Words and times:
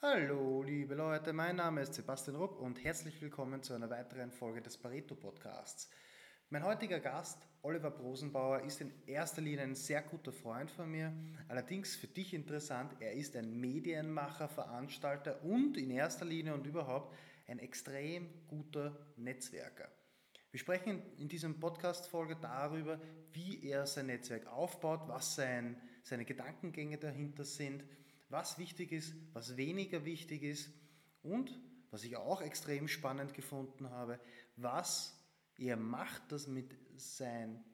Hallo, 0.00 0.62
liebe 0.62 0.94
Leute, 0.94 1.32
mein 1.32 1.56
Name 1.56 1.80
ist 1.80 1.94
Sebastian 1.94 2.36
Rupp 2.36 2.60
und 2.60 2.84
herzlich 2.84 3.20
willkommen 3.20 3.64
zu 3.64 3.74
einer 3.74 3.90
weiteren 3.90 4.30
Folge 4.30 4.62
des 4.62 4.78
Pareto 4.78 5.16
Podcasts. 5.16 5.90
Mein 6.50 6.62
heutiger 6.62 7.00
Gast, 7.00 7.48
Oliver 7.62 7.90
Brosenbauer, 7.90 8.62
ist 8.62 8.80
in 8.80 8.92
erster 9.08 9.42
Linie 9.42 9.62
ein 9.62 9.74
sehr 9.74 10.02
guter 10.02 10.32
Freund 10.32 10.70
von 10.70 10.88
mir. 10.88 11.12
Allerdings 11.48 11.96
für 11.96 12.06
dich 12.06 12.32
interessant, 12.32 12.94
er 13.00 13.14
ist 13.14 13.34
ein 13.34 13.58
Medienmacher, 13.58 14.46
Veranstalter 14.48 15.42
und 15.42 15.76
in 15.76 15.90
erster 15.90 16.26
Linie 16.26 16.54
und 16.54 16.64
überhaupt 16.64 17.16
ein 17.48 17.58
extrem 17.58 18.28
guter 18.46 18.96
Netzwerker. 19.16 19.88
Wir 20.52 20.60
sprechen 20.60 21.02
in 21.16 21.28
diesem 21.28 21.58
Podcast-Folge 21.58 22.36
darüber, 22.36 23.00
wie 23.32 23.64
er 23.64 23.84
sein 23.84 24.06
Netzwerk 24.06 24.46
aufbaut, 24.46 25.08
was 25.08 25.34
sein, 25.34 25.76
seine 26.04 26.24
Gedankengänge 26.24 26.98
dahinter 26.98 27.42
sind, 27.42 27.82
was 28.28 28.58
wichtig 28.58 28.92
ist, 28.92 29.14
was 29.32 29.56
weniger 29.56 30.04
wichtig 30.04 30.42
ist 30.42 30.70
und, 31.22 31.58
was 31.90 32.04
ich 32.04 32.16
auch 32.16 32.42
extrem 32.42 32.88
spannend 32.88 33.34
gefunden 33.34 33.90
habe, 33.90 34.20
was 34.56 35.18
er 35.56 35.76
macht, 35.76 36.30
dass 36.30 36.46
mit 36.46 36.76
sein, 36.96 37.64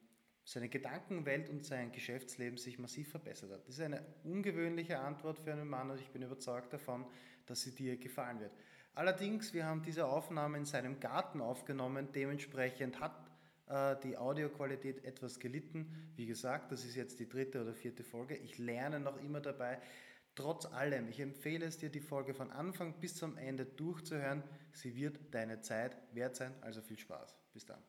seine 0.43 0.69
Gedankenwelt 0.69 1.49
und 1.49 1.65
sein 1.65 1.91
Geschäftsleben 1.91 2.57
sich 2.57 2.79
massiv 2.79 3.09
verbessert 3.09 3.51
hat. 3.51 3.67
Das 3.67 3.75
ist 3.75 3.81
eine 3.81 4.05
ungewöhnliche 4.23 4.99
Antwort 4.99 5.39
für 5.39 5.51
einen 5.51 5.67
Mann 5.67 5.91
und 5.91 5.99
ich 5.99 6.09
bin 6.09 6.21
überzeugt 6.21 6.73
davon, 6.73 7.05
dass 7.45 7.61
sie 7.61 7.75
dir 7.75 7.97
gefallen 7.97 8.39
wird. 8.39 8.53
Allerdings, 8.95 9.53
wir 9.53 9.65
haben 9.65 9.83
diese 9.83 10.05
Aufnahme 10.05 10.57
in 10.57 10.65
seinem 10.65 10.99
Garten 11.01 11.41
aufgenommen, 11.41 12.07
dementsprechend 12.13 13.01
hat 13.01 13.29
äh, 13.67 13.95
die 14.03 14.17
Audioqualität 14.17 15.03
etwas 15.03 15.39
gelitten. 15.39 16.13
Wie 16.15 16.25
gesagt, 16.25 16.71
das 16.71 16.85
ist 16.85 16.95
jetzt 16.95 17.19
die 17.19 17.27
dritte 17.27 17.61
oder 17.61 17.73
vierte 17.73 18.03
Folge. 18.03 18.35
Ich 18.37 18.57
lerne 18.57 18.99
noch 18.99 19.17
immer 19.17 19.41
dabei. 19.41 19.81
Trotz 20.35 20.65
allem, 20.65 21.07
ich 21.07 21.21
empfehle 21.21 21.65
es 21.65 21.77
dir, 21.77 21.89
die 21.89 22.01
Folge 22.01 22.33
von 22.33 22.51
Anfang 22.51 22.99
bis 22.99 23.15
zum 23.15 23.37
Ende 23.37 23.65
durchzuhören. 23.65 24.43
Sie 24.73 24.95
wird 24.95 25.33
deine 25.33 25.61
Zeit 25.61 25.97
wert 26.13 26.35
sein, 26.35 26.53
also 26.61 26.81
viel 26.81 26.99
Spaß. 26.99 27.35
Bis 27.53 27.65
dann. 27.65 27.81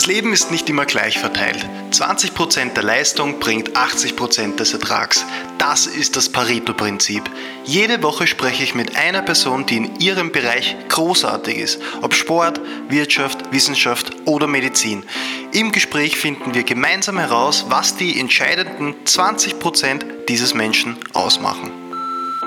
Das 0.00 0.06
Leben 0.06 0.32
ist 0.32 0.50
nicht 0.50 0.66
immer 0.70 0.86
gleich 0.86 1.18
verteilt. 1.18 1.68
20% 1.90 2.72
der 2.72 2.82
Leistung 2.82 3.38
bringt 3.38 3.76
80% 3.76 4.56
des 4.56 4.72
Ertrags. 4.72 5.26
Das 5.58 5.86
ist 5.86 6.16
das 6.16 6.30
Pareto-Prinzip. 6.30 7.22
Jede 7.66 8.02
Woche 8.02 8.26
spreche 8.26 8.62
ich 8.62 8.74
mit 8.74 8.96
einer 8.96 9.20
Person, 9.20 9.66
die 9.66 9.76
in 9.76 10.00
ihrem 10.00 10.32
Bereich 10.32 10.74
großartig 10.88 11.58
ist. 11.58 11.82
Ob 12.00 12.14
Sport, 12.14 12.62
Wirtschaft, 12.88 13.52
Wissenschaft 13.52 14.12
oder 14.24 14.46
Medizin. 14.46 15.04
Im 15.52 15.70
Gespräch 15.70 16.16
finden 16.16 16.54
wir 16.54 16.62
gemeinsam 16.62 17.18
heraus, 17.18 17.66
was 17.68 17.94
die 17.94 18.18
entscheidenden 18.18 18.94
20% 19.04 20.24
dieses 20.30 20.54
Menschen 20.54 20.96
ausmachen. 21.12 21.72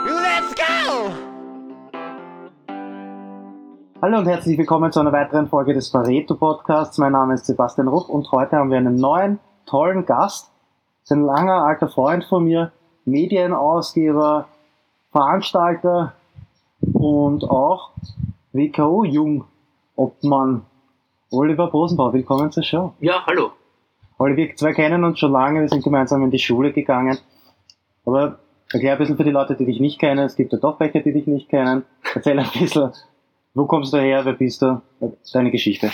Let's 0.08 0.56
go! 0.56 1.33
Hallo 4.04 4.18
und 4.18 4.28
herzlich 4.28 4.58
willkommen 4.58 4.92
zu 4.92 5.00
einer 5.00 5.14
weiteren 5.14 5.48
Folge 5.48 5.74
des 5.74 5.90
Pareto 5.90 6.36
Podcasts. 6.36 6.98
Mein 6.98 7.14
Name 7.14 7.36
ist 7.36 7.46
Sebastian 7.46 7.88
Rupp 7.88 8.10
und 8.10 8.30
heute 8.34 8.58
haben 8.58 8.70
wir 8.70 8.78
einen 8.78 8.98
neuen, 8.98 9.40
tollen 9.66 10.06
Gast. 10.06 10.52
Das 11.00 11.04
ist 11.04 11.12
ein 11.14 11.22
langer, 11.22 11.64
alter 11.64 11.88
Freund 11.88 12.26
von 12.26 12.44
mir, 12.44 12.74
Medienausgeber, 13.06 14.50
Veranstalter 15.14 16.12
und 16.82 17.50
auch 17.50 17.92
WKO-Jungobmann 18.52 20.66
Oliver 21.32 21.68
Bosenbauer. 21.68 22.12
Willkommen 22.12 22.52
zur 22.52 22.64
Show. 22.64 22.94
Ja, 23.00 23.26
hallo. 23.26 23.54
Oliver, 24.18 24.36
wir 24.36 24.54
zwei 24.58 24.74
kennen 24.74 25.06
uns 25.06 25.18
schon 25.18 25.32
lange, 25.32 25.62
wir 25.62 25.70
sind 25.70 25.82
gemeinsam 25.82 26.22
in 26.24 26.32
die 26.32 26.40
Schule 26.40 26.74
gegangen. 26.74 27.20
Aber 28.06 28.40
erklär 28.70 28.92
ein 28.92 28.98
bisschen 28.98 29.16
für 29.16 29.24
die 29.24 29.32
Leute, 29.32 29.56
die 29.56 29.66
dich 29.66 29.80
nicht 29.80 29.98
kennen. 29.98 30.26
Es 30.26 30.36
gibt 30.36 30.52
ja 30.52 30.60
doch 30.60 30.78
welche, 30.82 31.02
die 31.02 31.14
dich 31.14 31.26
nicht 31.26 31.48
kennen. 31.48 31.86
Erzähl 32.14 32.38
ein 32.38 32.50
bisschen, 32.60 32.92
wo 33.54 33.66
kommst 33.66 33.94
du 33.94 33.98
her? 33.98 34.26
Wer 34.26 34.34
bist 34.34 34.62
du? 34.62 34.82
Deine 35.34 35.52
Geschichte. 35.52 35.92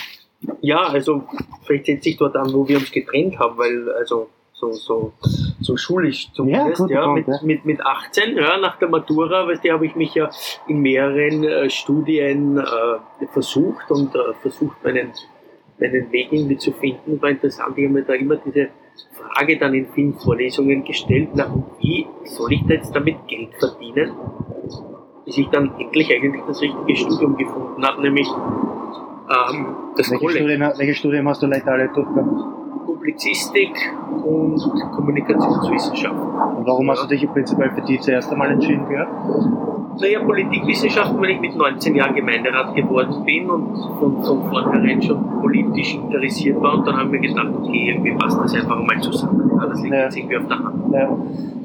Ja, 0.60 0.84
also 0.84 1.24
vielleicht 1.64 1.86
setzt 1.86 2.04
sich 2.04 2.16
dort 2.16 2.36
an, 2.36 2.52
wo 2.52 2.66
wir 2.66 2.78
uns 2.78 2.90
getrennt 2.90 3.38
haben, 3.38 3.58
weil 3.58 3.90
also 3.92 4.28
so, 4.52 4.72
so, 4.72 5.12
so 5.60 5.76
schulisch 5.76 6.32
zumindest, 6.32 6.80
ja, 6.88 7.00
ja, 7.00 7.04
Punkt, 7.06 7.28
mit, 7.28 7.36
ja. 7.36 7.42
Mit, 7.42 7.64
mit 7.64 7.80
18, 7.80 8.36
ja, 8.36 8.58
nach 8.58 8.78
der 8.78 8.88
Matura, 8.88 9.46
weißt 9.46 9.64
du, 9.64 9.72
habe 9.72 9.86
ich 9.86 9.96
mich 9.96 10.14
ja 10.14 10.30
in 10.68 10.80
mehreren 10.80 11.44
äh, 11.44 11.70
Studien 11.70 12.58
äh, 12.58 13.26
versucht 13.32 13.90
und 13.90 14.14
äh, 14.14 14.34
versucht, 14.42 14.82
meinen, 14.84 15.12
meinen 15.78 16.12
Weg 16.12 16.28
irgendwie 16.30 16.58
zu 16.58 16.72
finden. 16.72 17.20
War 17.22 17.30
interessant, 17.30 17.76
ich 17.76 17.84
habe 17.84 17.94
mir 17.94 18.02
da 18.02 18.14
immer 18.14 18.36
diese 18.36 18.68
Frage 19.14 19.58
dann 19.58 19.74
in 19.74 19.86
vielen 19.92 20.14
Vorlesungen 20.14 20.84
gestellt, 20.84 21.30
na, 21.34 21.52
wie 21.80 22.06
soll 22.24 22.52
ich 22.52 22.62
da 22.66 22.74
jetzt 22.74 22.94
damit 22.94 23.16
Geld 23.28 23.54
verdienen? 23.58 24.12
Bis 25.30 25.38
ich 25.38 25.48
dann 25.50 25.70
endlich 25.78 26.12
eigentlich 26.12 26.42
das 26.44 26.60
richtige 26.60 26.96
Studium 26.96 27.36
gefunden 27.36 27.84
habe, 27.86 28.02
nämlich 28.02 28.26
ähm, 28.26 29.66
das 29.96 30.10
welche 30.10 30.28
Studium, 30.28 30.60
welche 30.76 30.94
Studium 30.94 31.28
hast 31.28 31.40
du 31.40 31.46
leicht 31.46 31.68
alle 31.68 31.88
durchgehabt? 31.88 32.84
Publizistik 32.84 33.70
und 34.24 34.60
Kommunikationswissenschaften. 34.92 36.56
Und 36.56 36.66
warum 36.66 36.86
ja. 36.86 36.92
hast 36.94 37.04
du 37.04 37.08
dich 37.08 37.30
prinzipiell 37.30 37.70
für 37.70 37.82
die 37.82 38.00
zuerst 38.00 38.32
einmal 38.32 38.50
entschieden 38.50 38.88
gehabt? 38.88 40.00
Naja, 40.00 40.18
Politikwissenschaften, 40.24 41.20
weil 41.20 41.30
ich 41.30 41.40
mit 41.40 41.54
19 41.54 41.94
Jahren 41.94 42.14
Gemeinderat 42.16 42.74
geworden 42.74 43.24
bin 43.24 43.48
und 43.48 43.76
von, 44.00 44.24
von 44.24 44.50
vornherein 44.50 45.00
schon 45.00 45.40
politisch 45.40 45.94
interessiert 45.94 46.60
war. 46.60 46.74
Und 46.74 46.88
dann 46.88 46.96
haben 46.96 47.12
wir 47.12 47.20
gedacht, 47.20 47.50
okay, 47.56 47.90
irgendwie 47.90 48.16
passt 48.16 48.40
das 48.42 48.52
einfach 48.54 48.82
mal 48.82 49.00
zusammen. 49.00 49.48
Ja, 49.56 49.66
das 49.66 49.80
liegt 49.80 49.94
ja. 49.94 50.02
jetzt 50.02 50.16
irgendwie 50.16 50.36
auf 50.38 50.46
der 50.48 50.58
Hand. 50.58 50.92
Ja. 50.92 51.16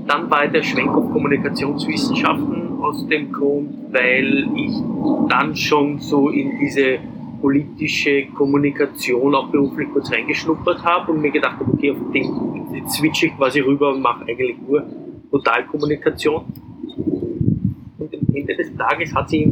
Dann 0.07 0.29
war 0.29 0.47
der 0.47 0.61
Schwenk 0.61 0.91
auf 0.91 1.11
Kommunikationswissenschaften 1.11 2.79
aus 2.79 3.07
dem 3.07 3.31
Grund, 3.31 3.91
weil 3.91 4.47
ich 4.55 4.73
dann 5.29 5.55
schon 5.55 5.99
so 5.99 6.29
in 6.29 6.59
diese 6.59 6.99
politische 7.41 8.27
Kommunikation 8.27 9.33
auch 9.33 9.49
beruflich 9.49 9.87
kurz 9.91 10.11
reingeschnuppert 10.11 10.83
habe 10.83 11.11
und 11.11 11.21
mir 11.21 11.31
gedacht 11.31 11.59
habe, 11.59 11.71
okay, 11.73 11.91
auf 11.91 11.97
den 12.13 12.89
switche 12.89 13.27
ich 13.27 13.37
quasi 13.37 13.59
rüber 13.61 13.93
und 13.93 14.01
mache 14.01 14.25
eigentlich 14.25 14.57
nur 14.67 14.83
Totalkommunikation. 15.31 16.45
Und 17.97 18.13
am 18.13 18.35
Ende 18.35 18.55
des 18.55 18.75
Tages 18.75 19.13
hat 19.13 19.29
sich 19.29 19.47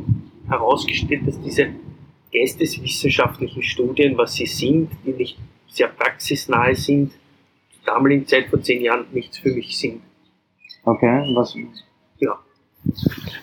herausgestellt, 0.47 1.27
dass 1.27 1.39
diese 1.41 1.69
geisteswissenschaftlichen 2.31 3.63
Studien, 3.63 4.17
was 4.17 4.35
sie 4.35 4.45
sind, 4.45 4.89
die 5.05 5.11
nicht 5.11 5.37
sehr 5.67 5.87
praxisnahe 5.87 6.75
sind, 6.75 7.11
zur 7.71 7.93
damaligen 7.93 8.25
Zeit 8.25 8.47
vor 8.47 8.61
zehn 8.61 8.81
Jahren 8.81 9.05
nichts 9.11 9.37
für 9.37 9.53
mich 9.53 9.77
sind. 9.77 10.01
Okay, 10.85 11.33
was? 11.35 11.55
Ja. 12.19 12.39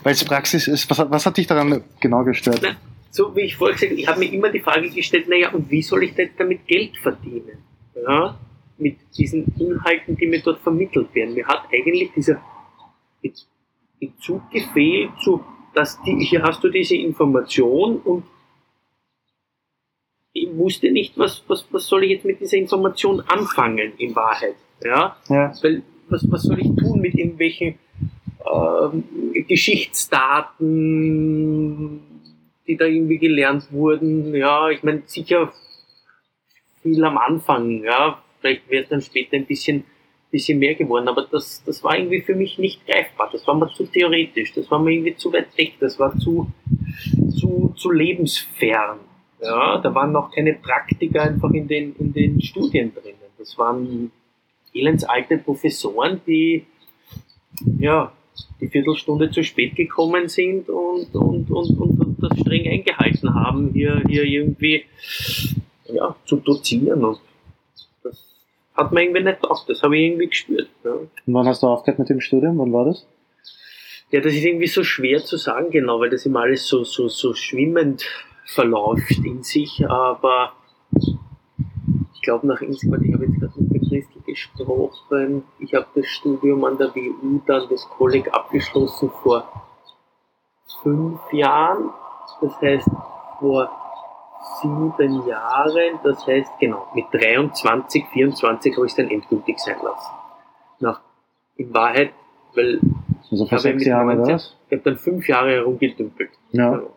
Weil 0.03 0.13
es 0.13 0.25
Praxis 0.25 0.69
ist, 0.69 0.91
was, 0.91 0.99
was 1.11 1.27
hat 1.27 1.37
dich 1.37 1.47
daran 1.47 1.83
genau 2.01 2.25
gestört? 2.25 2.61
Na, 2.63 2.77
so 3.11 3.35
wie 3.35 3.43
ich 3.43 3.57
vorher 3.57 3.75
gesagt 3.75 3.93
habe, 3.93 4.01
ich 4.01 4.09
habe 4.09 4.19
mir 4.21 4.33
immer 4.33 4.51
die 4.51 4.61
Frage 4.61 4.91
gestellt, 4.91 5.29
naja, 5.29 5.51
und 5.51 5.71
wie 5.71 5.83
soll 5.83 6.05
ich 6.05 6.15
denn 6.15 6.31
damit 6.37 6.67
Geld 6.67 6.97
verdienen? 6.99 7.59
Ja, 7.95 8.39
mit 8.79 8.97
diesen 9.17 9.53
Inhalten, 9.59 10.17
die 10.17 10.27
mir 10.27 10.41
dort 10.43 10.61
vermittelt 10.61 11.15
werden. 11.15 11.35
Mir 11.35 11.47
hat 11.47 11.65
eigentlich 11.73 12.13
dieser 12.13 12.41
Bezug 14.01 14.51
gefehlt 14.51 15.11
zu, 15.23 15.45
dass 15.75 16.01
die, 16.03 16.25
hier 16.25 16.43
hast 16.43 16.65
du 16.65 16.69
diese 16.71 16.97
Information 16.97 17.99
und 17.99 18.25
ich 20.33 20.49
wusste 20.57 20.91
nicht, 20.91 21.19
was, 21.19 21.43
was, 21.49 21.67
was 21.71 21.87
soll 21.87 22.05
ich 22.05 22.11
jetzt 22.11 22.25
mit 22.25 22.41
dieser 22.41 22.57
Information 22.57 23.21
anfangen, 23.21 23.93
in 23.99 24.15
Wahrheit. 24.15 24.55
Ja? 24.83 25.17
ja. 25.29 25.53
Weil 25.63 25.83
was, 26.11 26.31
was 26.31 26.43
soll 26.43 26.61
ich 26.61 26.69
tun 26.77 27.01
mit 27.01 27.15
irgendwelchen 27.15 27.79
äh, 28.45 28.89
Geschichtsdaten, 29.43 32.01
die 32.67 32.77
da 32.77 32.85
irgendwie 32.87 33.19
gelernt 33.19 33.73
wurden? 33.73 34.35
Ja, 34.35 34.69
ich 34.71 34.83
meine, 34.83 35.03
sicher 35.07 35.53
viel 36.83 37.05
am 37.05 37.19
Anfang, 37.19 37.85
ja, 37.85 38.23
vielleicht 38.41 38.69
wäre 38.71 38.85
es 38.85 38.89
dann 38.89 39.03
später 39.03 39.37
ein 39.37 39.45
bisschen, 39.47 39.85
bisschen 40.31 40.59
mehr 40.59 40.75
geworden, 40.75 41.09
aber 41.09 41.27
das, 41.31 41.63
das 41.65 41.85
war 41.85 41.99
irgendwie 41.99 42.23
für 42.23 42.35
mich 42.35 42.59
nicht 42.59 42.87
greifbar. 42.87 43.29
Das 43.33 43.47
war 43.47 43.55
mir 43.55 43.71
zu 43.73 43.85
theoretisch, 43.85 44.55
das 44.55 44.71
war 44.71 44.79
mir 44.79 44.93
irgendwie 44.93 45.17
zu 45.17 45.31
weit 45.33 45.57
weg, 45.59 45.75
das 45.81 45.99
war 45.99 46.17
zu, 46.19 46.51
zu, 47.39 47.75
zu 47.77 47.91
lebensfern. 47.91 49.01
Ja, 49.43 49.79
da 49.79 49.95
waren 49.95 50.13
noch 50.13 50.31
keine 50.31 50.55
Praktiker 50.55 51.23
einfach 51.23 51.51
in 51.53 51.67
den, 51.67 51.97
in 51.97 52.13
den 52.13 52.43
Studien 52.43 52.93
drinnen. 52.95 53.17
Das 53.39 53.57
waren 53.57 54.13
elendsalte 54.75 55.39
Professoren, 55.39 56.21
die 56.27 56.67
ja, 57.79 58.13
die 58.61 58.69
Viertelstunde 58.69 59.31
zu 59.31 59.43
spät 59.43 59.77
gekommen 59.77 60.29
sind 60.29 60.69
und, 60.69 61.15
und, 61.15 61.51
und, 61.51 61.81
und, 61.81 62.01
das 62.23 62.39
streng 62.39 62.69
eingehalten 62.69 63.35
haben, 63.35 63.71
hier, 63.73 64.03
hier 64.07 64.25
irgendwie 64.25 64.85
ja, 65.87 66.15
zu 66.27 66.37
dozieren. 66.37 67.05
Und 67.05 67.19
das 68.03 68.23
hat 68.75 68.93
man 68.93 69.05
irgendwie 69.05 69.25
nicht 69.25 69.43
auch, 69.45 69.67
das 69.67 69.83
habe 69.83 69.97
ich 69.97 70.05
irgendwie 70.05 70.27
gespürt. 70.27 70.69
Ja. 70.85 70.93
Und 70.93 71.11
wann 71.27 71.47
hast 71.47 71.63
du 71.63 71.67
aufgehört 71.67 71.99
mit 71.99 72.11
dem 72.11 72.21
Studium? 72.21 72.59
Wann 72.59 72.73
war 72.73 72.85
das? 72.85 73.07
Ja, 74.11 74.21
das 74.21 74.35
ist 74.35 74.45
irgendwie 74.45 74.67
so 74.67 74.83
schwer 74.83 75.25
zu 75.25 75.37
sagen, 75.37 75.71
genau, 75.71 76.01
weil 76.01 76.11
das 76.11 76.27
immer 76.27 76.41
alles 76.41 76.67
so, 76.67 76.85
so, 76.85 77.09
so 77.09 77.33
schwimmend 77.35 78.05
verläuft 78.45 79.19
in 79.25 79.43
sich, 79.43 79.85
aber 79.89 80.53
ich 82.15 82.23
glaube 82.23 82.47
nach 82.49 82.61
insgesamt, 82.61 83.07
ich 83.07 83.15
habe 83.15 83.25
jetzt 83.25 83.39
gerade 83.39 83.53
gesprochen. 84.33 85.45
Ich 85.59 85.75
habe 85.75 85.87
das 85.95 86.07
Studium 86.07 86.65
an 86.65 86.79
der 86.79 86.95
WU, 86.95 87.41
dann 87.47 87.69
das 87.69 87.89
Kolleg 87.89 88.33
abgeschlossen 88.33 89.11
vor 89.23 89.45
fünf 90.83 91.21
Jahren. 91.33 91.91
Das 92.41 92.61
heißt, 92.61 92.89
vor 93.39 93.71
sieben 94.61 95.27
Jahren, 95.27 96.01
das 96.03 96.27
heißt, 96.27 96.53
genau, 96.59 96.87
mit 96.95 97.07
23, 97.13 98.07
24 98.13 98.77
habe 98.77 98.87
ich 98.87 98.93
es 98.93 98.97
dann 98.97 99.11
endgültig 99.11 99.59
sein 99.59 99.77
lassen. 99.83 100.15
Nach, 100.81 101.01
in 101.57 101.73
Wahrheit, 101.75 102.13
weil 102.55 102.81
also 103.31 103.47
vor 103.47 103.59
sechs 103.59 103.85
Jahren? 103.85 104.29
Ich 104.29 104.73
habe 104.73 104.83
dann 104.83 104.97
fünf 104.97 105.29
Jahre 105.29 105.51
herumgedümpelt. 105.51 106.31
Ja. 106.53 106.71
Genau. 106.71 106.97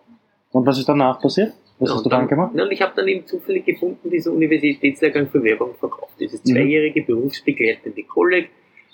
Und 0.52 0.66
was 0.66 0.78
ist 0.78 0.88
danach 0.88 1.20
passiert? 1.20 1.54
Was 1.84 1.90
ja, 1.90 1.96
hast 1.96 2.06
du 2.06 2.10
dann, 2.10 2.22
dann 2.22 2.30
gemacht? 2.30 2.54
Und 2.54 2.72
ich 2.72 2.82
habe 2.82 2.94
dann 2.96 3.08
eben 3.08 3.26
zufällig 3.28 3.66
gefunden, 3.66 4.10
diesen 4.10 4.34
Universitätslehrgang 4.34 5.28
für 5.28 5.44
Werbung 5.44 5.76
verkauft. 5.76 6.14
Dieses 6.20 6.44
mhm. 6.46 6.52
zweijährige 6.52 7.02
mhm. 7.02 7.06
berufsbegleitende 7.06 8.04
Kolleg, 8.04 8.50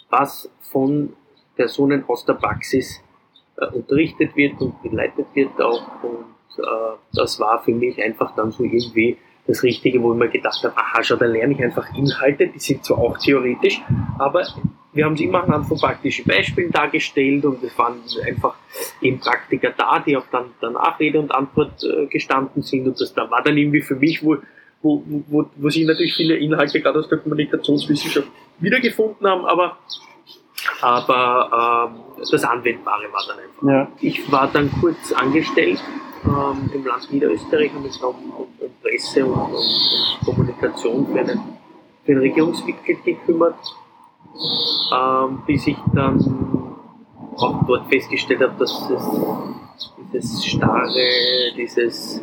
was 0.10 0.52
von 0.72 1.14
Personen 1.56 2.04
aus 2.08 2.26
der 2.26 2.34
Praxis 2.34 3.02
äh, 3.58 3.68
unterrichtet 3.68 4.36
wird 4.36 4.60
und 4.60 4.82
geleitet 4.82 5.28
wird 5.36 5.62
auch. 5.62 6.04
Und 6.04 6.64
äh, 6.64 6.98
das 7.14 7.40
war 7.40 7.62
für 7.64 7.74
mich 7.74 8.02
einfach 8.02 8.36
dann 8.36 8.52
so 8.52 8.64
irgendwie 8.64 9.18
das 9.50 9.64
Richtige, 9.64 10.02
wo 10.02 10.14
ich 10.14 10.20
mir 10.20 10.30
gedacht 10.30 10.64
habe, 10.64 10.78
aha, 10.78 11.04
schau, 11.04 11.16
dann 11.16 11.32
lerne 11.34 11.54
ich 11.54 11.64
einfach 11.64 11.88
Inhalte, 11.96 12.48
die 12.48 12.60
sind 12.60 12.86
zwar 12.86 13.00
auch 13.00 13.18
theoretisch, 13.18 13.82
aber 14.20 14.46
wir 14.94 15.06
haben 15.06 15.18
sie 15.18 15.26
immer 15.26 15.44
anhand 15.44 15.68
von 15.68 15.78
praktischen 15.78 16.26
Beispielen 16.26 16.72
dargestellt 16.72 17.44
und 17.46 17.64
es 17.64 17.76
waren 17.78 18.00
einfach 18.26 18.56
eben 19.02 19.20
Praktiker 19.20 19.74
da, 19.76 20.00
die 20.00 20.16
auch 20.16 20.26
dann 20.32 20.52
danach 20.62 21.00
Rede 21.00 21.20
und 21.20 21.32
Antwort 21.34 21.84
äh, 21.84 22.06
gestanden 22.06 22.62
sind 22.62 22.88
und 22.88 23.02
das 23.02 23.14
da 23.14 23.30
war 23.30 23.42
dann 23.44 23.58
irgendwie 23.58 23.82
für 23.82 23.96
mich, 23.96 24.24
wo, 24.24 24.38
wo, 24.84 25.04
wo, 25.28 25.50
wo 25.56 25.70
sich 25.70 25.86
natürlich 25.86 26.16
viele 26.16 26.36
Inhalte 26.36 26.80
gerade 26.80 27.00
aus 27.00 27.10
der 27.10 27.18
Kommunikationswissenschaft 27.18 28.28
wiedergefunden 28.60 29.28
haben, 29.28 29.46
aber 29.46 29.80
aber 30.82 31.90
ähm, 31.92 32.26
das 32.32 32.44
Anwendbare 32.44 33.12
war 33.12 33.24
dann 33.28 33.40
einfach. 33.40 33.64
Ja. 33.64 33.88
Ich 34.02 34.32
war 34.32 34.48
dann 34.48 34.72
kurz 34.80 35.12
angestellt 35.12 35.82
ähm, 36.26 36.70
im 36.74 36.86
Land 36.86 37.12
Niederösterreich 37.12 37.74
und 37.76 37.84
mich 37.84 38.02
um, 38.04 38.16
um, 38.32 38.48
um 38.60 38.72
Presse 38.82 39.26
und, 39.26 39.34
um, 39.34 39.54
um 39.54 40.26
Kommunikation 40.26 41.08
für, 41.08 41.20
eine, 41.20 41.42
für 42.06 42.12
ein 42.12 42.18
Regierungsmitglied 42.20 43.04
gekümmert, 43.04 43.60
ähm, 44.94 45.44
bis 45.46 45.68
ich 45.68 45.78
dann 45.94 46.76
auch 47.36 47.66
dort 47.66 47.88
festgestellt 47.90 48.42
habe, 48.42 48.56
dass 48.60 48.90
es 48.90 49.92
dieses 50.14 50.46
starre, 50.46 51.54
dieses, 51.56 52.22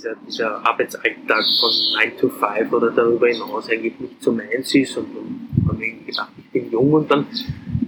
dieser, 0.00 0.16
dieser 0.26 0.66
Arbeitsalltag 0.66 1.44
von 1.60 1.70
9 1.94 2.16
to 2.18 2.28
5 2.28 2.72
oder 2.72 2.90
darüber 2.90 3.28
hinaus 3.28 3.68
eigentlich 3.68 3.98
nicht 4.00 4.22
so 4.22 4.32
meins 4.32 4.74
ist 4.74 4.96
und, 4.96 5.06
und 5.16 5.68
habe 5.68 5.78
mir 5.78 5.92
gedacht, 6.06 6.32
ich 6.38 6.50
bin 6.50 6.70
jung 6.70 6.92
und 6.92 7.10
dann 7.10 7.26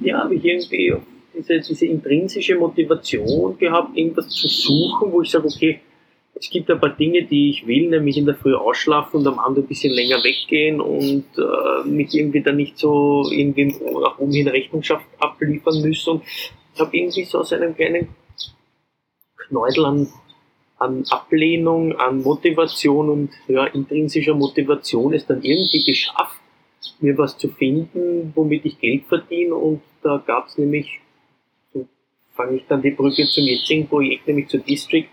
ja, 0.02 0.18
habe 0.18 0.34
ich 0.34 0.44
irgendwie 0.44 0.94
diese, 1.34 1.60
diese 1.60 1.86
intrinsische 1.86 2.56
Motivation 2.56 3.56
gehabt, 3.58 3.96
irgendwas 3.96 4.28
zu 4.28 4.48
suchen, 4.48 5.10
wo 5.10 5.22
ich 5.22 5.30
sage, 5.30 5.46
okay, 5.46 5.80
es 6.34 6.50
gibt 6.50 6.70
ein 6.70 6.80
paar 6.80 6.90
Dinge, 6.90 7.24
die 7.24 7.50
ich 7.50 7.66
will, 7.66 7.88
nämlich 7.88 8.16
in 8.16 8.26
der 8.26 8.34
Früh 8.34 8.54
ausschlafen 8.54 9.20
und 9.20 9.26
am 9.26 9.38
Abend 9.38 9.58
ein 9.58 9.66
bisschen 9.66 9.92
länger 9.92 10.16
weggehen 10.24 10.80
und 10.80 11.24
äh, 11.38 11.88
mich 11.88 12.14
irgendwie 12.14 12.42
dann 12.42 12.56
nicht 12.56 12.78
so 12.78 13.28
irgendwie 13.30 13.66
nach 13.66 14.18
oben 14.18 14.32
hin 14.32 14.48
Rechenschaft 14.48 15.06
abliefern 15.18 15.80
müssen. 15.82 16.10
Und 16.10 16.22
ich 16.74 16.80
habe 16.80 16.96
irgendwie 16.96 17.24
so 17.24 17.38
aus 17.38 17.52
einem 17.52 17.74
kleinen 17.76 18.08
Knäudel 19.36 19.84
an, 19.84 20.08
an 20.82 21.04
Ablehnung, 21.10 21.96
an 21.96 22.22
Motivation 22.22 23.08
und 23.08 23.30
ja, 23.48 23.66
intrinsischer 23.66 24.34
Motivation 24.34 25.14
es 25.14 25.26
dann 25.26 25.42
irgendwie 25.42 25.84
geschafft, 25.84 26.40
mir 27.00 27.16
was 27.18 27.36
zu 27.38 27.48
finden, 27.48 28.32
womit 28.34 28.64
ich 28.64 28.78
Geld 28.80 29.04
verdiene. 29.06 29.54
Und 29.54 29.82
da 30.02 30.22
gab 30.24 30.48
es 30.48 30.58
nämlich, 30.58 31.00
so 31.72 31.86
fange 32.34 32.56
ich 32.56 32.66
dann 32.68 32.82
die 32.82 32.90
Brücke 32.90 33.26
zum 33.26 33.44
jetzigen 33.44 33.86
Projekt, 33.88 34.26
nämlich 34.26 34.48
zur 34.48 34.60
District, 34.60 35.08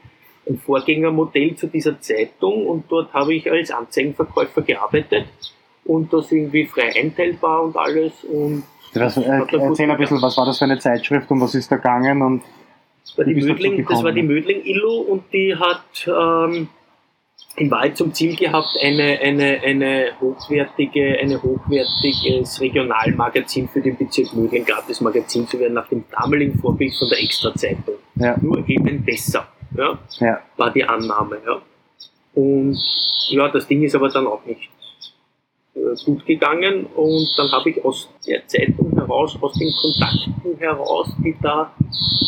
ein 0.48 0.58
Vorgängermodell 0.58 1.56
zu 1.56 1.68
dieser 1.68 2.00
Zeitung 2.02 2.66
und 2.66 2.86
dort 2.90 3.14
habe 3.14 3.36
ich 3.36 3.52
als 3.52 3.70
Anzeigenverkäufer 3.70 4.64
gearbeitet 4.64 5.28
und 5.86 6.12
das 6.12 6.32
irgendwie 6.32 6.66
frei 6.66 6.92
einteilbar 6.96 7.64
und 7.64 7.78
alles. 7.78 8.24
Und 8.24 8.64
das, 8.94 9.18
äh, 9.18 9.22
erzähl 9.52 9.92
ein 9.92 9.98
bisschen, 9.98 10.22
was 10.22 10.38
war 10.38 10.48
das 10.48 10.58
für 10.58 10.66
eine 10.66 10.80
Zeitschrift 10.80 11.30
und 11.30 11.40
was 11.42 11.54
ist 11.54 11.72
da 11.72 11.76
gegangen? 11.76 12.24
Und 12.24 12.42
das 13.16 13.18
war 13.18 13.26
die 13.26 13.36
Mödling, 13.36 13.86
das 13.88 14.04
war 14.04 14.12
die 14.12 14.24
Mödling 14.24 14.64
Illo 14.64 15.00
und 15.00 15.24
die 15.34 15.56
hat 15.56 16.08
ähm, 16.08 16.70
in 17.56 17.72
Wahrheit 17.72 17.98
zum 17.98 18.14
Ziel 18.14 18.36
gehabt, 18.36 18.78
eine, 18.82 19.20
eine, 19.20 19.62
eine 19.62 20.12
hochwertige, 20.20 21.18
eine 21.20 21.42
hochwertiges 21.42 22.62
Regionalmagazin 22.62 23.68
für 23.68 23.82
den 23.82 23.98
Bezirk 23.98 24.34
Mödling, 24.34 24.66
gratis 24.66 25.02
Magazin 25.02 25.48
zu 25.48 25.60
werden, 25.60 25.74
nach 25.74 25.88
dem 25.90 26.06
damaligen 26.12 26.58
Vorbild 26.60 26.94
von 26.96 27.10
der 27.10 27.20
Extra-Zeitung. 27.22 27.96
Ja. 28.16 28.38
Nur 28.42 28.68
eben 28.68 29.04
besser 29.04 29.48
ja, 29.76 30.00
ja. 30.20 30.42
war 30.58 30.72
die 30.72 30.84
Annahme. 30.84 31.38
Ja. 31.46 31.62
Und 32.34 32.80
ja, 33.30 33.50
das 33.50 33.68
Ding 33.68 33.84
ist 33.84 33.96
aber 33.96 34.10
dann 34.10 34.28
auch 34.28 34.46
nicht 34.46 34.70
äh, 35.80 35.96
gut 36.06 36.26
gegangen 36.26 36.86
und 36.96 37.34
dann 37.38 37.52
habe 37.52 37.70
ich 37.70 37.84
aus 37.86 38.10
der 38.28 38.46
Zeitung 38.48 38.92
heraus, 38.94 39.38
aus 39.42 39.54
den 39.54 39.72
Kontakten 39.72 40.58
heraus, 40.58 41.08
die 41.24 41.36
da 41.42 41.72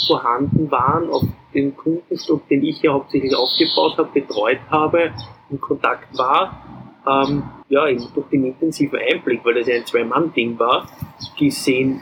vorhanden 0.08 0.70
waren, 0.72 1.10
auf 1.10 1.24
den 1.54 1.76
Kundenstock, 1.76 2.48
den 2.48 2.64
ich 2.64 2.82
ja 2.82 2.94
hauptsächlich 2.94 3.36
aufgebaut 3.36 3.98
habe, 3.98 4.10
betreut 4.14 4.60
habe, 4.70 5.12
in 5.50 5.60
Kontakt 5.60 6.18
war, 6.18 6.94
ähm, 7.08 7.44
ja, 7.70 7.86
durch 7.86 8.28
den 8.32 8.46
intensiven 8.46 9.00
Einblick, 9.00 9.44
weil 9.44 9.56
das 9.56 9.68
ja 9.68 9.76
ein 9.76 9.86
Zwei-Mann-Ding 9.86 10.58
war, 10.58 10.88
gesehen, 11.38 12.02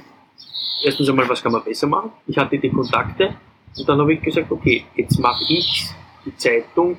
erstens 0.84 1.10
einmal, 1.10 1.28
was 1.30 1.42
kann 1.42 1.52
man 1.52 1.64
besser 1.64 1.88
machen? 1.88 2.12
Ich 2.28 2.38
hatte 2.38 2.60
die 2.60 2.70
Kontakte, 2.70 3.36
und 3.78 3.88
dann 3.88 4.00
habe 4.00 4.14
ich 4.14 4.22
gesagt, 4.22 4.52
okay, 4.52 4.86
jetzt 4.96 5.20
mache 5.20 5.44
ich 5.48 5.90
die 6.26 6.36
Zeitung 6.36 6.98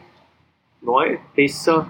neu, 0.81 1.19
besser, 1.35 1.89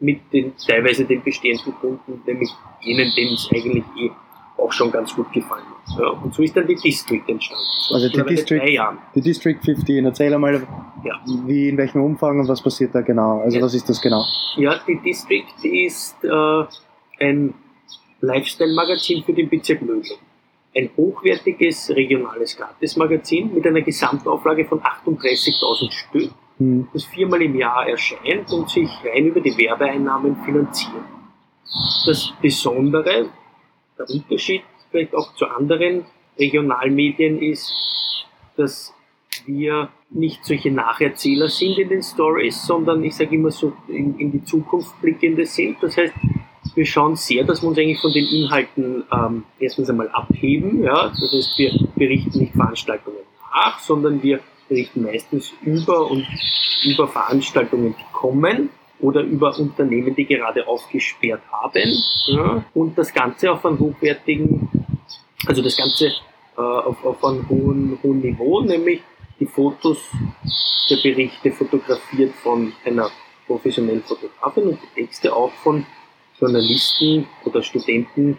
mit 0.00 0.32
den 0.32 0.52
teilweise 0.56 1.04
den 1.04 1.22
bestehenden 1.22 1.74
Kunden, 1.80 2.22
nämlich 2.26 2.50
jenen, 2.80 3.10
denen 3.16 3.34
es 3.34 3.48
eigentlich 3.52 3.84
eh 3.98 4.10
auch 4.56 4.72
schon 4.72 4.90
ganz 4.90 5.14
gut 5.14 5.32
gefallen 5.32 5.64
hat. 5.64 5.98
Ja, 5.98 6.08
und 6.08 6.34
so 6.34 6.42
ist 6.42 6.56
dann 6.56 6.66
die 6.66 6.74
District 6.74 7.22
entstanden. 7.26 7.64
Also 7.92 8.08
die 8.08 8.34
District, 8.34 8.62
die 9.14 9.20
District 9.20 9.58
15, 9.64 10.04
erzähl 10.04 10.34
einmal, 10.34 10.66
ja. 11.04 11.20
wie, 11.46 11.68
in 11.68 11.76
welchem 11.76 12.02
Umfang 12.02 12.40
und 12.40 12.48
was 12.48 12.60
passiert 12.60 12.94
da 12.94 13.02
genau? 13.02 13.40
Also 13.40 13.58
ja. 13.58 13.64
was 13.64 13.74
ist 13.74 13.88
das 13.88 14.00
genau? 14.00 14.24
Ja, 14.56 14.80
die 14.86 14.98
District 15.00 15.46
ist 15.62 16.16
äh, 16.24 16.64
ein 17.24 17.54
Lifestyle-Magazin 18.20 19.22
für 19.22 19.32
den 19.32 19.48
Bezirk 19.48 19.80
Mödling 19.82 20.18
ein 20.76 20.90
hochwertiges 20.96 21.90
regionales 21.90 22.56
Gratismagazin 22.56 23.52
mit 23.54 23.66
einer 23.66 23.80
Gesamtauflage 23.80 24.64
von 24.64 24.80
38.000 24.80 25.90
Stück, 25.90 26.30
mhm. 26.58 26.88
das 26.92 27.04
viermal 27.04 27.42
im 27.42 27.56
Jahr 27.56 27.88
erscheint 27.88 28.50
und 28.52 28.68
sich 28.68 28.88
rein 29.04 29.26
über 29.26 29.40
die 29.40 29.56
Werbeeinnahmen 29.56 30.36
finanziert. 30.44 31.04
Das 32.06 32.32
Besondere, 32.40 33.28
der 33.98 34.10
Unterschied 34.10 34.62
vielleicht 34.90 35.14
auch 35.14 35.34
zu 35.34 35.46
anderen 35.46 36.06
Regionalmedien 36.38 37.40
ist, 37.42 37.72
dass 38.56 38.94
wir 39.46 39.90
nicht 40.10 40.44
solche 40.44 40.70
Nacherzähler 40.70 41.48
sind 41.48 41.78
in 41.78 41.88
den 41.88 42.02
Stories, 42.02 42.64
sondern 42.66 43.04
ich 43.04 43.14
sage 43.14 43.34
immer 43.34 43.50
so 43.50 43.72
in, 43.88 44.18
in 44.18 44.32
die 44.32 44.44
Zukunft 44.44 45.00
blickende 45.00 45.44
sind. 45.44 45.76
Das 45.82 45.96
heißt, 45.96 46.14
wir 46.74 46.86
schauen 46.86 47.16
sehr, 47.16 47.44
dass 47.44 47.62
wir 47.62 47.68
uns 47.68 47.78
eigentlich 47.78 48.00
von 48.00 48.12
den 48.12 48.26
Inhalten 48.26 49.04
ähm, 49.12 49.44
erstens 49.58 49.90
einmal 49.90 50.08
abheben. 50.10 50.82
Ja? 50.82 51.08
Das 51.08 51.32
heißt, 51.32 51.58
wir 51.58 51.72
berichten 51.96 52.38
nicht 52.38 52.54
Veranstaltungen 52.54 53.18
nach, 53.52 53.78
sondern 53.78 54.22
wir 54.22 54.40
berichten 54.68 55.02
meistens 55.02 55.52
über 55.62 56.10
und 56.10 56.26
über 56.84 57.08
Veranstaltungen, 57.08 57.94
die 57.98 58.04
kommen 58.12 58.70
oder 59.00 59.22
über 59.22 59.58
Unternehmen, 59.58 60.14
die 60.14 60.26
gerade 60.26 60.66
aufgesperrt 60.66 61.42
haben. 61.50 61.92
Ja? 62.26 62.64
Und 62.74 62.98
das 62.98 63.12
Ganze 63.12 63.52
auf 63.52 63.64
einem 63.64 63.78
hochwertigen, 63.78 64.68
also 65.46 65.62
das 65.62 65.76
Ganze 65.76 66.06
äh, 66.56 66.60
auf, 66.60 67.04
auf 67.04 67.24
einem 67.24 67.48
hohen, 67.48 67.98
hohen 68.02 68.20
Niveau, 68.20 68.60
nämlich 68.60 69.00
die 69.38 69.46
Fotos 69.46 69.98
der 70.90 70.96
Berichte 70.96 71.52
fotografiert 71.52 72.34
von 72.42 72.72
einer 72.84 73.10
professionellen 73.46 74.02
Fotografin 74.02 74.64
und 74.64 74.78
die 74.82 75.02
Texte 75.02 75.34
auch 75.34 75.52
von 75.62 75.86
Journalisten 76.38 77.26
oder 77.44 77.62
Studenten, 77.62 78.38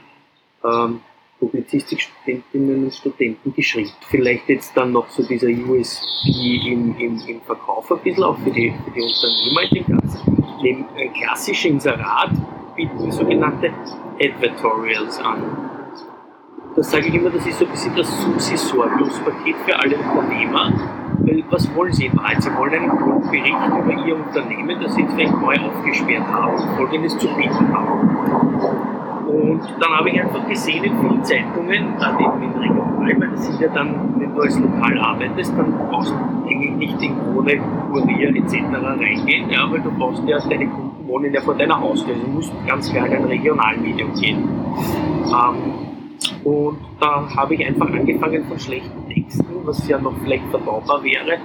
ähm, 0.63 1.01
Publizistikstudentinnen 1.39 2.85
und 2.85 2.93
Studenten 2.93 3.53
geschrieben. 3.53 3.91
Vielleicht 4.09 4.49
jetzt 4.49 4.75
dann 4.75 4.91
noch 4.91 5.09
so 5.09 5.23
dieser 5.23 5.47
USP 5.47 6.71
im, 6.71 6.95
im, 6.97 7.19
im 7.27 7.41
Verkauf 7.41 7.91
ein 7.91 7.99
bisschen, 7.99 8.23
auch 8.23 8.37
für 8.39 8.51
die, 8.51 8.73
für 8.83 8.91
die 8.91 9.01
Unternehmer 9.01 9.61
in 9.63 9.83
dem 9.83 9.97
Ganzen. 9.97 10.43
Neben 10.61 10.85
ein 10.97 11.13
klassisches 11.13 11.71
Inserat 11.71 12.31
bieten 12.75 13.11
sogenannte 13.11 13.71
Advertorials 14.21 15.19
an. 15.19 15.69
Das 16.75 16.91
sage 16.91 17.07
ich 17.07 17.15
immer, 17.15 17.29
das 17.29 17.45
ist 17.45 17.59
so 17.59 17.65
ein 17.65 17.71
bisschen 17.71 17.95
das 17.95 18.21
Susi-Sorglos-Paket 18.21 19.55
für 19.65 19.75
alle 19.77 19.97
Unternehmer, 19.97 20.71
Weil 21.19 21.43
was 21.49 21.73
wollen 21.75 21.91
Sie 21.93 22.05
in 22.05 22.17
Wahrheit? 22.17 22.41
Sie 22.43 22.55
wollen 22.55 22.73
einen 22.73 23.21
Bericht 23.29 23.47
über 23.47 24.05
Ihr 24.05 24.15
Unternehmen, 24.15 24.79
das 24.81 24.95
Sie 24.95 25.05
vielleicht 25.05 25.33
neu 25.33 25.59
aufgesperrt 25.59 26.27
haben, 26.27 26.77
Folgendes 26.77 27.17
zu 27.17 27.27
bieten 27.35 27.73
haben. 27.73 28.78
Und 29.29 29.61
dann 29.79 29.91
habe 29.91 30.09
ich 30.09 30.19
einfach 30.19 30.47
gesehen 30.47 30.83
in 30.83 30.99
vielen 30.99 31.23
Zeitungen, 31.23 31.93
dann 31.99 32.19
eben 32.19 32.41
in 32.41 32.51
Regional, 32.59 33.21
weil 33.21 33.29
das 33.29 33.45
sind 33.45 33.61
ja 33.61 33.67
dann, 33.69 34.19
wenn 34.19 34.33
du 34.33 34.41
als 34.41 34.59
Lokal 34.59 34.97
arbeitest, 34.97 35.53
dann 35.55 35.71
brauchst 35.89 36.11
du 36.11 36.15
eigentlich 36.47 36.71
nicht 36.71 37.01
in 37.03 37.15
Krone, 37.19 37.61
Kurier 37.91 38.35
etc. 38.35 38.55
reingehen, 38.81 39.51
ja, 39.51 39.71
weil 39.71 39.81
du 39.81 39.91
brauchst 39.91 40.23
ja 40.27 40.39
deine 40.39 40.67
Kunden 40.67 41.07
wohnen 41.07 41.31
ja 41.31 41.41
vor 41.41 41.55
deiner 41.55 41.79
Haustür. 41.79 42.15
Du 42.15 42.27
musst 42.27 42.51
ganz 42.65 42.91
klar 42.91 43.05
in 43.05 43.17
ein 43.17 43.25
Regionalmedium 43.25 44.13
gehen. 44.13 44.47
Ähm, 45.25 46.43
und 46.43 46.77
da 46.99 47.27
habe 47.35 47.53
ich 47.53 47.65
einfach 47.67 47.87
angefangen 47.87 48.45
von 48.45 48.57
schlechten 48.57 49.07
Texten, 49.09 49.45
was 49.63 49.87
ja 49.87 49.99
noch 49.99 50.13
vielleicht 50.23 50.45
verdaubar 50.49 51.03
wäre, 51.03 51.37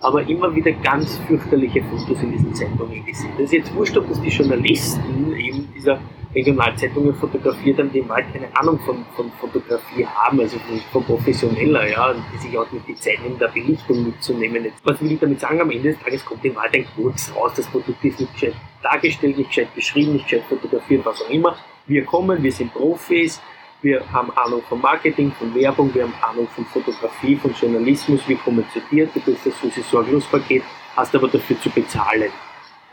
aber 0.00 0.22
immer 0.28 0.54
wieder 0.54 0.72
ganz 0.72 1.18
fürchterliche 1.26 1.82
Fotos 1.84 2.22
in 2.22 2.32
diesen 2.32 2.54
Zeitungen 2.54 3.04
gesehen. 3.04 3.30
Das 3.36 3.46
ist 3.46 3.52
jetzt 3.52 3.74
wurscht, 3.74 3.96
ob 3.96 4.08
das 4.08 4.20
die 4.20 4.28
Journalisten 4.28 5.34
eben 5.36 5.68
dieser 5.74 5.98
Regionalzeitungen 6.34 7.14
fotografiert 7.14 7.78
haben, 7.78 7.90
die 7.90 8.02
mal 8.02 8.22
keine 8.32 8.54
Ahnung 8.54 8.78
von, 8.80 9.04
von 9.16 9.30
Fotografie 9.40 10.04
haben, 10.06 10.38
also 10.40 10.58
von, 10.58 10.78
von 10.92 11.04
professioneller, 11.04 11.88
ja, 11.88 12.14
die 12.14 12.38
sich 12.38 12.56
auch 12.56 12.70
nicht 12.70 12.86
die 12.86 12.94
Zeit 12.94 13.22
nehmen, 13.22 13.38
der 13.38 13.48
Belichtung 13.48 14.04
mitzunehmen. 14.04 14.66
Was 14.84 15.00
will 15.00 15.12
ich 15.12 15.20
damit 15.20 15.40
sagen? 15.40 15.60
Am 15.60 15.70
Ende 15.70 15.90
des 15.90 15.98
Tages 16.00 16.24
kommt 16.24 16.44
in 16.44 16.54
Wahrheit 16.54 16.74
ein 16.74 16.86
Kurz 16.94 17.32
raus, 17.34 17.52
das 17.56 17.66
Produkt 17.66 18.04
ist 18.04 18.20
nicht 18.20 18.32
gescheit 18.34 18.54
dargestellt, 18.82 19.38
nicht 19.38 19.48
gescheit 19.48 19.74
beschrieben, 19.74 20.12
nicht 20.12 20.28
gescheit 20.28 20.44
fotografiert, 20.48 21.04
was 21.04 21.22
auch 21.22 21.30
immer. 21.30 21.56
Wir 21.86 22.04
kommen, 22.04 22.42
wir 22.42 22.52
sind 22.52 22.72
Profis, 22.74 23.40
wir 23.82 24.02
haben 24.12 24.30
Ahnung 24.36 24.62
von 24.68 24.80
Marketing, 24.80 25.32
von 25.32 25.54
Werbung, 25.54 25.94
wir 25.94 26.02
haben 26.02 26.14
Ahnung 26.22 26.48
von 26.48 26.64
Fotografie, 26.66 27.36
von 27.36 27.52
Journalismus, 27.52 28.20
wir 28.26 28.36
kommen 28.38 28.64
zu 28.72 28.80
dir, 28.90 29.06
du 29.06 29.20
bist 29.20 29.46
das 29.46 29.58
Susi 29.60 29.82
Sorglos-Paket, 29.82 30.62
hast 30.96 31.14
aber 31.14 31.28
dafür 31.28 31.60
zu 31.60 31.70
bezahlen. 31.70 32.32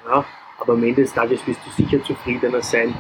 Ja? 0.06 0.24
Aber 0.60 0.74
am 0.74 0.84
Ende 0.84 1.02
des 1.02 1.14
Tages 1.14 1.46
wirst 1.48 1.60
du 1.66 1.72
sicher 1.72 2.04
zufriedener 2.04 2.62
sein, 2.62 2.94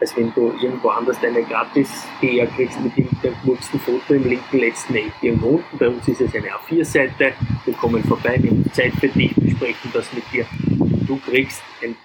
als 0.00 0.16
wenn 0.16 0.32
du 0.34 0.52
irgendwo 0.60 0.88
anders 0.88 1.20
deine 1.20 1.42
gratis 1.42 2.06
PR 2.20 2.46
kriegst 2.46 2.80
mit 2.80 2.96
dem 2.96 3.08
gemurksten 3.20 3.78
Foto 3.78 4.14
im 4.14 4.24
linken 4.24 4.58
letzten 4.58 4.94
Eck 4.94 5.12
irgendwo 5.20 5.48
unten. 5.48 5.78
Bei 5.78 5.88
uns 5.88 6.08
ist 6.08 6.20
es 6.20 6.34
eine 6.34 6.48
A4-Seite. 6.48 7.34
Wir 7.64 7.74
kommen 7.74 8.02
vorbei, 8.04 8.36
nehmen 8.38 8.68
Zeit 8.72 8.92
für 8.94 9.08
dich, 9.08 9.34
besprechen 9.36 9.90
das 9.92 10.12
mit 10.12 10.24
dir. 10.32 10.46
Du 11.06 11.18
kriegst 11.18 11.62
einen 11.82 11.96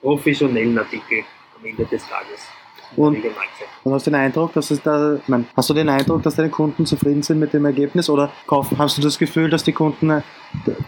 professionellen 0.00 0.78
Artikel 0.78 1.24
am 1.56 1.64
Ende 1.64 1.84
des 1.84 2.08
Tages. 2.08 2.48
Und, 2.96 3.18
und, 3.84 3.92
hast 3.92 4.06
du 4.06 4.10
den 4.10 4.20
Eindruck, 4.20 4.52
dass 4.52 4.70
es 4.70 4.82
da, 4.82 5.18
nein, 5.26 5.46
hast 5.56 5.70
du 5.70 5.74
den 5.74 5.88
Eindruck, 5.88 6.22
dass 6.22 6.36
deine 6.36 6.50
Kunden 6.50 6.86
zufrieden 6.86 7.22
sind 7.22 7.40
mit 7.40 7.52
dem 7.52 7.64
Ergebnis 7.64 8.08
oder 8.08 8.30
hast 8.48 8.98
du 8.98 9.02
das 9.02 9.18
Gefühl, 9.18 9.50
dass 9.50 9.64
die 9.64 9.72
Kunden 9.72 10.10
äh, 10.10 10.22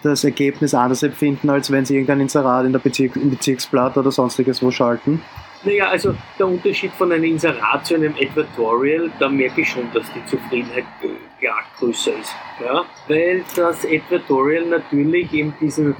das 0.02 0.24
Ergebnis 0.24 0.74
anders 0.74 1.02
empfinden, 1.02 1.50
als 1.50 1.70
wenn 1.70 1.84
sie 1.84 1.94
irgendein 1.94 2.20
Inserat 2.20 2.66
in 2.66 2.72
der 2.72 2.78
Bezirk, 2.78 3.16
im 3.16 3.30
Bezirksblatt 3.30 3.96
oder 3.96 4.10
sonstiges 4.10 4.62
wo 4.62 4.70
schalten? 4.70 5.22
Naja, 5.64 5.88
also 5.88 6.14
der 6.38 6.46
Unterschied 6.46 6.92
von 6.92 7.10
einem 7.10 7.24
Inserat 7.24 7.86
zu 7.86 7.96
einem 7.96 8.14
Advertorial, 8.14 9.10
da 9.18 9.28
merke 9.28 9.62
ich 9.62 9.68
schon, 9.68 9.90
dass 9.92 10.06
die 10.12 10.24
Zufriedenheit 10.26 10.84
klar 11.40 11.62
größer 11.78 12.12
ist. 12.20 12.34
Ja? 12.64 12.84
Weil 13.08 13.42
das 13.56 13.84
Advertorial 13.84 14.66
natürlich 14.66 15.32
eben 15.32 15.54
diesen, 15.60 15.96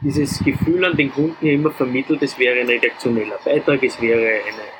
dieses 0.00 0.38
Gefühl 0.44 0.84
an 0.84 0.96
den 0.96 1.12
Kunden 1.12 1.44
ja 1.44 1.52
immer 1.52 1.72
vermittelt, 1.72 2.22
es 2.22 2.38
wäre 2.38 2.60
ein 2.60 2.68
redaktioneller 2.68 3.38
Beitrag, 3.44 3.82
es 3.82 4.00
wäre 4.00 4.20
eine 4.20 4.77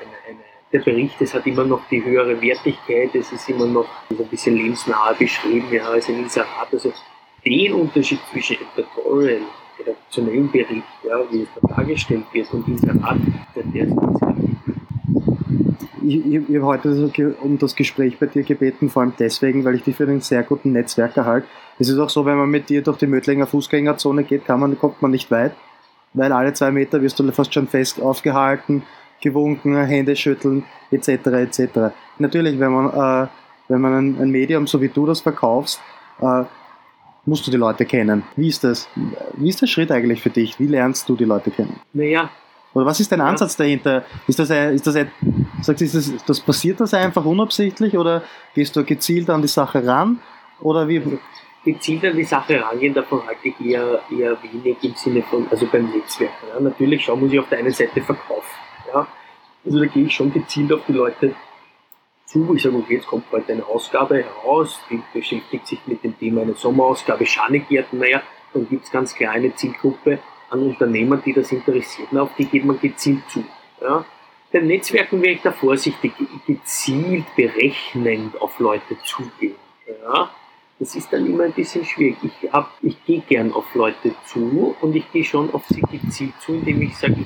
der 0.71 0.79
Bericht, 0.79 1.19
es 1.19 1.33
hat 1.33 1.47
immer 1.47 1.63
noch 1.63 1.81
die 1.89 2.03
höhere 2.03 2.39
Wertigkeit, 2.41 3.13
es 3.15 3.31
ist 3.31 3.49
immer 3.49 3.65
noch 3.65 3.87
ein 4.09 4.27
bisschen 4.27 4.55
lebensnah 4.55 5.13
beschrieben, 5.17 5.67
ja, 5.71 5.85
als 5.85 6.09
ein 6.09 6.19
Inserat. 6.19 6.67
Also 6.71 6.93
den 7.45 7.73
Unterschied 7.73 8.19
zwischen 8.31 8.57
Editorial, 8.75 9.41
redaktionellen 9.79 10.51
Bericht, 10.51 10.83
ja, 11.03 11.19
wie 11.31 11.43
es 11.43 11.49
da 11.61 11.75
dargestellt 11.75 12.25
wird, 12.31 12.53
und 12.53 12.67
Inserat, 12.67 13.17
der, 13.55 13.63
der 13.63 13.87
ist 13.87 13.95
ganz 13.95 14.19
ich, 16.09 16.25
ich, 16.25 16.49
ich 16.49 16.55
habe 16.55 16.65
heute 16.65 17.35
um 17.41 17.57
das 17.59 17.75
Gespräch 17.75 18.17
bei 18.17 18.25
dir 18.25 18.43
gebeten, 18.43 18.89
vor 18.89 19.03
allem 19.03 19.13
deswegen, 19.19 19.63
weil 19.63 19.75
ich 19.75 19.83
dich 19.83 19.95
für 19.95 20.03
einen 20.03 20.21
sehr 20.21 20.43
guten 20.43 20.71
Netzwerker 20.71 21.25
halte. 21.25 21.47
Es 21.77 21.89
ist 21.89 21.99
auch 21.99 22.09
so, 22.09 22.25
wenn 22.25 22.37
man 22.37 22.49
mit 22.49 22.69
dir 22.69 22.81
durch 22.81 22.97
die 22.97 23.07
Mödlinger 23.07 23.45
Fußgängerzone 23.45 24.23
geht, 24.23 24.45
kann 24.45 24.59
man, 24.59 24.77
kommt 24.77 25.01
man 25.01 25.11
nicht 25.11 25.29
weit, 25.29 25.53
weil 26.13 26.31
alle 26.31 26.53
zwei 26.53 26.71
Meter 26.71 27.01
wirst 27.01 27.19
du 27.19 27.31
fast 27.31 27.53
schon 27.53 27.67
fest 27.67 28.01
aufgehalten, 28.01 28.83
gewunken, 29.21 29.75
Hände 29.85 30.15
schütteln, 30.15 30.63
etc. 30.91 31.09
etc. 31.27 31.61
Natürlich, 32.17 32.59
wenn 32.59 32.71
man, 32.71 32.87
äh, 32.87 33.27
wenn 33.67 33.81
man 33.81 33.93
ein, 33.93 34.21
ein, 34.21 34.29
Medium, 34.29 34.67
so 34.67 34.81
wie 34.81 34.89
du 34.89 35.05
das 35.05 35.21
verkaufst, 35.21 35.81
äh, 36.21 36.43
musst 37.25 37.45
du 37.45 37.51
die 37.51 37.57
Leute 37.57 37.85
kennen. 37.85 38.23
Wie 38.35 38.47
ist 38.47 38.63
das? 38.63 38.87
Wie 39.33 39.49
ist 39.49 39.61
der 39.61 39.67
Schritt 39.67 39.91
eigentlich 39.91 40.21
für 40.21 40.29
dich? 40.29 40.59
Wie 40.59 40.67
lernst 40.67 41.07
du 41.07 41.15
die 41.15 41.25
Leute 41.25 41.51
kennen? 41.51 41.79
Naja. 41.93 42.29
Oder 42.73 42.85
was 42.85 42.99
ist 42.99 43.11
dein 43.11 43.21
Ansatz 43.21 43.55
dahinter? 43.55 44.03
Ist 44.27 44.37
das, 44.37 44.51
ein, 44.51 44.75
ist 44.75 44.85
das, 44.85 44.95
ein, 44.95 45.11
sagst, 45.61 45.81
ist 45.81 45.95
das, 45.95 46.13
das 46.25 46.39
passiert 46.39 46.79
das 46.79 46.93
einfach 46.93 47.25
unabsichtlich 47.25 47.97
oder 47.97 48.21
gehst 48.53 48.75
du 48.75 48.83
gezielt 48.83 49.29
an 49.29 49.41
die 49.41 49.47
Sache 49.47 49.85
ran? 49.85 50.19
Oder 50.61 50.87
wie? 50.87 51.01
Gezielt 51.65 52.05
an 52.05 52.15
die 52.15 52.23
Sache 52.23 52.61
rangehen, 52.61 52.93
davon 52.93 53.25
halte 53.25 53.47
ich 53.47 53.59
eher, 53.59 53.99
eher 54.11 54.37
wenig 54.43 54.77
im 54.83 54.93
Sinne 54.95 55.23
von, 55.23 55.47
also 55.49 55.65
beim 55.65 55.89
Netzwerk. 55.89 56.31
Ja. 56.53 56.59
Natürlich 56.59 57.03
schauen 57.03 57.19
muss 57.19 57.33
ich 57.33 57.39
auf 57.39 57.49
der 57.49 57.59
einen 57.59 57.73
Seite 57.73 58.01
verkaufen. 58.01 58.58
Ja. 58.93 59.07
Also 59.65 59.79
da 59.79 59.85
gehe 59.85 60.05
ich 60.05 60.13
schon 60.13 60.31
gezielt 60.31 60.71
auf 60.71 60.81
die 60.87 60.93
Leute 60.93 61.35
zu. 62.25 62.53
Ich 62.55 62.63
sage, 62.63 62.75
okay, 62.75 62.95
jetzt 62.95 63.07
kommt 63.07 63.25
heute 63.31 63.53
eine 63.53 63.65
Ausgabe 63.65 64.23
heraus, 64.23 64.79
die 64.89 65.01
beschäftigt 65.13 65.67
sich 65.67 65.79
mit 65.85 66.03
dem 66.03 66.17
Thema 66.17 66.41
einer 66.41 66.55
Sommerausgabe 66.55 67.25
Schanigärten. 67.25 67.99
Naja, 67.99 68.21
dann 68.53 68.67
gibt 68.69 68.85
es 68.85 68.91
ganz 68.91 69.13
klar 69.13 69.33
eine 69.33 69.53
Zielgruppe 69.55 70.19
an 70.49 70.63
Unternehmern, 70.63 71.21
die 71.25 71.33
das 71.33 71.51
interessiert. 71.51 72.15
auf 72.15 72.31
die 72.37 72.45
geht 72.45 72.65
man 72.65 72.79
gezielt 72.79 73.29
zu. 73.29 73.43
Ja. 73.81 74.05
Bei 74.51 74.59
Netzwerken 74.59 75.21
wäre 75.21 75.33
ich 75.33 75.41
da 75.41 75.51
vorsichtig, 75.51 76.13
gezielt 76.47 77.25
berechnend 77.35 78.41
auf 78.41 78.59
Leute 78.59 78.97
zugehen. 79.03 79.55
Ja. 79.87 80.31
Das 80.79 80.95
ist 80.95 81.11
dann 81.11 81.25
immer 81.25 81.43
ein 81.43 81.51
bisschen 81.51 81.83
schwierig. 81.83 82.17
Ich, 82.23 82.49
ich 82.81 83.05
gehe 83.05 83.19
gern 83.19 83.51
auf 83.51 83.75
Leute 83.75 84.15
zu 84.25 84.75
und 84.79 84.95
ich 84.95 85.11
gehe 85.11 85.25
schon 85.25 85.53
auf 85.53 85.65
sie 85.67 85.81
gezielt 85.81 86.33
zu, 86.39 86.53
indem 86.53 86.81
ich 86.81 86.97
sage, 86.97 87.17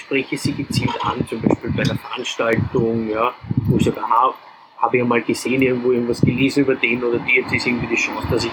spreche 0.00 0.36
sie 0.36 0.52
gezielt 0.52 0.94
an, 1.02 1.26
zum 1.26 1.40
Beispiel 1.42 1.70
bei 1.70 1.82
einer 1.82 1.96
Veranstaltung, 1.96 3.08
ja, 3.08 3.34
wo 3.66 3.76
ich 3.76 3.84
sage, 3.84 4.02
aha, 4.02 4.34
habe 4.78 4.96
ich 4.96 5.02
einmal 5.02 5.22
gesehen, 5.22 5.60
irgendwo 5.62 5.92
irgendwas 5.92 6.20
gelesen 6.20 6.64
über 6.64 6.74
den 6.74 7.02
oder 7.02 7.18
die, 7.18 7.36
jetzt 7.36 7.52
ist 7.52 7.66
irgendwie 7.66 7.88
die 7.88 7.96
Chance, 7.96 8.26
dass 8.30 8.44
ich, 8.44 8.52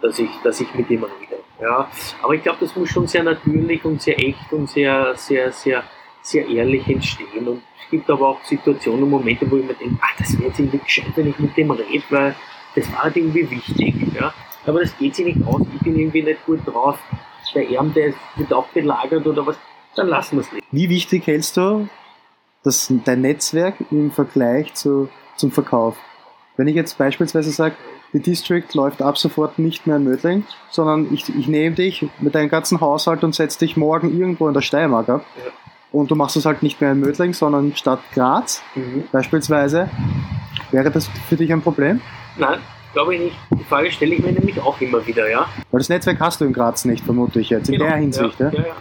dass 0.00 0.18
ich, 0.18 0.30
dass 0.42 0.60
ich 0.60 0.74
mit 0.74 0.88
dem 0.88 1.04
rede. 1.04 1.42
Ja. 1.60 1.88
Aber 2.22 2.34
ich 2.34 2.42
glaube, 2.42 2.58
das 2.60 2.74
muss 2.76 2.88
schon 2.88 3.06
sehr 3.06 3.22
natürlich 3.22 3.84
und 3.84 4.00
sehr 4.00 4.18
echt 4.18 4.52
und 4.52 4.68
sehr, 4.68 5.14
sehr, 5.16 5.52
sehr, 5.52 5.82
sehr 6.22 6.46
ehrlich 6.48 6.86
entstehen. 6.88 7.46
Und 7.46 7.62
es 7.82 7.90
gibt 7.90 8.08
aber 8.10 8.28
auch 8.28 8.44
Situationen 8.44 9.02
und 9.04 9.10
Momente, 9.10 9.50
wo 9.50 9.56
ich 9.56 9.64
mir 9.64 9.74
denke, 9.74 9.98
ah, 10.00 10.14
das 10.18 10.38
wäre 10.38 10.48
jetzt 10.48 10.58
irgendwie 10.58 10.78
gescheit, 10.78 11.12
wenn 11.16 11.28
ich 11.28 11.38
mit 11.38 11.56
dem 11.56 11.70
rede, 11.70 12.04
weil 12.10 12.34
das 12.74 12.90
war 12.92 13.04
halt 13.04 13.16
irgendwie 13.16 13.50
wichtig. 13.50 13.94
Ja. 14.14 14.32
Aber 14.66 14.80
das 14.80 14.96
geht 14.96 15.14
sich 15.14 15.26
nicht 15.26 15.46
aus, 15.46 15.62
ich 15.74 15.80
bin 15.80 15.98
irgendwie 15.98 16.22
nicht 16.22 16.44
gut 16.46 16.60
drauf. 16.66 16.98
Der 17.54 17.68
Erm, 17.70 17.94
der 17.94 18.12
wird 18.36 18.52
auch 18.52 18.66
belagert 18.68 19.26
oder 19.26 19.46
was, 19.46 19.58
dann 19.98 20.08
lassen 20.08 20.36
wir 20.36 20.42
es 20.42 20.52
nicht. 20.52 20.66
Wie 20.70 20.88
wichtig 20.88 21.26
hältst 21.26 21.56
du 21.56 21.88
das, 22.62 22.92
dein 23.04 23.20
Netzwerk 23.20 23.74
im 23.90 24.10
Vergleich 24.10 24.74
zu, 24.74 25.08
zum 25.36 25.50
Verkauf? 25.50 25.96
Wenn 26.56 26.68
ich 26.68 26.74
jetzt 26.74 26.98
beispielsweise 26.98 27.50
sage, 27.50 27.74
die 28.12 28.20
District 28.20 28.64
läuft 28.72 29.02
ab 29.02 29.18
sofort 29.18 29.58
nicht 29.58 29.86
mehr 29.86 29.96
in 29.96 30.04
Mödling, 30.04 30.44
sondern 30.70 31.12
ich, 31.12 31.28
ich 31.28 31.46
nehme 31.46 31.76
dich 31.76 32.06
mit 32.20 32.34
deinem 32.34 32.48
ganzen 32.48 32.80
Haushalt 32.80 33.22
und 33.22 33.34
setze 33.34 33.58
dich 33.58 33.76
morgen 33.76 34.18
irgendwo 34.18 34.48
in 34.48 34.54
der 34.54 34.62
Steiermark 34.62 35.08
ab. 35.08 35.24
Ja. 35.36 35.52
Und 35.90 36.10
du 36.10 36.14
machst 36.14 36.36
es 36.36 36.44
halt 36.44 36.62
nicht 36.62 36.80
mehr 36.80 36.92
in 36.92 37.00
Mödling, 37.00 37.32
sondern 37.32 37.74
statt 37.76 38.00
Graz 38.14 38.62
mhm. 38.74 39.04
beispielsweise. 39.12 39.88
Wäre 40.70 40.90
das 40.90 41.08
für 41.28 41.36
dich 41.36 41.52
ein 41.52 41.62
Problem? 41.62 42.00
Nein, 42.36 42.58
glaube 42.92 43.14
ich 43.14 43.20
nicht. 43.20 43.36
Die 43.58 43.64
Frage 43.64 43.90
stelle 43.90 44.14
ich 44.14 44.22
mir 44.22 44.32
nämlich 44.32 44.60
auch 44.60 44.80
immer 44.80 45.06
wieder, 45.06 45.30
ja. 45.30 45.46
Weil 45.70 45.78
das 45.78 45.88
Netzwerk 45.88 46.20
hast 46.20 46.40
du 46.40 46.44
in 46.44 46.52
Graz 46.52 46.84
nicht, 46.84 47.04
vermute 47.04 47.40
ich 47.40 47.50
jetzt, 47.50 47.68
in 47.68 47.74
genau, 47.74 47.86
der 47.86 47.96
Hinsicht. 47.96 48.40
Ja, 48.40 48.48
ja. 48.48 48.52
ja, 48.52 48.66
ja. 48.68 48.74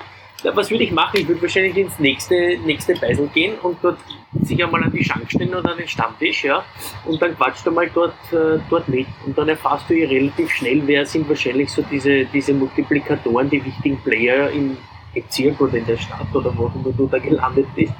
Was 0.43 0.69
würde 0.69 0.83
ich 0.83 0.91
machen? 0.91 1.19
Ich 1.19 1.27
würde 1.27 1.41
wahrscheinlich 1.41 1.75
ins 1.77 1.97
nächste, 1.99 2.35
nächste 2.63 2.93
Beisel 2.93 3.27
gehen 3.33 3.55
und 3.63 3.77
dort 3.81 3.97
sich 4.43 4.63
einmal 4.63 4.83
an 4.83 4.91
die 4.91 5.03
Schank 5.03 5.29
stellen 5.31 5.53
oder 5.53 5.71
an 5.71 5.77
den 5.77 5.87
Stammtisch, 5.87 6.43
ja, 6.43 6.63
und 7.05 7.19
dann 7.21 7.35
quatscht 7.35 7.65
du 7.65 7.71
mal 7.71 7.89
dort, 7.91 8.13
äh, 8.31 8.59
dort 8.69 8.87
mit. 8.87 9.07
Und 9.25 9.37
dann 9.37 9.49
erfährst 9.49 9.89
du 9.89 9.95
relativ 9.95 10.51
schnell, 10.51 10.81
wer 10.85 11.05
sind 11.05 11.27
wahrscheinlich 11.27 11.71
so 11.71 11.81
diese, 11.81 12.25
diese 12.25 12.53
Multiplikatoren, 12.53 13.49
die 13.49 13.63
wichtigen 13.65 13.97
Player 14.03 14.51
im 14.51 14.77
Bezirk 15.13 15.59
oder 15.59 15.73
in 15.73 15.85
der 15.87 15.97
Stadt 15.97 16.27
oder 16.33 16.53
wo 16.55 16.69
du 16.91 17.07
da 17.07 17.17
gelandet 17.17 17.65
bist 17.75 17.93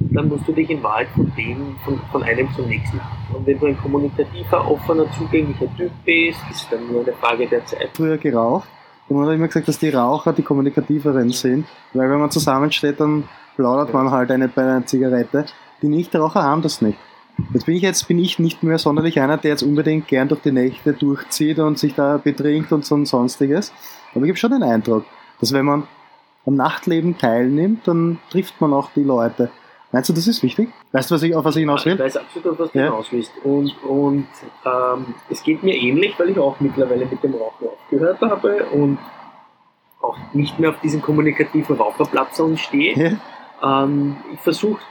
dann 0.00 0.28
musst 0.28 0.46
du 0.46 0.52
dich 0.52 0.70
in 0.70 0.82
Wahrheit 0.82 1.08
von 1.14 1.32
dem, 1.36 1.76
von, 1.84 2.00
von 2.10 2.22
einem 2.22 2.48
zum 2.54 2.68
nächsten. 2.68 3.00
Und 3.32 3.46
wenn 3.46 3.58
du 3.58 3.66
ein 3.66 3.78
kommunikativer, 3.78 4.70
offener, 4.70 5.10
zugänglicher 5.12 5.68
Typ 5.76 5.90
bist, 6.04 6.40
ist 6.50 6.66
dann 6.70 6.86
nur 6.90 7.02
eine 7.02 7.12
Frage 7.14 7.46
der 7.46 7.64
Zeit. 7.66 7.90
Früher 7.94 8.16
geraucht 8.16 8.68
und 9.08 9.16
man 9.16 9.26
hat 9.26 9.34
immer 9.34 9.46
gesagt, 9.46 9.68
dass 9.68 9.78
die 9.78 9.90
Raucher 9.90 10.32
die 10.32 10.42
kommunikativeren 10.42 11.30
sind, 11.30 11.66
weil 11.94 12.10
wenn 12.10 12.18
man 12.18 12.30
zusammensteht, 12.30 13.00
dann 13.00 13.24
plaudert 13.56 13.92
man 13.92 14.10
halt 14.10 14.30
eine 14.30 14.48
bei 14.48 14.62
einer 14.62 14.86
Zigarette. 14.86 15.46
Die 15.82 15.88
Nichtraucher 15.88 16.42
haben 16.42 16.62
das 16.62 16.82
nicht. 16.82 16.98
Jetzt 17.54 17.66
bin 17.66 17.76
ich 17.76 17.82
jetzt 17.82 18.08
bin 18.08 18.18
ich 18.18 18.38
nicht 18.38 18.62
mehr 18.62 18.78
sonderlich 18.78 19.20
einer, 19.20 19.36
der 19.36 19.52
jetzt 19.52 19.62
unbedingt 19.62 20.08
gern 20.08 20.28
durch 20.28 20.42
die 20.42 20.52
Nächte 20.52 20.92
durchzieht 20.92 21.58
und 21.60 21.78
sich 21.78 21.94
da 21.94 22.16
betrinkt 22.18 22.72
und 22.72 22.84
so 22.84 22.96
ein 22.96 23.06
sonstiges. 23.06 23.72
Aber 24.14 24.24
ich 24.24 24.30
habe 24.30 24.38
schon 24.38 24.50
den 24.50 24.62
Eindruck, 24.62 25.04
dass 25.40 25.52
wenn 25.52 25.64
man 25.64 25.84
am 26.44 26.56
Nachtleben 26.56 27.16
teilnimmt, 27.16 27.86
dann 27.86 28.18
trifft 28.30 28.60
man 28.60 28.72
auch 28.72 28.90
die 28.94 29.04
Leute. 29.04 29.50
Meinst 29.90 30.08
du, 30.10 30.12
das 30.12 30.26
ist 30.26 30.42
wichtig? 30.42 30.68
Weißt 30.92 31.10
du, 31.10 31.14
was 31.14 31.22
ich, 31.22 31.34
auf 31.34 31.44
was 31.44 31.56
ich 31.56 31.60
hinaus 31.60 31.86
will? 31.86 31.94
Ich 31.94 31.98
weiß 31.98 32.18
absolut, 32.18 32.58
was 32.58 32.72
du 32.72 32.78
ja. 32.78 32.84
hinaus 32.86 33.10
willst. 33.10 33.32
Und, 33.42 33.74
und 33.84 34.26
ähm, 34.66 35.14
es 35.30 35.42
geht 35.42 35.62
mir 35.62 35.74
ähnlich, 35.74 36.14
weil 36.18 36.30
ich 36.30 36.38
auch 36.38 36.60
mittlerweile 36.60 37.06
mit 37.06 37.22
dem 37.22 37.34
Rauchen 37.34 37.68
aufgehört 37.68 38.20
habe 38.20 38.66
und 38.66 38.98
auch 40.00 40.16
nicht 40.34 40.58
mehr 40.58 40.70
auf 40.70 40.80
diesen 40.80 41.00
kommunikativen 41.00 41.76
Raucherplatz 41.76 42.40
stehe. 42.56 43.18
Ja. 43.62 43.84
Ähm, 43.84 44.16
ich 44.32 44.40
versuche 44.40 44.82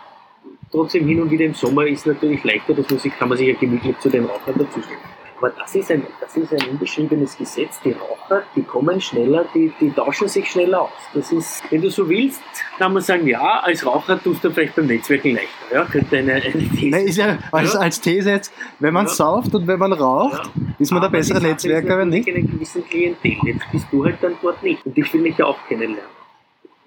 trotzdem 0.71 1.07
hin 1.07 1.21
und 1.21 1.29
wieder 1.29 1.45
im 1.45 1.53
Sommer 1.53 1.85
ist 1.85 2.05
natürlich 2.07 2.43
leichter, 2.43 2.73
das 2.73 2.89
muss 2.89 3.05
ich, 3.05 3.17
kann 3.17 3.29
man 3.29 3.37
sich 3.37 3.47
ja 3.47 3.53
gemütlich 3.53 3.97
zu 3.99 4.09
den 4.09 4.25
Rauchern 4.25 4.57
dazustellen. 4.57 4.99
Aber 5.37 5.51
das 5.51 5.75
ist, 5.75 5.91
ein, 5.91 6.07
das 6.19 6.35
ist 6.35 6.51
ein 6.51 6.67
unbeschriebenes 6.69 7.37
Gesetz. 7.37 7.79
Die 7.81 7.91
Raucher, 7.91 8.41
die 8.55 8.63
kommen 8.63 8.99
schneller, 8.99 9.45
die, 9.53 9.71
die 9.79 9.91
tauschen 9.91 10.27
sich 10.27 10.49
schneller 10.49 10.81
aus. 10.81 10.89
Das 11.13 11.31
ist, 11.31 11.61
wenn 11.69 11.79
du 11.81 11.91
so 11.91 12.09
willst, 12.09 12.41
kann 12.79 12.93
man 12.93 13.03
sagen, 13.03 13.27
ja, 13.27 13.59
als 13.59 13.85
Raucher 13.85 14.19
tust 14.21 14.43
du 14.43 14.49
vielleicht 14.49 14.75
beim 14.75 14.87
Netzwerken 14.87 15.35
leichter. 15.35 15.47
Ja, 15.71 15.85
könnte 15.85 16.17
eine, 16.17 16.33
eine 16.33 16.51
These 16.51 16.89
Nein, 16.89 17.07
ist 17.07 17.17
ja, 17.17 17.37
als, 17.51 17.73
ja. 17.73 17.79
als 17.79 18.01
These 18.01 18.31
jetzt, 18.31 18.51
wenn 18.79 18.95
man 18.95 19.05
ja. 19.05 19.11
sauft 19.11 19.53
und 19.53 19.67
wenn 19.67 19.77
man 19.77 19.93
raucht, 19.93 20.49
ja. 20.55 20.61
ist 20.79 20.91
man 20.91 21.01
der 21.01 21.09
bessere 21.09 21.39
Netzwerker, 21.39 21.99
wenn 21.99 22.09
nicht? 22.09 22.27
in 22.27 22.35
einer 22.35 22.47
gewissen 22.47 22.83
Klientel. 22.87 23.37
Jetzt 23.43 23.71
bist 23.71 23.85
du 23.91 24.03
halt 24.03 24.17
dann 24.21 24.33
dort 24.41 24.63
nicht. 24.63 24.83
Und 24.85 24.97
ich 24.97 25.13
will 25.13 25.21
mich 25.21 25.37
ja 25.37 25.45
auch 25.45 25.59
kennenlernen. 25.67 26.17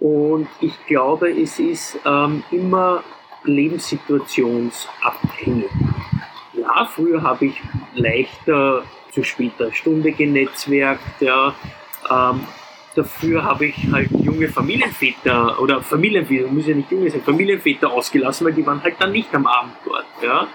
Und 0.01 0.49
ich 0.61 0.75
glaube, 0.87 1.31
es 1.31 1.61
ist 1.61 2.01
ähm, 2.05 2.43
immer 2.51 3.05
lebenssituationsabhängig. 3.45 5.71
Ja, 6.61 6.85
früher 6.85 7.23
habe 7.23 7.47
ich 7.47 7.61
leichter 7.95 8.83
zu 9.13 9.25
später 9.25 9.73
Stunde 9.73 10.13
genetzwerkt, 10.13 11.21
ja. 11.21 11.55
Ähm, 12.11 12.41
dafür 12.95 13.45
habe 13.45 13.67
ich 13.67 13.91
halt 13.91 14.11
junge 14.11 14.49
Familienväter 14.49 15.61
oder 15.61 15.81
Familienväter, 15.81 16.49
muss 16.49 16.67
ja 16.67 16.75
nicht 16.75 16.91
junge 16.91 17.11
sein, 17.11 17.23
Familienväter 17.23 17.91
ausgelassen, 17.91 18.47
weil 18.47 18.53
die 18.53 18.67
waren 18.67 18.83
halt 18.83 18.97
dann 18.99 19.13
nicht 19.13 19.35
am 19.35 19.47
Abend 19.47 19.73
dort, 19.87 20.07
ja. 20.23 20.47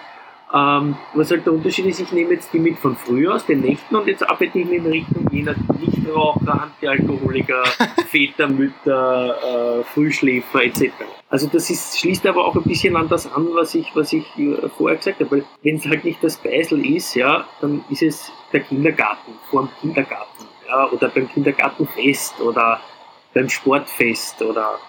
Ähm, 0.53 0.95
was 1.15 1.31
halt 1.31 1.45
der 1.45 1.53
Unterschied 1.53 1.87
ist, 1.87 1.99
ich 1.99 2.11
nehme 2.11 2.33
jetzt 2.33 2.53
die 2.53 2.59
mit 2.59 2.77
von 2.77 2.95
früher 2.95 3.33
aus 3.33 3.45
den 3.45 3.61
Nächten 3.61 3.95
und 3.95 4.07
jetzt 4.07 4.29
arbeite 4.29 4.59
ich 4.59 4.69
in 4.69 4.85
Richtung 4.85 5.27
jener 5.31 5.55
Nichtraucher, 5.79 6.61
Antialkoholiker, 6.61 7.63
Väter, 8.09 8.47
Mütter, 8.47 9.79
äh, 9.79 9.83
Frühschläfer 9.83 10.63
etc. 10.63 10.91
Also 11.29 11.47
das 11.47 11.69
ist, 11.69 11.99
schließt 11.99 12.25
aber 12.27 12.45
auch 12.45 12.55
ein 12.55 12.63
bisschen 12.63 12.95
an 12.95 13.09
das 13.09 13.31
an, 13.31 13.47
was 13.53 13.73
ich, 13.73 13.95
was 13.95 14.13
ich 14.13 14.25
äh, 14.37 14.69
vorher 14.69 14.97
gesagt 14.97 15.19
habe. 15.19 15.31
Weil 15.31 15.45
wenn 15.63 15.77
es 15.77 15.85
halt 15.85 16.05
nicht 16.05 16.23
das 16.23 16.37
Beisel 16.37 16.85
ist, 16.85 17.15
ja, 17.15 17.47
dann 17.61 17.83
ist 17.89 18.03
es 18.03 18.31
der 18.53 18.61
Kindergarten, 18.61 19.33
vor 19.49 19.63
dem 19.63 19.69
Kindergarten, 19.81 20.45
ja, 20.67 20.89
oder 20.91 21.09
beim 21.09 21.27
Kindergartenfest 21.27 22.39
oder 22.41 22.79
beim 23.33 23.49
Sportfest 23.49 24.41
oder 24.41 24.79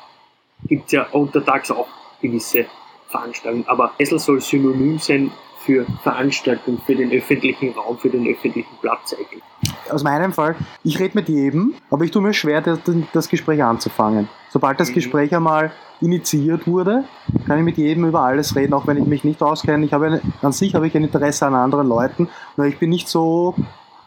gibt 0.69 0.87
es 0.87 0.93
ja 0.93 1.07
untertags 1.11 1.71
auch 1.71 1.89
gewisse 2.21 2.67
Veranstaltungen. 3.09 3.67
Aber 3.67 3.93
Beisel 3.99 4.19
soll 4.19 4.41
synonym 4.41 4.99
sein 4.99 5.33
für 5.67 5.85
Veranstaltungen, 6.03 6.81
für 6.87 6.95
den 6.95 7.11
öffentlichen 7.11 7.73
Raum, 7.73 7.99
für 7.99 8.09
den 8.09 8.27
öffentlichen 8.27 8.77
Platz 8.81 9.13
eigentlich. 9.13 9.43
Aus 9.91 10.05
meinem 10.05 10.33
Fall, 10.33 10.55
ich 10.85 10.99
rede 11.01 11.13
mit 11.15 11.29
jedem, 11.29 11.75
aber 11.91 12.05
ich 12.05 12.13
tue 12.13 12.23
mir 12.23 12.33
schwer, 12.33 12.61
das, 12.61 12.79
das 13.13 13.29
Gespräch 13.29 13.63
anzufangen. 13.63 14.29
Sobald 14.49 14.79
das 14.79 14.91
mhm. 14.91 14.95
Gespräch 14.95 15.35
einmal 15.35 15.73
initiiert 16.01 16.67
wurde, 16.67 17.05
kann 17.47 17.59
ich 17.59 17.65
mit 17.65 17.77
jedem 17.77 18.05
über 18.07 18.21
alles 18.21 18.55
reden, 18.55 18.75
auch 18.75 18.87
wenn 18.87 18.97
ich 18.97 19.07
mich 19.07 19.25
nicht 19.25 19.43
auskenne. 19.43 19.85
Ich 19.85 19.93
habe 19.93 20.07
eine, 20.07 20.21
an 20.43 20.53
sich 20.53 20.75
habe 20.75 20.87
ich 20.87 20.97
ein 20.97 21.05
Interesse 21.05 21.47
an 21.47 21.55
anderen 21.55 21.89
Leuten, 21.89 22.29
nur 22.57 22.67
ich 22.67 22.79
bin 22.79 22.91
nicht 22.91 23.09
so, 23.09 23.55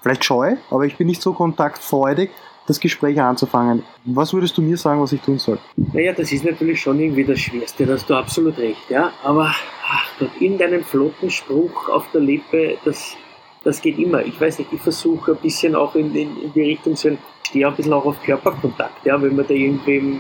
vielleicht 0.02 0.24
scheu, 0.24 0.56
aber 0.72 0.86
ich 0.86 0.98
bin 0.98 1.08
nicht 1.08 1.22
so 1.22 1.34
kontaktfreudig, 1.34 2.32
das 2.70 2.80
Gespräch 2.80 3.20
anzufangen. 3.20 3.84
Was 4.06 4.34
würdest 4.34 4.58
du 4.58 4.62
mir 4.62 4.78
sagen, 4.78 5.02
was 5.02 5.12
ich 5.12 5.22
tun 5.22 5.40
soll? 5.40 5.58
Naja, 5.76 6.14
das 6.14 6.32
ist 6.32 6.46
natürlich 6.46 6.82
schon 6.82 7.00
irgendwie 7.00 7.24
das 7.24 7.40
Schwerste, 7.40 7.86
da 7.86 7.94
hast 7.94 8.10
du 8.10 8.16
absolut 8.16 8.58
recht, 8.58 8.90
ja. 8.90 9.12
Aber 9.24 9.54
ach 9.88 10.06
Gott, 10.20 10.30
irgendeinen 10.40 10.84
flotten 10.84 11.30
Spruch 11.32 11.90
auf 11.90 12.06
der 12.14 12.22
Lippe, 12.22 12.78
das, 12.86 13.16
das 13.64 13.82
geht 13.82 13.98
immer. 13.98 14.24
Ich 14.24 14.40
weiß 14.40 14.60
nicht, 14.60 14.72
ich 14.72 14.82
versuche 14.82 15.32
ein 15.32 15.38
bisschen 15.38 15.76
auch 15.76 15.96
in, 15.96 16.16
in, 16.16 16.42
in 16.44 16.54
die 16.54 16.62
Richtung 16.62 16.96
zu 16.96 17.10
ich 17.10 17.54
stehe 17.54 17.68
ein 17.68 17.76
bisschen 17.76 17.94
auch 17.94 18.06
auf 18.06 18.22
Körperkontakt, 18.22 19.04
ja, 19.08 19.20
wenn 19.20 19.36
man 19.36 19.48
da 19.48 19.56
irgendwie, 19.56 20.20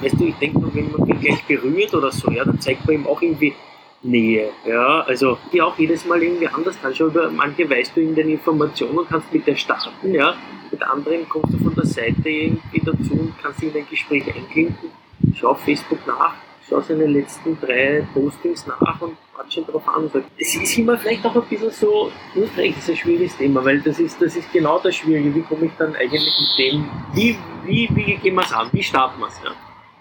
weißt 0.00 0.18
du, 0.18 0.24
ich 0.26 0.34
denke 0.34 0.58
mal, 0.58 0.74
wenn 0.74 0.90
man 0.90 1.06
ihn 1.08 1.20
gleich 1.20 1.44
berührt 1.44 1.94
oder 1.94 2.10
so, 2.10 2.28
ja, 2.32 2.44
dann 2.44 2.60
zeigt 2.60 2.84
man 2.86 2.96
ihm 2.96 3.06
auch 3.06 3.22
irgendwie 3.22 3.54
Nähe, 4.02 4.50
ja, 4.66 5.00
also 5.00 5.38
die 5.52 5.60
auch 5.60 5.76
jedes 5.78 6.04
Mal 6.04 6.22
irgendwie 6.22 6.48
anders. 6.48 6.76
Schon 6.94 7.08
über 7.08 7.30
manche 7.30 7.68
weißt 7.68 7.96
du 7.96 8.00
in 8.00 8.14
den 8.14 8.30
Informationen 8.30 8.98
und 8.98 9.08
kannst 9.08 9.32
mit 9.32 9.46
der 9.46 9.56
starten, 9.56 10.12
ja, 10.12 10.34
mit 10.70 10.82
anderen 10.82 11.28
kommst 11.28 11.54
du 11.54 11.58
von 11.58 11.74
der 11.74 11.86
Seite 11.86 12.28
irgendwie 12.28 12.80
dazu 12.84 13.12
und 13.12 13.34
kannst 13.42 13.62
in 13.62 13.74
ein 13.74 13.86
Gespräch 13.88 14.26
einklinken. 14.34 14.90
Schau 15.34 15.48
auf 15.48 15.60
Facebook 15.60 16.06
nach, 16.06 16.34
schau 16.68 16.80
seine 16.80 17.06
letzten 17.06 17.58
drei 17.60 18.06
Postings 18.14 18.66
nach 18.66 19.00
und 19.00 19.16
quatsch 19.34 19.56
ihn 19.56 19.66
drauf 19.66 19.86
an. 19.88 20.10
Es 20.38 20.54
ist 20.54 20.78
immer 20.78 20.96
vielleicht 20.98 21.24
auch 21.24 21.34
ein 21.34 21.42
bisschen 21.48 21.70
so, 21.70 22.10
recht, 22.56 22.76
das 22.76 22.84
ist 22.84 22.90
ein 22.90 22.96
schwieriges 22.96 23.36
Thema, 23.36 23.64
weil 23.64 23.80
das 23.80 23.98
ist, 23.98 24.20
das 24.20 24.36
ist 24.36 24.52
genau 24.52 24.78
das 24.78 24.94
Schwierige. 24.94 25.34
Wie 25.34 25.42
komme 25.42 25.66
ich 25.66 25.72
dann 25.78 25.94
eigentlich 25.96 26.32
mit 26.38 26.58
dem, 26.58 26.88
wie, 27.14 27.36
wie, 27.64 27.88
wie 27.92 28.16
gehen 28.16 28.34
wir 28.34 28.42
es 28.42 28.52
an, 28.52 28.68
wie 28.72 28.82
starten 28.82 29.20
wir 29.20 29.28
es? 29.28 29.40
Ja? 29.44 29.50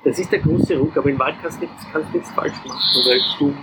Das 0.06 0.20
ist 0.20 0.32
der 0.32 0.40
große 0.40 0.78
Ruck, 0.78 0.96
aber 0.98 1.10
im 1.10 1.18
Wald 1.18 1.36
kannst 1.42 1.60
du 1.60 1.66
nichts, 1.66 2.32
falsch 2.36 2.54
machen, 2.64 3.02
weil 3.08 3.20
du 3.40 3.56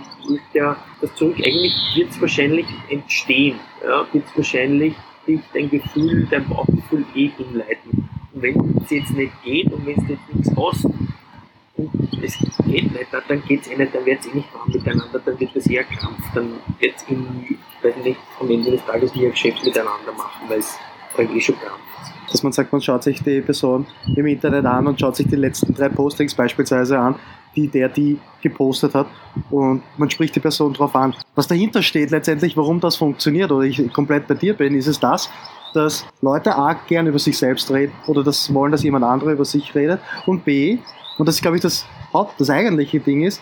ja, 0.53 0.75
das 0.99 1.15
Zurück, 1.15 1.37
eigentlich 1.37 1.73
wird 1.95 2.11
es 2.11 2.19
wahrscheinlich 2.19 2.65
entstehen, 2.89 3.59
ja, 3.81 4.05
wird 4.11 4.25
es 4.25 4.37
wahrscheinlich 4.37 4.93
dich 5.25 5.39
dein 5.53 5.69
Gefühl, 5.69 6.27
dein 6.29 6.47
Bauchgefühl 6.49 7.05
eh 7.15 7.29
hinleiten. 7.29 8.09
Und 8.33 8.41
wenn 8.41 8.81
es 8.83 8.91
jetzt 8.91 9.11
nicht 9.11 9.31
geht 9.43 9.71
und 9.71 9.85
wenn 9.85 9.97
es 9.97 10.09
jetzt 10.09 10.33
nichts 10.33 10.51
hast, 10.57 10.85
und 10.85 11.89
es 12.21 12.37
geht 12.37 12.91
nicht, 12.91 13.07
dann 13.11 13.43
geht 13.45 13.61
es 13.61 13.67
eh 13.69 13.77
nicht, 13.77 13.95
dann 13.95 14.05
wird 14.05 14.19
es 14.19 14.27
eh 14.27 14.35
nicht 14.35 14.53
warm 14.53 14.69
miteinander, 14.69 15.19
dann 15.19 15.39
wird 15.39 15.55
es 15.55 15.67
eher 15.67 15.85
Kampf, 15.85 16.23
dann 16.35 16.55
wird 16.79 16.95
es 16.97 17.03
in, 17.03 17.57
weiß 17.81 17.95
nicht, 18.03 18.19
am 18.41 18.51
Ende 18.51 18.71
des 18.71 18.85
Tages 18.85 19.15
ein 19.15 19.31
Geschäft 19.31 19.63
miteinander 19.63 20.11
machen, 20.17 20.49
weil 20.49 20.59
es 20.59 20.77
halt 21.17 21.31
eh 21.31 21.39
schon 21.39 21.55
krampft. 21.55 22.12
Dass 22.31 22.43
man 22.43 22.51
sagt, 22.51 22.71
man 22.71 22.81
schaut 22.81 23.03
sich 23.03 23.21
die 23.21 23.41
Person 23.41 23.85
im 24.15 24.25
Internet 24.25 24.65
an 24.65 24.87
und 24.87 24.99
schaut 24.99 25.15
sich 25.15 25.27
die 25.27 25.35
letzten 25.35 25.73
drei 25.73 25.89
Postings 25.89 26.33
beispielsweise 26.33 26.97
an, 26.97 27.15
die 27.55 27.67
der 27.67 27.89
die 27.89 28.19
gepostet 28.41 28.95
hat 28.95 29.07
und 29.51 29.83
man 29.97 30.09
spricht 30.09 30.35
die 30.35 30.39
Person 30.39 30.73
darauf 30.73 30.95
an. 30.95 31.15
Was 31.35 31.47
dahinter 31.47 31.81
steht 31.81 32.11
letztendlich, 32.11 32.57
warum 32.57 32.79
das 32.79 32.95
funktioniert 32.95 33.51
oder 33.51 33.65
ich 33.65 33.91
komplett 33.93 34.27
bei 34.27 34.33
dir 34.35 34.53
bin, 34.53 34.75
ist 34.75 34.87
es 34.87 34.99
das, 34.99 35.29
dass 35.73 36.05
Leute 36.21 36.55
A 36.55 36.73
gern 36.87 37.07
über 37.07 37.19
sich 37.19 37.37
selbst 37.37 37.71
reden 37.71 37.93
oder 38.07 38.23
das 38.23 38.53
wollen, 38.53 38.71
dass 38.71 38.83
jemand 38.83 39.05
andere 39.05 39.33
über 39.33 39.45
sich 39.45 39.73
redet 39.75 39.99
und 40.25 40.45
B, 40.45 40.77
und 41.17 41.27
das 41.27 41.35
ist 41.35 41.41
glaube 41.41 41.57
ich 41.57 41.63
das 41.63 41.85
Haupt, 42.13 42.39
das 42.39 42.49
eigentliche 42.49 42.99
Ding 42.99 43.23
ist, 43.23 43.41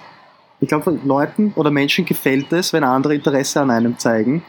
ich 0.60 0.68
glaube 0.68 1.00
Leuten 1.04 1.54
oder 1.56 1.72
Menschen 1.72 2.06
gefällt 2.06 2.52
es, 2.54 2.74
wenn 2.74 2.84
andere 2.84 3.16
Interesse 3.16 3.62
an 3.62 3.72
einem 3.72 3.98
zeigen 3.98 4.44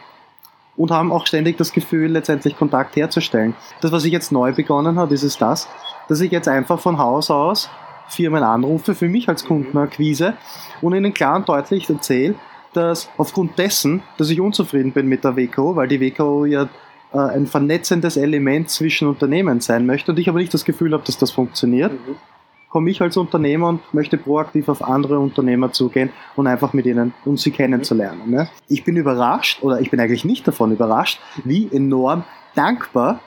und 0.77 0.91
haben 0.91 1.13
auch 1.13 1.27
ständig 1.27 1.59
das 1.59 1.73
Gefühl, 1.73 2.11
letztendlich 2.11 2.57
Kontakt 2.57 2.97
herzustellen. 2.97 3.55
Das, 3.81 3.93
was 3.93 4.05
ich 4.05 4.13
jetzt 4.13 4.33
neu 4.33 4.53
begonnen 4.53 4.99
habe, 4.99 5.15
ist 5.15 5.23
es 5.23 5.39
das, 5.39 5.69
dass 6.09 6.21
ich 6.21 6.33
jetzt 6.33 6.49
einfach 6.49 6.81
von 6.81 6.99
Haus 6.99 7.31
aus 7.31 7.71
Firmen 8.09 8.43
anrufe, 8.43 8.95
für 8.95 9.09
mich 9.09 9.29
als 9.29 9.45
Kundenakquise 9.45 10.35
und 10.81 10.95
ihnen 10.95 11.15
klar 11.15 11.37
und 11.37 11.49
deutlich 11.49 11.89
erzähle, 11.89 12.35
dass 12.73 13.11
aufgrund 13.17 13.59
dessen, 13.59 14.03
dass 14.19 14.31
ich 14.31 14.41
unzufrieden 14.41 14.93
bin 14.93 15.07
mit 15.07 15.25
der 15.25 15.37
WKO, 15.37 15.77
weil 15.77 15.89
die 15.89 16.01
WKO 16.01 16.45
ja 16.47 16.69
äh, 17.13 17.19
ein 17.19 17.47
vernetzendes 17.47 18.17
Element 18.17 18.71
zwischen 18.71 19.09
Unternehmen 19.09 19.61
sein 19.61 19.87
möchte 19.87 20.13
und 20.13 20.19
ich 20.19 20.29
aber 20.29 20.39
nicht 20.39 20.55
das 20.55 20.65
Gefühl 20.65 20.93
habe, 20.93 21.05
dass 21.05 21.19
das 21.19 21.31
funktioniert, 21.31 21.93
mhm. 21.93 22.17
Komme 22.73 22.91
ich 22.91 23.03
als 23.03 23.19
Unternehmer 23.19 23.69
und 23.69 23.93
möchte 23.93 24.17
proaktiv 24.17 24.67
auf 24.71 24.83
andere 24.83 25.19
Unternehmer 25.19 25.73
zugehen 25.73 26.09
und 26.37 26.47
einfach 26.47 26.73
mit 26.73 26.87
ihnen, 26.87 27.13
um 27.27 27.37
sie 27.37 27.51
kennenzulernen. 27.51 28.31
Ne? 28.31 28.49
Ich 28.67 28.83
bin 28.83 28.97
überrascht, 28.97 29.63
oder 29.63 29.79
ich 29.83 29.91
bin 29.91 30.01
eigentlich 30.01 30.25
nicht 30.25 30.49
davon 30.49 30.73
überrascht, 30.73 31.21
wie 31.45 31.69
enorm 31.71 32.25
dankbar 32.55 33.21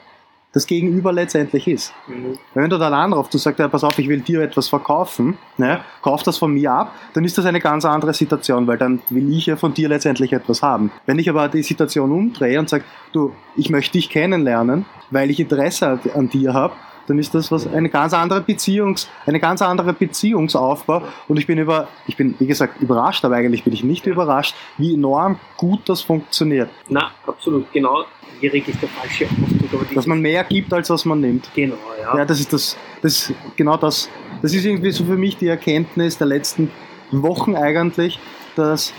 das 0.52 0.66
Gegenüber 0.66 1.12
letztendlich 1.12 1.68
ist. 1.68 1.92
Mhm. 2.08 2.38
Wenn 2.54 2.70
du 2.70 2.76
dann 2.76 2.92
anrufst, 2.92 3.34
du 3.34 3.38
sagst, 3.38 3.60
ja, 3.60 3.68
pass 3.68 3.84
auf, 3.84 3.96
ich 4.00 4.08
will 4.08 4.20
dir 4.20 4.40
etwas 4.40 4.68
verkaufen, 4.68 5.38
ne, 5.58 5.80
kauf 6.02 6.24
das 6.24 6.38
von 6.38 6.52
mir 6.52 6.72
ab, 6.72 6.92
dann 7.12 7.24
ist 7.24 7.38
das 7.38 7.44
eine 7.44 7.60
ganz 7.60 7.84
andere 7.84 8.14
Situation, 8.14 8.66
weil 8.66 8.78
dann 8.78 9.00
will 9.10 9.32
ich 9.32 9.46
ja 9.46 9.54
von 9.54 9.74
dir 9.74 9.88
letztendlich 9.88 10.32
etwas 10.32 10.60
haben. 10.60 10.90
Wenn 11.04 11.20
ich 11.20 11.30
aber 11.30 11.48
die 11.48 11.62
Situation 11.62 12.10
umdrehe 12.10 12.58
und 12.58 12.68
sage, 12.68 12.84
du, 13.12 13.32
ich 13.54 13.70
möchte 13.70 13.92
dich 13.92 14.10
kennenlernen, 14.10 14.86
weil 15.10 15.30
ich 15.30 15.38
Interesse 15.38 16.00
an 16.14 16.30
dir 16.30 16.52
habe, 16.52 16.74
dann 17.06 17.18
ist 17.18 17.34
das 17.34 17.50
was 17.50 17.66
eine 17.66 17.88
ganz 17.88 18.12
andere 18.12 18.40
Beziehungs, 18.40 19.08
eine 19.26 19.40
ganz 19.40 19.62
andere 19.62 19.92
Beziehungsaufbau. 19.92 21.02
Und 21.28 21.38
ich 21.38 21.46
bin 21.46 21.58
über, 21.58 21.88
ich 22.06 22.16
bin 22.16 22.34
wie 22.38 22.46
gesagt 22.46 22.80
überrascht, 22.80 23.24
aber 23.24 23.36
eigentlich 23.36 23.64
bin 23.64 23.72
ich 23.72 23.84
nicht 23.84 24.06
überrascht, 24.06 24.54
wie 24.78 24.94
enorm 24.94 25.38
gut 25.56 25.88
das 25.88 26.02
funktioniert. 26.02 26.70
Na, 26.88 27.10
absolut, 27.26 27.72
genau 27.72 28.04
schwierig 28.38 28.68
ist 28.68 28.82
der 28.82 28.88
falsche 28.88 29.26
Ausdruck. 29.26 29.94
Dass 29.94 30.06
man 30.06 30.20
mehr 30.20 30.44
gibt, 30.44 30.72
als 30.72 30.90
was 30.90 31.04
man 31.04 31.20
nimmt. 31.20 31.48
Genau, 31.54 31.76
ja. 32.00 32.18
Ja, 32.18 32.24
das 32.24 32.40
ist 32.40 32.52
das, 32.52 32.76
das 33.02 33.32
genau 33.56 33.76
das. 33.76 34.08
Das 34.42 34.52
ist 34.52 34.64
irgendwie 34.64 34.90
so 34.90 35.04
für 35.04 35.16
mich 35.16 35.36
die 35.36 35.48
Erkenntnis 35.48 36.18
der 36.18 36.26
letzten 36.26 36.70
Wochen 37.10 37.54
eigentlich, 37.56 38.18
dass 38.54 38.92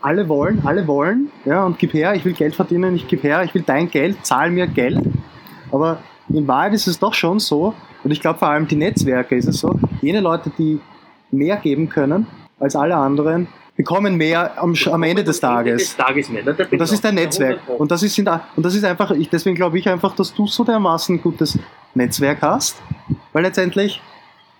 alle 0.00 0.28
wollen, 0.28 0.62
alle 0.64 0.86
wollen, 0.86 1.30
ja, 1.44 1.64
und 1.64 1.78
gib 1.78 1.92
her, 1.92 2.14
ich 2.14 2.24
will 2.24 2.32
Geld 2.32 2.54
verdienen, 2.54 2.94
ich 2.94 3.08
gib 3.08 3.24
her, 3.24 3.42
ich 3.42 3.54
will 3.54 3.62
dein 3.66 3.90
Geld, 3.90 4.24
zahl 4.24 4.50
mir 4.50 4.66
Geld. 4.66 4.98
Aber 5.72 5.98
in 6.28 6.46
Wahrheit 6.46 6.74
ist 6.74 6.86
es 6.86 6.98
doch 6.98 7.14
schon 7.14 7.38
so, 7.38 7.74
und 8.04 8.10
ich 8.10 8.20
glaube 8.20 8.38
vor 8.38 8.48
allem 8.48 8.68
die 8.68 8.76
Netzwerke 8.76 9.36
ist 9.36 9.48
es 9.48 9.60
so, 9.60 9.78
jene 10.00 10.20
Leute, 10.20 10.50
die 10.56 10.80
mehr 11.30 11.56
geben 11.56 11.88
können 11.88 12.26
als 12.58 12.74
alle 12.76 12.96
anderen, 12.96 13.48
bekommen 13.76 14.16
mehr 14.16 14.60
am, 14.60 14.74
am 14.90 15.02
Ende 15.04 15.22
des 15.22 15.40
Tages. 15.40 15.82
Des 15.82 15.96
Tages 15.96 16.28
mehr. 16.28 16.42
Und 16.46 16.78
das 16.78 16.92
ist 16.92 17.04
dein 17.04 17.14
Netzwerk. 17.14 17.60
Und 17.78 17.90
das 17.90 18.02
ist, 18.02 18.18
und 18.18 18.28
das 18.56 18.74
ist 18.74 18.84
einfach, 18.84 19.12
ich, 19.12 19.30
deswegen 19.30 19.54
glaube 19.54 19.78
ich 19.78 19.88
einfach, 19.88 20.16
dass 20.16 20.34
du 20.34 20.46
so 20.46 20.64
dermaßen 20.64 21.16
ein 21.16 21.22
gutes 21.22 21.58
Netzwerk 21.94 22.42
hast, 22.42 22.76
weil 23.32 23.44
letztendlich 23.44 24.00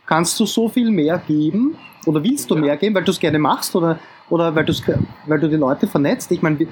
kannst 0.07 0.38
du 0.38 0.46
so 0.46 0.68
viel 0.68 0.90
mehr 0.90 1.20
geben 1.26 1.76
oder 2.07 2.22
willst 2.22 2.50
du 2.50 2.54
ja. 2.54 2.61
mehr 2.61 2.76
geben, 2.76 2.94
weil 2.94 3.04
du 3.04 3.11
es 3.11 3.18
gerne 3.18 3.40
machst 3.40 3.74
oder, 3.74 3.98
oder 4.31 4.54
weil, 4.54 4.66
weil 5.26 5.40
du 5.40 5.48
die 5.48 5.57
Leute 5.57 5.88
vernetzt. 5.88 6.31
Ich 6.31 6.40
meine, 6.40 6.66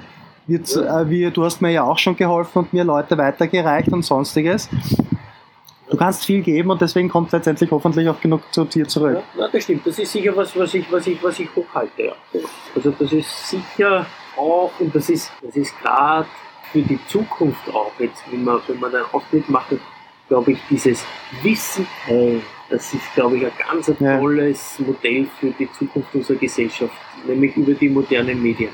wir, 0.47 0.61
ja. 0.61 1.01
äh, 1.01 1.09
wir, 1.09 1.31
du 1.31 1.43
hast 1.43 1.61
mir 1.61 1.71
ja 1.71 1.83
auch 1.83 1.97
schon 1.97 2.15
geholfen 2.15 2.59
und 2.59 2.73
mir 2.73 2.83
Leute 2.83 3.17
weitergereicht 3.17 3.89
und 3.89 4.03
sonstiges. 4.03 4.69
Du 5.89 5.95
kannst 5.95 6.25
viel 6.25 6.41
geben 6.41 6.69
und 6.69 6.81
deswegen 6.81 7.07
kommt 7.07 7.31
letztendlich 7.31 7.71
hoffentlich 7.71 8.09
auch 8.09 8.19
genug 8.19 8.41
zu 8.51 8.65
dir 8.65 8.87
zurück. 8.87 9.21
Ja, 9.35 9.43
ja 9.43 9.49
das 9.51 9.63
stimmt. 9.63 9.85
Das 9.87 9.97
ist 9.97 10.11
sicher 10.11 10.35
was, 10.35 10.57
was 10.57 10.73
ich, 10.73 10.91
was 10.91 11.07
ich, 11.07 11.21
was 11.23 11.39
ich 11.39 11.47
hochhalte. 11.55 12.03
Ja. 12.03 12.39
Also 12.75 12.91
das 12.91 13.13
ist 13.13 13.49
sicher 13.49 14.05
auch, 14.35 14.71
und 14.79 14.93
das 14.93 15.09
ist, 15.09 15.31
das 15.41 15.55
ist 15.55 15.73
gerade 15.81 16.27
für 16.71 16.81
die 16.81 16.99
Zukunft 17.07 17.73
auch, 17.73 17.91
jetzt, 17.99 18.21
wenn 18.29 18.43
man, 18.43 18.59
wenn 18.67 18.79
man 18.79 18.93
einen 18.93 19.05
Ausblick 19.11 19.49
macht, 19.49 19.75
glaube 20.27 20.51
ich, 20.51 20.59
dieses 20.69 21.05
Wissen 21.41 21.87
teilen, 22.05 22.41
das 22.69 22.93
ist, 22.93 23.13
glaube 23.15 23.37
ich, 23.37 23.45
ein 23.45 23.51
ganz 23.57 23.85
tolles 23.97 24.79
Modell 24.79 25.25
für 25.39 25.51
die 25.51 25.71
Zukunft 25.71 26.13
unserer 26.13 26.37
Gesellschaft, 26.37 26.93
nämlich 27.25 27.55
über 27.55 27.73
die 27.73 27.87
modernen 27.87 28.43
Medien. 28.43 28.71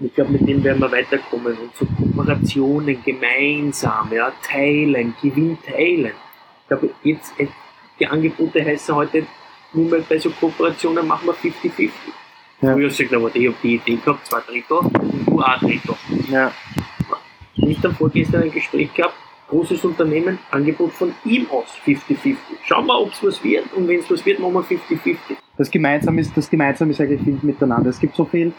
Ich 0.00 0.14
glaube, 0.14 0.32
mit 0.32 0.48
dem 0.48 0.62
werden 0.64 0.80
wir 0.80 0.90
weiterkommen 0.90 1.56
und 1.56 1.76
so 1.76 1.86
Kooperationen 1.86 3.02
gemeinsam, 3.04 4.12
ja, 4.12 4.32
teilen, 4.42 5.14
Gewinn 5.22 5.56
teilen. 5.64 6.12
Ich 6.62 6.68
glaube, 6.68 6.90
jetzt, 7.04 7.38
äh, 7.38 7.46
die 8.00 8.06
Angebote 8.06 8.64
heißen 8.64 8.94
heute, 8.94 9.24
nur 9.72 9.88
mal 9.88 10.04
bei 10.08 10.18
so 10.18 10.30
Kooperationen 10.30 11.06
machen 11.06 11.28
wir 11.28 11.34
50-50. 11.34 11.90
Ja. 12.60 12.72
Früher 12.72 12.90
sagt 12.90 13.12
ich 13.12 13.46
habe 13.46 13.54
die 13.62 13.74
Idee 13.74 13.96
gehabt, 13.96 14.26
zwei 14.26 14.40
Drittel, 14.40 14.78
und 14.78 15.26
du 15.26 15.40
ein 15.40 15.60
Drittel. 15.60 15.94
Ja. 16.28 16.50
Ich 17.54 17.78
habe 17.78 17.94
vorgestern 17.94 18.42
ein 18.42 18.50
Gespräch 18.50 18.92
gehabt, 18.94 19.14
großes 19.48 19.84
Unternehmen, 19.84 20.38
Angebot 20.50 20.92
von 20.92 21.14
ihm 21.24 21.46
aus 21.50 21.66
50-50. 21.86 22.36
Schauen 22.64 22.86
wir, 22.86 22.98
ob 22.98 23.12
es 23.12 23.22
was 23.22 23.44
wird 23.44 23.72
und 23.74 23.86
wenn 23.86 24.00
es 24.00 24.10
was 24.10 24.24
wird, 24.26 24.40
machen 24.40 24.54
wir 24.54 24.62
50-50. 24.62 25.16
Das 25.56 25.70
Gemeinsame 25.70 26.20
ist, 26.20 26.36
das 26.36 26.50
Gemeinsame 26.50 26.90
ist 26.90 27.00
eigentlich 27.00 27.22
viel 27.22 27.38
miteinander. 27.42 27.90
Es 27.90 28.00
gibt 28.00 28.16
so 28.16 28.24
viel, 28.24 28.52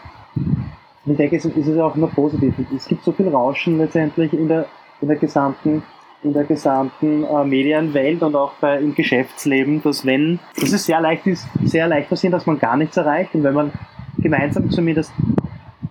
ich 1.06 1.16
denke, 1.16 1.36
es 1.36 1.44
ist 1.44 1.78
auch 1.78 1.94
nur 1.94 2.10
positiv. 2.10 2.54
Es 2.74 2.86
gibt 2.86 3.04
so 3.04 3.12
viel 3.12 3.28
Rauschen 3.28 3.78
letztendlich 3.78 4.32
in 4.32 4.48
der, 4.48 4.66
in 5.00 5.08
der 5.08 5.16
gesamten 5.16 5.82
in 6.22 6.32
der 6.32 6.44
gesamten 6.44 7.24
äh, 7.24 7.44
Medienwelt 7.44 8.22
und 8.22 8.34
auch 8.34 8.52
bei, 8.54 8.78
im 8.78 8.94
Geschäftsleben, 8.94 9.82
dass 9.82 10.04
wenn, 10.04 10.40
dass 10.58 10.72
es 10.72 10.86
sehr 10.86 11.00
leicht 11.00 11.26
ist, 11.26 11.46
sehr 11.64 11.86
leicht 11.86 12.08
passieren, 12.08 12.32
dass 12.32 12.46
man 12.46 12.58
gar 12.58 12.76
nichts 12.76 12.96
erreicht 12.96 13.34
und 13.34 13.44
wenn 13.44 13.54
man 13.54 13.72
gemeinsam 14.18 14.70
zumindest 14.70 15.12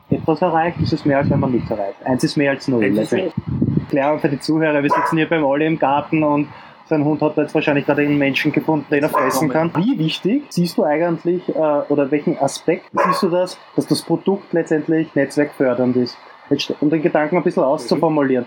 etwas 0.10 0.42
erreicht, 0.42 0.80
ist 0.82 0.94
es 0.94 1.06
mehr 1.06 1.20
als 1.20 1.30
wenn 1.30 1.40
man 1.40 1.52
nichts 1.52 1.70
erreicht. 1.70 2.04
Eins 2.04 2.24
ist 2.24 2.36
mehr 2.36 2.52
als 2.52 2.68
null. 2.68 2.84
Erklärung 2.84 4.20
für 4.20 4.30
die 4.30 4.40
Zuhörer, 4.40 4.82
wir 4.82 4.90
sitzen 4.90 5.18
hier 5.18 5.30
beim 5.30 5.44
Olli 5.44 5.68
im 5.68 5.80
Garten 5.80 6.24
und 6.24 6.50
sein 6.88 7.04
Hund 7.04 7.22
hat 7.22 7.38
jetzt 7.38 7.56
wahrscheinlich 7.56 7.86
gerade 7.86 8.04
einen 8.04 8.18
Menschen 8.18 8.52
gefunden, 8.52 8.86
den 8.92 9.04
er 9.04 9.10
fressen 9.10 9.50
kann. 9.50 9.72
Wie 9.76 9.98
wichtig 9.98 10.44
siehst 10.50 10.78
du 10.78 10.84
eigentlich, 10.84 11.48
äh, 11.50 11.82
oder 11.90 12.10
welchen 12.12 12.38
Aspekt 12.38 12.86
siehst 13.06 13.24
du 13.24 13.30
das, 13.30 13.58
dass 13.76 13.88
das 13.88 14.02
Produkt 14.02 14.54
letztendlich 14.54 15.14
netzwerkfördernd 15.16 15.96
ist? 15.98 16.18
Jetzt, 16.50 16.74
um 16.80 16.90
den 16.90 17.02
Gedanken 17.02 17.38
ein 17.38 17.44
bisschen 17.44 17.64
auszuformulieren. 17.64 18.46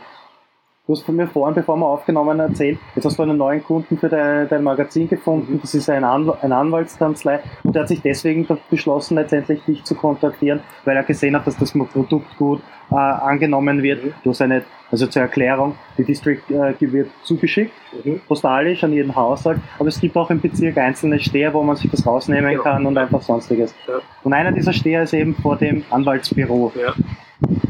Du 0.87 0.95
hast 0.95 1.03
von 1.03 1.17
mir 1.17 1.27
vorhin, 1.27 1.55
bevor 1.55 1.77
wir 1.77 1.87
aufgenommen 1.87 2.41
erzählt, 2.41 2.79
jetzt 2.95 3.05
hast 3.05 3.19
du 3.19 3.23
einen 3.23 3.37
neuen 3.37 3.63
Kunden 3.63 3.99
für 3.99 4.09
dein, 4.09 4.49
dein 4.49 4.63
Magazin 4.63 5.07
gefunden, 5.07 5.55
mhm. 5.55 5.61
das 5.61 5.75
ist 5.75 5.91
ein 5.91 6.03
Anw 6.03 6.33
eine 6.41 6.57
Anwaltskanzlei 6.57 7.41
und 7.63 7.75
der 7.75 7.83
hat 7.83 7.89
sich 7.89 8.01
deswegen 8.01 8.47
beschlossen, 8.71 9.17
letztendlich 9.17 9.63
dich 9.65 9.85
zu 9.85 9.95
kontaktieren, 9.95 10.61
weil 10.87 10.97
er 10.97 11.03
gesehen 11.03 11.37
hat, 11.37 11.47
dass 11.47 11.59
das 11.59 11.73
Produkt 11.73 12.35
gut 12.39 12.63
äh, 12.91 12.95
angenommen 12.95 13.83
wird. 13.83 14.05
Mhm. 14.05 14.15
Du 14.25 14.31
hast 14.31 14.43
eine, 14.43 14.63
also 14.91 15.07
zur 15.07 15.23
Erklärung, 15.23 15.75
die 15.97 16.05
District 16.05 16.43
äh, 16.49 16.75
wird 16.81 17.11
zugeschickt, 17.23 17.73
mhm. 18.05 18.21
postalisch 18.27 18.83
an 18.85 18.93
jeden 18.93 19.15
Haushalt, 19.15 19.61
aber 19.79 19.89
es 19.89 20.01
gibt 20.01 20.17
auch 20.17 20.31
im 20.31 20.41
Bezirk 20.41 20.79
einzelne 20.79 21.19
Steher, 21.21 21.53
wo 21.55 21.63
man 21.63 21.77
sich 21.77 21.91
das 21.91 22.07
rausnehmen 22.07 22.53
ja. 22.53 22.59
kann 22.59 22.87
und 22.87 22.97
einfach 22.97 23.23
sonstiges. 23.23 23.75
Ja. 23.87 23.95
Und 24.25 24.33
einer 24.33 24.53
dieser 24.53 24.73
Steher 24.73 25.03
ist 25.03 25.15
eben 25.15 25.35
vor 25.35 25.57
dem 25.57 25.85
Anwaltsbüro. 25.91 26.73
Ja. 26.81 26.95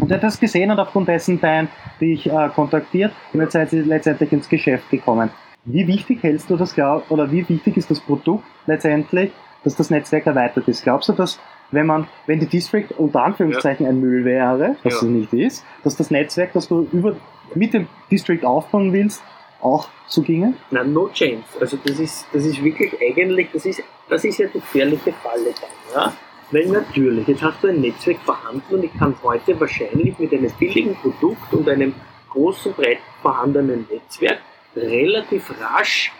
Und 0.00 0.11
er 0.11 0.16
hat 0.16 0.22
das 0.22 0.40
gesehen 0.40 0.70
und 0.70 0.78
aufgrund 0.78 1.09
dessen 1.09 1.40
dein, 1.40 1.68
dich 2.00 2.31
äh, 2.31 2.48
kontaktiert 2.54 3.12
und 3.33 3.40
jetzt 3.40 3.52
seid 3.52 3.72
ihr 3.72 3.85
letztendlich 3.85 4.33
ins 4.33 4.48
Geschäft 4.48 4.88
gekommen. 4.90 5.31
Wie 5.64 5.87
wichtig 5.87 6.22
hältst 6.22 6.48
du 6.48 6.57
das, 6.57 6.74
glaub, 6.74 7.11
oder 7.11 7.31
wie 7.31 7.46
wichtig 7.46 7.76
ist 7.76 7.90
das 7.90 8.00
Produkt 8.00 8.44
letztendlich, 8.66 9.33
dass 9.64 9.76
das 9.76 9.90
Netzwerk 9.90 10.26
erweitert 10.26 10.66
ist? 10.66 10.83
Glaubst 10.83 11.11
du, 11.11 11.12
dass 11.12 11.38
wenn 11.70 11.87
man, 11.87 12.09
wenn 12.26 12.40
die 12.40 12.46
District 12.46 12.87
unter 12.96 13.24
Anführungszeichen 13.24 13.85
ja. 13.85 13.90
ein 13.90 14.00
Müll 14.00 14.24
wäre, 14.24 14.76
was 14.83 14.94
ja. 14.94 14.98
es 14.98 15.02
nicht 15.02 15.33
ist, 15.33 15.64
dass 15.85 15.96
das 15.96 16.11
Netzwerk, 16.11 16.52
das 16.52 16.68
du 16.68 16.88
über, 16.92 17.16
mit 17.54 17.74
dem 17.74 17.87
District 18.11 18.44
aufbauen 18.44 18.92
willst, 18.92 19.22
auch 19.61 19.88
so 20.07 20.22
ginge? 20.22 20.54
Nein, 20.70 20.92
no 20.92 21.09
chance. 21.09 21.44
Also 21.61 21.78
das 21.85 21.98
ist, 21.98 22.26
das 22.33 22.44
ist 22.46 22.62
wirklich 22.62 22.92
eigentlich, 23.00 23.48
das 23.52 23.66
ist, 23.66 23.83
das 24.09 24.24
ist 24.24 24.38
ja 24.38 24.46
die 24.46 24.61
gefährliche 24.61 25.12
Falle 25.12 25.52
dann. 25.61 25.94
Ja? 25.94 26.12
Weil 26.50 26.66
natürlich, 26.66 27.28
jetzt 27.28 27.42
hast 27.42 27.62
du 27.62 27.68
ein 27.68 27.81
Netzwerk 27.81 28.18
vorhanden 28.20 28.74
und 28.74 28.85
ich 28.85 28.94
kann 28.94 29.14
heute 29.22 29.59
wahrscheinlich 29.61 30.18
mit 30.18 30.33
einem 30.33 30.50
billigen 30.59 30.94
Produkt 30.94 31.52
und 31.52 31.68
einem 31.68 31.94
großen, 32.31 32.72
breit 32.72 32.98
vorhandenen 33.20 33.87
Netzwerk 33.90 34.38
relativ 34.74 35.50
rasch 35.61 36.12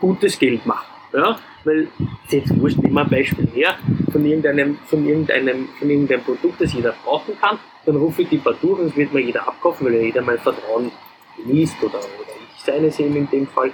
gutes 0.00 0.38
Geld 0.38 0.64
machen. 0.66 0.86
Ja? 1.12 1.38
Weil, 1.64 1.88
jetzt 2.28 2.58
wurscht, 2.60 2.78
nehmen 2.78 2.94
wir 2.94 3.02
ein 3.02 3.10
Beispiel 3.10 3.48
her 3.54 3.76
von 4.12 4.24
irgendeinem, 4.24 4.78
von, 4.86 5.06
irgendeinem, 5.06 5.68
von 5.78 5.90
irgendeinem 5.90 6.22
Produkt, 6.22 6.60
das 6.60 6.72
jeder 6.72 6.94
brauchen 7.04 7.34
kann, 7.40 7.58
dann 7.86 7.96
rufe 7.96 8.22
ich 8.22 8.28
die 8.28 8.38
paar 8.38 8.54
und 8.62 8.86
es 8.86 8.96
wird 8.96 9.12
mir 9.12 9.20
jeder 9.20 9.46
abkaufen, 9.48 9.86
weil 9.86 9.94
jeder 9.94 10.22
mein 10.22 10.38
Vertrauen 10.38 10.90
genießt 11.36 11.82
oder, 11.82 11.98
oder 11.98 12.34
ich 12.54 12.62
seine 12.62 12.90
sehen 12.90 13.16
in 13.16 13.28
dem 13.30 13.46
Fall. 13.46 13.72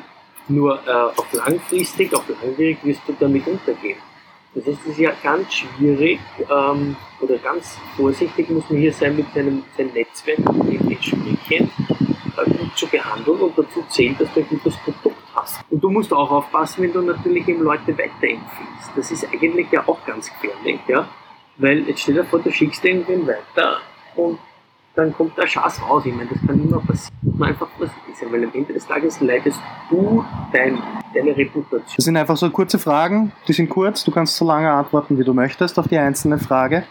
Nur 0.49 0.81
äh, 0.87 0.91
auf 0.91 1.33
langfristig, 1.33 2.13
auf 2.15 2.25
langwierig 2.29 2.79
wirst 2.83 3.03
du 3.07 3.15
damit 3.19 3.47
untergehen. 3.47 3.99
Das 4.55 4.67
heißt, 4.67 4.79
es 4.83 4.93
ist 4.93 4.99
ja 4.99 5.13
ganz 5.23 5.55
schwierig 5.55 6.19
ähm, 6.51 6.97
oder 7.21 7.39
ganz 7.39 7.79
vorsichtig 7.97 8.51
muss 8.51 8.69
man 8.69 8.81
hier 8.81 8.93
sein, 8.93 9.15
mit 9.15 9.33
seinem, 9.33 9.63
seinem 9.77 9.93
Netzwerk 9.93 10.39
entsprechend 10.39 11.71
äh, 12.37 12.51
gut 12.51 12.77
zu 12.77 12.87
behandeln 12.89 13.39
und 13.39 13.57
dazu 13.57 13.85
zählt, 13.89 14.21
dass 14.21 14.33
du 14.35 14.41
ein 14.41 14.49
gutes 14.49 14.77
Produkt. 14.79 15.20
Und 15.71 15.83
du 15.83 15.91
musst 15.91 16.13
auch 16.13 16.31
aufpassen, 16.31 16.83
wenn 16.83 16.93
du 16.93 17.01
natürlich 17.01 17.47
eben 17.47 17.63
Leute 17.63 17.93
weiterempfiehlst. 17.93 18.91
Das 18.97 19.11
ist 19.11 19.27
eigentlich 19.33 19.71
ja 19.71 19.87
auch 19.87 20.05
ganz 20.05 20.31
gefährlich, 20.31 20.81
ja. 20.89 21.09
Weil 21.59 21.89
jetzt 21.89 22.01
stell 22.01 22.15
dir 22.15 22.25
vor, 22.25 22.41
du 22.41 22.51
schickst 22.51 22.85
irgendwen 22.85 23.27
weiter 23.27 23.79
und 24.17 24.39
dann 24.97 25.15
kommt 25.15 25.39
der 25.39 25.47
Schatz 25.47 25.81
raus. 25.81 26.05
Ich 26.05 26.15
meine, 26.15 26.29
das 26.29 26.41
kann 26.45 26.61
immer 26.61 26.81
passieren. 26.81 27.15
Man 27.23 27.51
einfach 27.51 27.69
vorsichtig 27.79 28.17
sein, 28.17 28.33
weil 28.33 28.45
am 28.45 28.51
Ende 28.53 28.73
des 28.73 28.87
Tages 28.87 29.21
leidest 29.21 29.61
du 29.89 30.25
dein, 30.53 30.79
deine 31.15 31.37
Reputation. 31.37 31.95
Das 31.97 32.05
sind 32.05 32.17
einfach 32.17 32.37
so 32.37 32.51
kurze 32.51 32.79
Fragen, 32.79 33.33
die 33.47 33.53
sind 33.53 33.69
kurz, 33.69 34.05
du 34.05 34.11
kannst 34.11 34.37
so 34.37 34.45
lange 34.45 34.71
antworten, 34.71 35.19
wie 35.19 35.25
du 35.25 35.33
möchtest 35.33 35.79
auf 35.79 35.87
die 35.87 35.99
einzelne 35.99 36.39
Frage. 36.39 36.85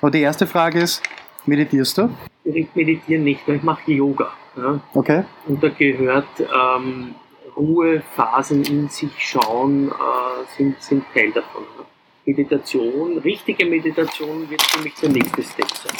Aber 0.00 0.10
die 0.10 0.20
erste 0.20 0.46
Frage 0.46 0.80
ist, 0.80 1.02
meditierst 1.46 1.98
du? 1.98 2.10
Ich 2.44 2.68
meditiere 2.74 3.20
nicht, 3.20 3.46
ich 3.48 3.62
mache 3.62 3.90
Yoga. 3.90 4.30
Ja? 4.56 4.80
Okay. 4.94 5.24
Und 5.48 5.62
da 5.62 5.68
gehört 5.68 6.28
ähm, 6.38 7.14
Ruhephasen 7.60 8.64
in 8.64 8.88
sich 8.88 9.10
schauen, 9.18 9.88
äh, 9.88 9.92
sind, 10.56 10.80
sind 10.82 11.04
Teil 11.14 11.30
davon. 11.32 11.64
Meditation, 12.26 13.18
richtige 13.18 13.66
Meditation 13.66 14.48
wird 14.48 14.62
für 14.62 14.82
mich 14.82 14.94
der 14.94 15.08
nächste 15.10 15.42
Step 15.42 15.70
sein. 15.70 15.92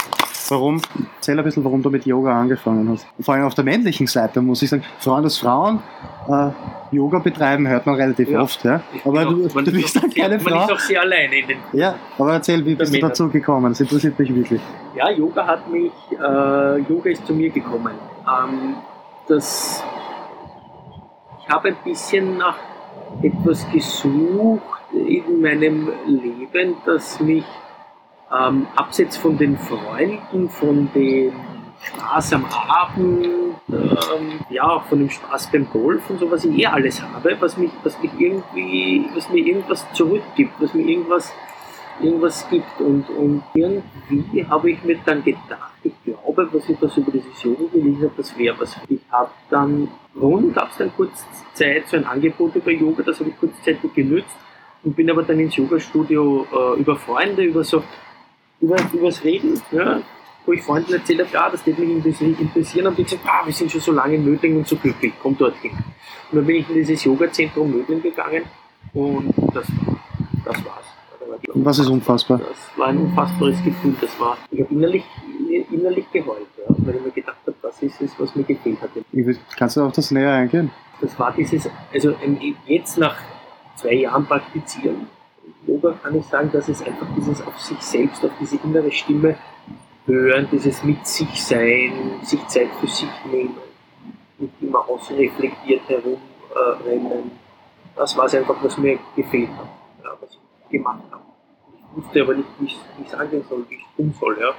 Warum? 0.48 0.82
Erzähl 1.16 1.38
ein 1.38 1.44
bisschen, 1.44 1.64
warum 1.64 1.82
du 1.82 1.90
mit 1.90 2.04
Yoga 2.06 2.38
angefangen 2.38 2.88
hast. 2.88 3.06
Vor 3.20 3.34
allem 3.34 3.44
auf 3.44 3.54
der 3.54 3.64
männlichen 3.64 4.06
Seite 4.06 4.40
muss 4.40 4.62
ich 4.62 4.70
sagen, 4.70 4.84
Frauen, 4.98 5.22
dass 5.22 5.38
Frauen 5.38 5.80
äh, 6.28 6.50
Yoga 6.90 7.20
betreiben, 7.20 7.68
hört 7.68 7.86
man 7.86 7.94
relativ 7.94 8.28
ja. 8.30 8.42
oft. 8.42 8.64
Ja? 8.64 8.82
Aber 9.04 9.24
du, 9.24 9.46
auch, 9.46 9.62
du 9.62 9.72
bist 9.72 9.96
dann 9.96 10.10
keine 10.10 10.40
Frau. 10.40 10.56
Man 10.56 10.64
ist 10.64 10.72
auch 10.72 10.78
sehr 10.80 11.00
alleine 11.00 11.38
in 11.38 11.48
den 11.48 11.58
Ja, 11.72 11.94
aber 12.18 12.34
erzähl, 12.34 12.64
wie 12.66 12.74
bist 12.74 12.92
du 12.92 12.98
dazu 12.98 13.28
gekommen? 13.28 13.70
Das 13.70 13.80
interessiert 13.80 14.18
mich 14.18 14.34
wirklich. 14.34 14.60
Ja, 14.96 15.10
Yoga 15.10 15.46
hat 15.46 15.70
mich, 15.70 15.92
äh, 16.12 16.78
Yoga 16.78 17.10
ist 17.10 17.26
zu 17.26 17.32
mir 17.32 17.50
gekommen. 17.50 17.94
Ähm, 18.26 18.74
das, 19.28 19.84
habe 21.50 21.68
ein 21.68 21.76
bisschen 21.84 22.38
nach 22.38 22.56
etwas 23.22 23.70
gesucht, 23.70 24.80
in 24.92 25.40
meinem 25.40 25.88
Leben, 26.06 26.76
das 26.84 27.20
mich 27.20 27.44
ähm, 28.32 28.66
abseits 28.76 29.16
von 29.16 29.36
den 29.36 29.58
Freunden, 29.58 30.48
von 30.48 30.90
dem 30.94 31.32
Spaß 31.82 32.34
am 32.34 32.44
Abend, 32.44 33.26
ähm, 33.68 34.40
ja, 34.50 34.80
von 34.80 34.98
dem 34.98 35.10
Spaß 35.10 35.50
beim 35.50 35.68
Golf 35.70 36.08
und 36.10 36.20
so, 36.20 36.30
was 36.30 36.44
ich 36.44 36.58
eh 36.58 36.66
alles 36.66 37.02
habe, 37.02 37.36
was 37.40 37.56
mich, 37.56 37.70
was 37.82 38.00
mich 38.02 38.10
irgendwie, 38.18 39.08
was 39.14 39.28
mir 39.30 39.44
irgendwas 39.44 39.86
zurückgibt, 39.92 40.52
was 40.60 40.74
mir 40.74 40.82
irgendwas 40.82 41.32
irgendwas 42.02 42.48
gibt. 42.48 42.80
Und, 42.80 43.08
und 43.10 43.42
irgendwie 43.54 44.44
habe 44.46 44.70
ich 44.70 44.82
mir 44.84 44.98
dann 45.04 45.22
gedacht, 45.22 45.72
ich 45.82 45.92
glaube, 46.04 46.48
was 46.52 46.68
ich 46.68 46.78
das 46.78 46.96
über 46.96 47.10
dieses 47.12 47.42
Yoga 47.42 47.64
gelesen 47.72 48.02
habe, 48.02 48.12
das 48.16 48.36
wäre 48.36 48.58
was. 48.58 48.76
Ich 48.88 49.00
habe 49.10 49.30
dann, 49.50 49.88
rund 50.20 50.54
gab 50.54 50.70
es 50.70 50.78
dann 50.78 50.92
kurz 50.96 51.24
Zeit, 51.54 51.88
so 51.88 51.96
ein 51.96 52.04
Angebot 52.04 52.54
über 52.54 52.70
Yoga, 52.70 53.02
das 53.02 53.20
habe 53.20 53.30
ich 53.30 53.38
kurzzeitig 53.38 53.92
genützt 53.94 54.36
und 54.82 54.96
bin 54.96 55.10
aber 55.10 55.22
dann 55.22 55.38
ins 55.38 55.56
Yoga-Studio 55.56 56.46
äh, 56.52 56.80
über 56.80 56.96
Freunde, 56.96 57.42
über 57.42 57.64
so, 57.64 57.82
über, 58.60 58.76
übers 58.92 59.22
Reden, 59.24 59.60
ja, 59.72 60.00
wo 60.46 60.52
ich 60.52 60.62
Freunden 60.62 60.92
erzählt 60.94 61.20
habe, 61.20 61.30
ja, 61.32 61.50
das 61.50 61.66
wird 61.66 61.78
mich 61.78 62.06
interessieren, 62.40 62.86
und 62.86 62.98
die 62.98 63.04
gesagt, 63.04 63.22
ah, 63.26 63.44
wir 63.44 63.52
sind 63.52 63.70
schon 63.70 63.80
so 63.80 63.92
lange 63.92 64.14
in 64.14 64.24
Mödling 64.24 64.56
und 64.56 64.66
so 64.66 64.76
glücklich, 64.76 65.12
komm 65.22 65.36
dorthin. 65.36 65.72
Und 65.72 66.38
dann 66.38 66.46
bin 66.46 66.56
ich 66.56 66.68
in 66.68 66.76
dieses 66.76 67.04
Yoga-Zentrum 67.04 67.70
Mödling 67.70 68.02
gegangen 68.02 68.44
und 68.94 69.34
das, 69.54 69.66
das 70.44 70.64
war's. 70.64 70.99
Und 71.52 71.64
was 71.64 71.78
ist 71.78 71.88
unfassbar? 71.88 72.38
Das 72.38 72.78
war 72.78 72.88
ein 72.88 72.98
unfassbares 72.98 73.62
Gefühl. 73.62 73.94
Das 74.00 74.18
war, 74.20 74.36
ich 74.50 74.60
habe 74.60 74.74
innerlich, 74.74 75.04
innerlich 75.70 76.10
geheult, 76.12 76.46
ja, 76.58 76.74
weil 76.78 76.96
ich 76.96 77.02
mir 77.02 77.10
gedacht 77.10 77.38
habe, 77.46 77.56
das 77.62 77.82
ist 77.82 78.00
es, 78.00 78.18
was 78.18 78.34
mir 78.34 78.44
gefehlt 78.44 78.78
hat. 78.80 78.90
Kannst 79.56 79.76
du 79.76 79.82
auf 79.82 79.92
das 79.92 80.10
näher 80.10 80.32
eingehen? 80.32 80.70
Das 81.00 81.18
war 81.18 81.32
dieses, 81.32 81.68
also 81.92 82.14
jetzt 82.66 82.98
nach 82.98 83.16
zwei 83.76 83.94
Jahren 83.94 84.26
praktizieren, 84.26 85.06
Yoga 85.66 85.94
kann 86.02 86.16
ich 86.16 86.26
sagen, 86.26 86.50
dass 86.52 86.68
es 86.68 86.82
einfach 86.82 87.06
dieses 87.16 87.46
auf 87.46 87.58
sich 87.58 87.80
selbst, 87.80 88.24
auf 88.24 88.32
diese 88.40 88.58
innere 88.64 88.90
Stimme 88.90 89.36
hören, 90.06 90.48
dieses 90.50 90.82
mit 90.84 91.06
sich 91.06 91.42
sein, 91.44 91.92
sich 92.22 92.46
Zeit 92.48 92.68
für 92.80 92.86
sich 92.86 93.08
nehmen, 93.30 93.56
nicht 94.38 94.54
immer 94.60 94.88
ausreflektiert 94.88 95.82
herumrennen. 95.88 97.30
Das 97.94 98.16
war 98.16 98.24
es 98.24 98.34
einfach, 98.34 98.56
was 98.62 98.78
mir 98.78 98.98
gefehlt 99.14 99.50
hat, 99.50 99.68
ja, 100.02 100.10
was 100.20 100.30
ich 100.30 100.39
gemacht 100.70 101.02
habe. 101.10 101.22
Ich 101.72 102.04
wusste 102.04 102.22
aber 102.22 102.34
nicht, 102.34 102.48
wie 102.58 102.66
ich 102.66 102.78
es 103.06 103.14
angehen 103.14 103.44
soll, 103.48 103.64
wie 103.68 103.74
ich 103.74 103.80
es 103.80 103.96
tun 103.96 104.14
soll. 104.18 104.38
Ja. 104.40 104.54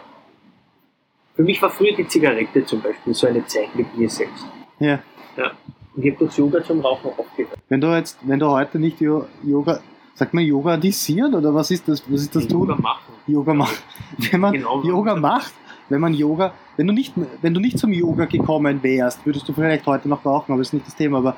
Für 1.35 1.43
mich 1.43 1.61
war 1.61 1.69
früher 1.69 1.95
die 1.95 2.07
Zigarette 2.07 2.65
zum 2.65 2.81
Beispiel 2.81 3.13
so 3.13 3.27
eine 3.27 3.45
Zeit 3.45 3.73
mit 3.75 3.97
mir 3.97 4.09
selbst. 4.09 4.45
Ja. 4.79 4.99
ja. 5.37 5.51
Und 5.95 6.05
ich 6.05 6.11
habe 6.11 6.19
durchs 6.19 6.37
Yoga 6.37 6.63
zum 6.63 6.81
Rauchen 6.81 7.11
aufgehört. 7.17 7.57
Wenn 7.69 7.81
du 7.81 7.87
jetzt, 7.95 8.17
wenn 8.21 8.39
du 8.39 8.47
heute 8.47 8.79
nicht 8.79 8.99
Yoga, 9.01 9.79
sagt 10.13 10.33
man 10.33 10.43
Yoga 10.43 10.73
adisiert 10.73 11.33
oder 11.33 11.53
was 11.53 11.71
ist 11.71 11.87
das? 11.87 12.03
Was 12.11 12.21
ist 12.21 12.35
das 12.35 12.49
Yoga 12.49 12.73
tun? 12.75 12.81
machen. 12.81 13.13
Yoga 13.27 13.53
machen. 13.53 13.77
Wenn 14.31 14.39
man 14.39 14.53
genau, 14.53 14.83
Yoga 14.83 15.15
macht, 15.15 15.53
wenn 15.89 16.01
man 16.01 16.13
Yoga, 16.13 16.53
wenn 16.77 16.87
du 16.87 16.93
nicht, 16.93 17.13
wenn 17.41 17.53
du 17.53 17.59
nicht 17.59 17.77
zum 17.77 17.91
Yoga 17.91 18.25
gekommen 18.25 18.81
wärst, 18.81 19.25
würdest 19.25 19.47
du 19.47 19.53
vielleicht 19.53 19.85
heute 19.85 20.07
noch 20.07 20.25
rauchen, 20.25 20.53
aber 20.53 20.61
das 20.61 20.69
ist 20.69 20.73
nicht 20.73 20.87
das 20.87 20.95
Thema. 20.95 21.17
Aber 21.17 21.35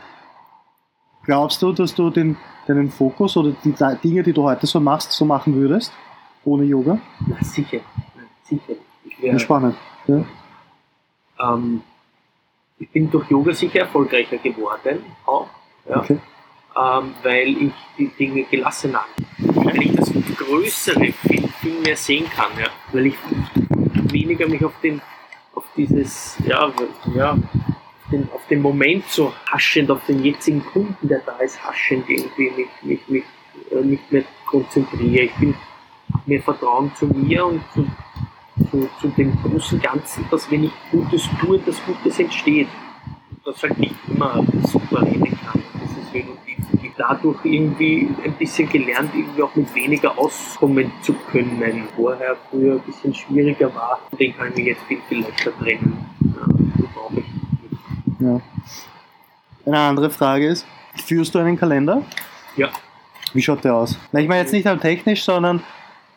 glaubst 1.25 1.61
du, 1.61 1.71
dass 1.71 1.95
du 1.95 2.09
den, 2.09 2.37
deinen 2.67 2.89
Fokus 2.89 3.37
oder 3.37 3.51
die 3.63 3.73
Dinge, 4.03 4.23
die 4.23 4.33
du 4.33 4.43
heute 4.43 4.67
so 4.67 4.79
machst, 4.79 5.11
so 5.11 5.25
machen 5.25 5.55
würdest? 5.55 5.91
Ohne 6.45 6.63
Yoga? 6.63 6.99
Na, 7.27 7.37
sicher. 7.41 7.79
sicher. 8.43 8.73
Ich 9.05 9.21
wär, 9.21 9.39
spannend. 9.39 9.75
Ja. 10.07 10.25
Ähm, 11.39 11.81
ich 12.79 12.89
bin 12.89 13.09
durch 13.09 13.29
Yoga 13.29 13.53
sicher 13.53 13.79
erfolgreicher 13.79 14.37
geworden, 14.37 14.99
auch, 15.25 15.47
ja, 15.87 15.97
okay. 15.97 16.19
ähm, 16.75 17.13
weil 17.23 17.49
ich 17.49 17.73
die 17.97 18.07
Dinge 18.07 18.43
gelassen 18.43 18.93
habe. 18.93 19.07
Weil 19.65 19.83
ich 19.83 19.95
das 19.95 20.11
Größere 20.37 21.11
viel, 21.13 21.47
viel 21.47 21.81
mehr 21.81 21.95
sehen 21.95 22.25
kann, 22.29 22.51
ja, 22.59 22.67
weil 22.91 23.07
ich 23.07 23.15
weniger 24.11 24.47
mich 24.47 24.63
auf 24.65 24.73
den, 24.81 25.01
auf 25.55 25.63
dieses, 25.77 26.37
ja, 26.45 26.71
ja, 27.15 27.37
den, 28.13 28.29
auf 28.31 28.45
den 28.47 28.61
Moment 28.61 29.05
so 29.07 29.33
haschend, 29.51 29.91
auf 29.91 30.05
den 30.05 30.23
jetzigen 30.23 30.63
Kunden, 30.63 31.07
der 31.07 31.19
da 31.25 31.37
ist, 31.39 31.61
haschend 31.63 32.07
irgendwie 32.07 32.51
mich, 32.51 32.67
mich, 32.83 33.07
mich 33.07 33.23
äh, 33.71 33.83
nicht 33.83 34.11
mehr 34.11 34.23
konzentriere. 34.45 35.25
Ich 35.25 35.35
bin 35.35 35.55
mehr 36.25 36.41
Vertrauen 36.41 36.91
zu 36.95 37.07
mir 37.07 37.45
und 37.45 37.61
zu, 37.73 37.85
zu, 38.69 38.89
zu 39.01 39.07
dem 39.09 39.35
großen 39.41 39.81
Ganzen, 39.81 40.25
dass 40.29 40.49
wenn 40.51 40.65
ich 40.65 40.71
Gutes 40.91 41.27
tue, 41.41 41.59
dass 41.59 41.83
Gutes 41.85 42.19
entsteht. 42.19 42.67
Das 43.43 43.61
halt 43.61 43.77
nicht 43.77 43.95
immer 44.07 44.41
super 44.63 45.01
reden 45.01 45.37
kann. 45.43 45.61
Das 45.81 45.91
ist 45.91 46.15
irgendwie 46.15 46.43
dadurch 46.97 47.43
irgendwie 47.43 48.07
ein 48.23 48.33
bisschen 48.33 48.69
gelernt, 48.69 49.11
irgendwie 49.13 49.43
auch 49.43 49.55
mit 49.55 49.73
weniger 49.75 50.17
auskommen 50.17 50.91
zu 51.01 51.13
können. 51.31 51.87
Vorher, 51.95 52.37
früher 52.49 52.75
ein 52.75 52.81
bisschen 52.81 53.13
schwieriger 53.13 53.73
war, 53.73 53.99
den 54.17 54.35
kann 54.35 54.49
ich 54.49 54.55
mir 54.55 54.65
jetzt 54.69 54.83
viel, 54.83 54.99
viel 55.09 55.21
leichter 55.21 55.51
trennen. 55.57 56.05
Ja, 56.21 56.45
brauche 56.93 57.19
ich 57.19 57.25
nicht. 57.25 58.12
Ja. 58.25 58.41
Eine 59.65 59.79
andere 59.79 60.09
Frage 60.09 60.47
ist, 60.47 60.65
führst 61.05 61.33
du 61.33 61.39
einen 61.39 61.57
Kalender? 61.57 62.03
Ja. 62.55 62.69
Wie 63.33 63.41
schaut 63.41 63.63
der 63.63 63.75
aus? 63.75 63.97
Na, 64.11 64.19
ich 64.19 64.27
meine 64.27 64.41
jetzt 64.41 64.53
nicht 64.53 64.67
am 64.67 64.79
technisch, 64.79 65.23
sondern 65.23 65.63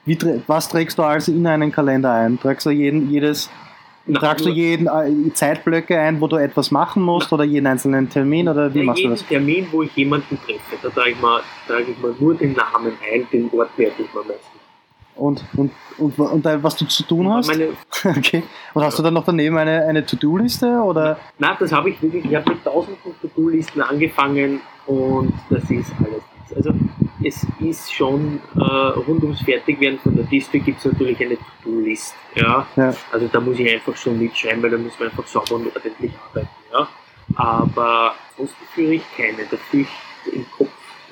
wie, 0.04 0.18
was 0.46 0.68
trägst 0.68 0.98
du 0.98 1.02
also 1.02 1.32
in 1.32 1.46
einen 1.46 1.72
Kalender 1.72 2.12
ein? 2.12 2.38
Trägst 2.38 2.66
du 2.66 2.70
jeden, 2.70 3.10
jedes 3.10 3.50
na, 4.08 4.20
Tragst 4.20 4.46
du 4.46 4.50
jeden 4.50 4.86
äh, 4.86 5.32
Zeitblöcke 5.32 5.98
ein, 5.98 6.20
wo 6.20 6.28
du 6.28 6.36
etwas 6.36 6.70
machen 6.70 7.02
musst 7.02 7.32
oder 7.32 7.42
jeden 7.42 7.66
einzelnen 7.66 8.08
Termin 8.08 8.48
oder 8.48 8.72
wie 8.72 8.78
ja, 8.78 8.84
machst 8.84 9.02
du 9.02 9.08
das? 9.08 9.26
Termin, 9.26 9.66
wo 9.72 9.82
ich 9.82 9.94
jemanden 9.96 10.38
treffe, 10.46 10.76
da 10.80 10.90
trage 10.90 11.10
ich, 11.10 11.20
mir, 11.20 11.40
trage 11.66 11.86
ich 11.90 11.98
mir 11.98 12.14
nur 12.20 12.34
den 12.36 12.52
Namen 12.52 12.92
ein, 13.12 13.26
den 13.32 13.50
Ort 13.50 13.76
merke 13.76 14.02
ich 14.02 14.14
mir 14.14 14.20
meistens. 14.20 14.46
Und, 15.16 15.44
und, 15.56 15.72
und, 15.98 16.18
und, 16.18 16.44
was 16.44 16.76
du 16.76 16.84
zu 16.86 17.02
tun 17.04 17.32
hast? 17.32 17.48
Meine, 17.48 17.68
okay. 18.04 18.42
Und 18.74 18.82
hast 18.82 18.98
du 18.98 19.02
dann 19.02 19.14
noch 19.14 19.24
daneben 19.24 19.56
eine, 19.56 19.84
eine 19.84 20.04
To-Do-Liste? 20.04 20.80
Nein, 21.38 21.56
das 21.58 21.72
habe 21.72 21.90
ich 21.90 22.02
wirklich. 22.02 22.24
Ich 22.24 22.34
habe 22.34 22.50
mit 22.50 22.64
tausenden 22.64 23.14
To-Do-Listen 23.20 23.80
angefangen 23.82 24.60
und 24.86 25.32
das 25.50 25.70
ist 25.70 25.92
alles 25.98 26.22
also 26.54 26.72
es 27.24 27.46
ist 27.60 27.92
schon 27.92 28.40
äh, 28.56 28.60
rund 28.60 29.22
ums 29.22 29.42
Fertigwerden 29.42 29.98
von 29.98 30.14
der 30.14 30.24
Display 30.24 30.60
gibt 30.60 30.78
es 30.78 30.84
natürlich 30.84 31.20
eine 31.20 31.36
To-Do-List. 31.36 32.14
Ja? 32.34 32.66
ja? 32.76 32.94
Also 33.10 33.28
da 33.32 33.40
muss 33.40 33.58
ich 33.58 33.72
einfach 33.72 33.96
schon 33.96 34.18
mitschreiben, 34.18 34.62
weil 34.62 34.70
da 34.70 34.78
muss 34.78 34.98
man 34.98 35.08
einfach 35.08 35.26
sauber 35.26 35.56
und 35.56 35.74
ordentlich 35.74 36.12
arbeiten. 36.28 36.48
Ja? 36.72 36.88
Aber 37.34 38.14
sonst 38.36 38.54
führe 38.74 38.94
ich 38.94 39.02
keine. 39.16 39.44
Da 39.50 39.56
führe 39.56 39.86
ich 40.24 40.34
im 40.34 40.46
Kopf 40.56 40.68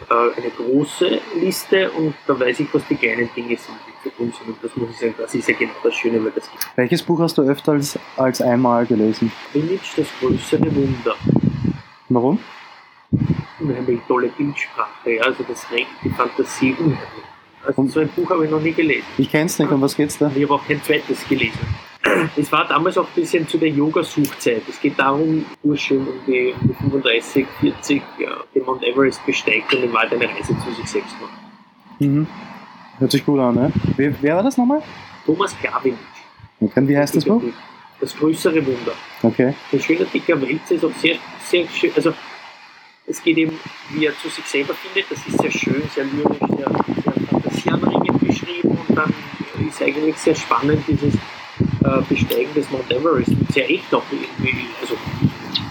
äh, 0.08 0.40
eine 0.40 0.50
große 0.50 1.20
Liste 1.40 1.90
und 1.92 2.14
da 2.26 2.38
weiß 2.38 2.60
ich, 2.60 2.72
was 2.72 2.86
die 2.88 2.96
kleinen 2.96 3.28
Dinge 3.34 3.56
sind, 3.56 3.78
sind. 4.16 4.48
Und 4.48 4.56
das 4.62 4.76
muss 4.76 4.90
ich 4.90 4.98
sagen, 4.98 5.14
das 5.18 5.34
ist 5.34 5.48
ja 5.48 5.56
genau 5.56 5.72
das 5.82 5.94
Schöne, 5.94 6.24
weil 6.24 6.32
das 6.32 6.50
gibt. 6.50 6.66
Welches 6.76 7.02
Buch 7.02 7.20
hast 7.20 7.38
du 7.38 7.42
öfter 7.42 7.72
als, 7.72 7.98
als 8.16 8.40
einmal 8.40 8.86
gelesen? 8.86 9.32
Image, 9.52 9.96
das 9.96 10.08
größere 10.20 10.74
Wunder. 10.74 11.14
Warum? 12.08 12.38
unheimlich 13.64 14.00
tolle 14.06 14.28
Bildsprache, 14.28 15.20
also 15.24 15.44
das 15.48 15.70
regt 15.70 15.88
die 16.02 16.10
Fantasie 16.10 16.74
unheimlich. 16.78 17.24
Also 17.66 17.86
so 17.86 18.00
ein 18.00 18.08
Buch 18.08 18.28
habe 18.30 18.44
ich 18.44 18.50
noch 18.50 18.60
nie 18.60 18.72
gelesen. 18.72 19.06
Ich 19.16 19.30
kenne 19.30 19.46
es 19.46 19.58
nicht, 19.58 19.70
um 19.70 19.80
was 19.80 19.96
geht's 19.96 20.18
da? 20.18 20.30
Ich 20.34 20.42
habe 20.42 20.54
auch 20.54 20.66
kein 20.66 20.82
zweites 20.82 21.26
gelesen. 21.26 21.58
Es 22.36 22.52
war 22.52 22.68
damals 22.68 22.98
auch 22.98 23.06
ein 23.06 23.14
bisschen 23.14 23.48
zu 23.48 23.56
der 23.56 23.70
Yoga-Suchzeit. 23.70 24.62
Es 24.68 24.78
geht 24.80 24.98
darum, 24.98 25.46
Bursche 25.62 25.98
um 25.98 26.06
die, 26.26 26.54
um 26.60 26.68
die 26.68 26.74
35, 26.74 27.46
40 27.60 28.02
ja, 28.18 28.36
den 28.54 28.64
Mount 28.64 28.84
Everest 28.84 29.24
besteigt 29.24 29.72
und 29.74 29.84
im 29.84 29.92
Wald 29.94 30.12
eine 30.12 30.28
Reise 30.28 30.54
zu 30.58 30.72
sich 30.74 30.86
selbst 30.86 31.14
macht. 31.20 32.00
Mhm. 32.00 32.26
Hört 32.98 33.10
sich 33.10 33.24
gut 33.24 33.40
an, 33.40 33.54
ne? 33.54 33.72
Wer, 33.96 34.14
wer 34.20 34.36
war 34.36 34.42
das 34.42 34.56
nochmal? 34.56 34.82
Thomas 35.26 35.56
Klavinic. 35.58 35.98
Okay, 36.60 36.88
wie 36.88 36.96
heißt 36.96 37.16
das 37.16 37.24
Buch? 37.24 37.42
Das 38.00 38.16
größere 38.16 38.64
Wunder. 38.64 38.92
Okay. 39.22 39.54
Ein 39.72 39.80
schöner 39.80 40.04
dicker 40.04 40.40
Wälzer 40.40 40.74
ist 40.74 40.84
auch 40.84 40.92
sehr, 41.00 41.16
sehr 41.44 41.66
schön. 41.68 41.90
Also 41.96 42.12
es 43.06 43.22
geht 43.22 43.36
eben, 43.36 43.58
wie 43.90 44.06
er 44.06 44.16
zu 44.16 44.28
sich 44.28 44.44
selber 44.44 44.74
findet, 44.74 45.10
das 45.10 45.26
ist 45.26 45.38
sehr 45.38 45.50
schön, 45.50 45.82
sehr 45.94 46.04
lyrisch, 46.04 46.38
sehr, 46.38 46.70
sehr 47.02 47.12
fantasieanregend 47.28 48.20
beschrieben 48.20 48.78
und 48.88 48.96
dann 48.96 49.12
ist 49.66 49.82
eigentlich 49.82 50.16
sehr 50.16 50.34
spannend 50.34 50.82
dieses 50.86 51.14
äh, 51.14 52.02
Besteigen 52.08 52.54
des 52.54 52.70
Mount 52.70 52.90
Everest 52.90 53.28
und 53.28 53.52
sehr 53.52 53.70
echt 53.70 53.92
auch 53.94 54.02
irgendwie. 54.10 54.66
Also, 54.80 54.96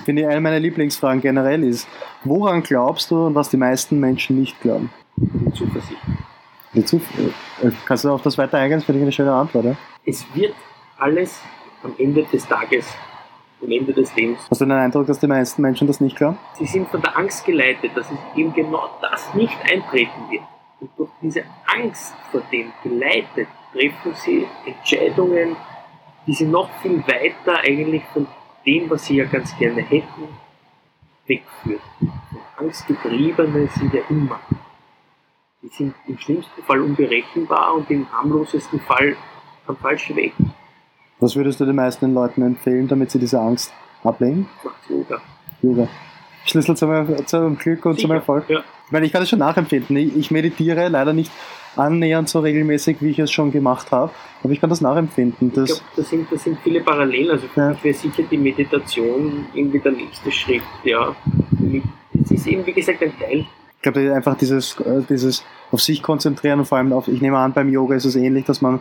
Finde 0.05 0.23
ich 0.23 0.27
eine 0.27 0.41
meiner 0.41 0.59
Lieblingsfragen 0.59 1.21
generell 1.21 1.63
ist, 1.63 1.87
woran 2.23 2.61
glaubst 2.61 3.09
du 3.09 3.27
und 3.27 3.35
was 3.35 3.49
die 3.49 3.57
meisten 3.57 3.99
Menschen 3.99 4.39
nicht 4.39 4.59
glauben? 4.61 4.89
Zuversicht. 5.55 6.01
Zuversicht. 6.81 7.35
Äh, 7.61 7.71
kannst 7.85 8.03
du 8.03 8.11
auf 8.11 8.21
das 8.21 8.37
weiter 8.37 8.57
eingehen? 8.57 8.79
Das 8.79 8.85
finde 8.85 8.99
ich 8.99 9.03
eine 9.03 9.11
schöne 9.11 9.33
Antwort. 9.33 9.65
Ja? 9.65 9.75
Es 10.05 10.25
wird 10.33 10.55
alles 10.97 11.39
am 11.83 11.93
Ende 11.97 12.23
des 12.23 12.47
Tages 12.47 12.85
am 13.63 13.71
Ende 13.71 13.93
des 13.93 14.13
Lebens. 14.15 14.39
Hast 14.49 14.61
du 14.61 14.65
den 14.65 14.73
Eindruck, 14.73 15.07
dass 15.07 15.19
die 15.19 15.27
meisten 15.27 15.61
Menschen 15.61 15.87
das 15.87 16.01
nicht 16.01 16.17
glauben? 16.17 16.37
Sie 16.55 16.65
sind 16.65 16.89
von 16.89 17.01
der 17.01 17.17
Angst 17.17 17.45
geleitet, 17.45 17.91
dass 17.95 18.11
es 18.11 18.17
eben 18.35 18.53
genau 18.53 18.89
das 19.01 19.33
nicht 19.33 19.57
eintreten 19.71 20.29
wird. 20.29 20.43
Und 20.79 20.89
durch 20.97 21.09
diese 21.21 21.43
Angst 21.65 22.13
vor 22.31 22.41
dem 22.51 22.73
geleitet 22.83 23.47
treffen 23.71 24.13
sie 24.15 24.45
Entscheidungen, 24.65 25.55
die 26.27 26.33
sie 26.33 26.45
noch 26.45 26.69
viel 26.81 26.99
weiter 27.07 27.59
eigentlich 27.59 28.03
von 28.13 28.27
dem, 28.65 28.89
was 28.89 29.05
sie 29.05 29.17
ja 29.17 29.25
ganz 29.25 29.57
gerne 29.57 29.81
hätten, 29.81 30.27
wegführen. 31.27 31.81
Von 31.99 32.65
Angstgetriebene 32.65 33.67
sind 33.67 33.93
ja 33.93 34.01
immer. 34.09 34.39
Die 35.63 35.69
sind 35.69 35.95
im 36.09 36.17
schlimmsten 36.17 36.61
Fall 36.63 36.81
unberechenbar 36.81 37.75
und 37.75 37.89
im 37.89 38.05
harmlosesten 38.11 38.81
Fall 38.81 39.15
am 39.65 39.77
falschen 39.77 40.17
Weg. 40.17 40.33
Was 41.21 41.37
würdest 41.37 41.61
du 41.61 41.65
den 41.65 41.77
meisten 41.77 42.13
Leuten 42.13 42.41
empfehlen, 42.41 42.89
damit 42.89 43.11
sie 43.11 43.19
diese 43.19 43.39
Angst 43.39 43.71
ablegen? 44.03 44.49
Yoga. 44.89 45.21
Yoga. 45.61 45.87
Schlüssel 46.43 46.75
zum, 46.75 47.25
zum 47.25 47.57
Glück 47.57 47.85
und 47.85 47.95
Sicher, 47.95 48.07
zum 48.09 48.15
Erfolg. 48.15 48.49
Ja. 48.49 48.61
Ich 48.87 48.91
meine, 48.91 49.05
ich 49.05 49.13
kann 49.13 49.21
das 49.21 49.29
schon 49.29 49.39
nachempfinden. 49.39 49.95
Ich, 49.95 50.31
meditiere 50.31 50.89
leider 50.89 51.13
nicht 51.13 51.31
annähernd 51.77 52.27
so 52.27 52.41
regelmäßig, 52.41 52.97
wie 52.99 53.11
ich 53.11 53.19
es 53.19 53.31
schon 53.31 53.53
gemacht 53.53 53.89
habe. 53.91 54.11
Aber 54.43 54.51
ich 54.51 54.59
kann 54.59 54.69
das 54.69 54.81
nachempfinden. 54.81 55.47
ich 55.47 55.53
glaube, 55.53 55.81
da 55.95 56.03
sind, 56.03 56.29
da 56.29 56.37
sind 56.37 56.59
viele 56.61 56.81
Parallelen. 56.81 57.31
Also 57.31 57.47
für 57.47 57.61
ja. 57.61 57.69
mich 57.69 57.83
wäre 57.85 57.95
sicher 57.95 58.23
die 58.29 58.37
Meditation 58.37 59.45
irgendwie 59.53 59.79
der 59.79 59.93
nächste 59.93 60.29
Schritt. 60.29 60.63
Ja. 60.83 61.15
Es 62.21 62.31
ist 62.31 62.47
eben, 62.47 62.65
wie 62.65 62.73
gesagt, 62.73 63.01
ein 63.01 63.17
Teil. 63.17 63.45
Ich 63.83 63.91
glaube, 63.91 64.15
einfach 64.15 64.37
dieses, 64.37 64.79
äh, 64.79 65.01
dieses 65.09 65.43
auf 65.71 65.81
sich 65.81 66.01
konzentrieren 66.01 66.59
und 66.59 66.65
vor 66.65 66.77
allem 66.77 66.93
auf, 66.93 67.07
ich 67.07 67.21
nehme 67.21 67.37
an, 67.37 67.51
beim 67.51 67.69
Yoga 67.69 67.95
ist 67.95 68.05
es 68.05 68.15
ähnlich, 68.15 68.45
dass 68.45 68.61
man 68.61 68.79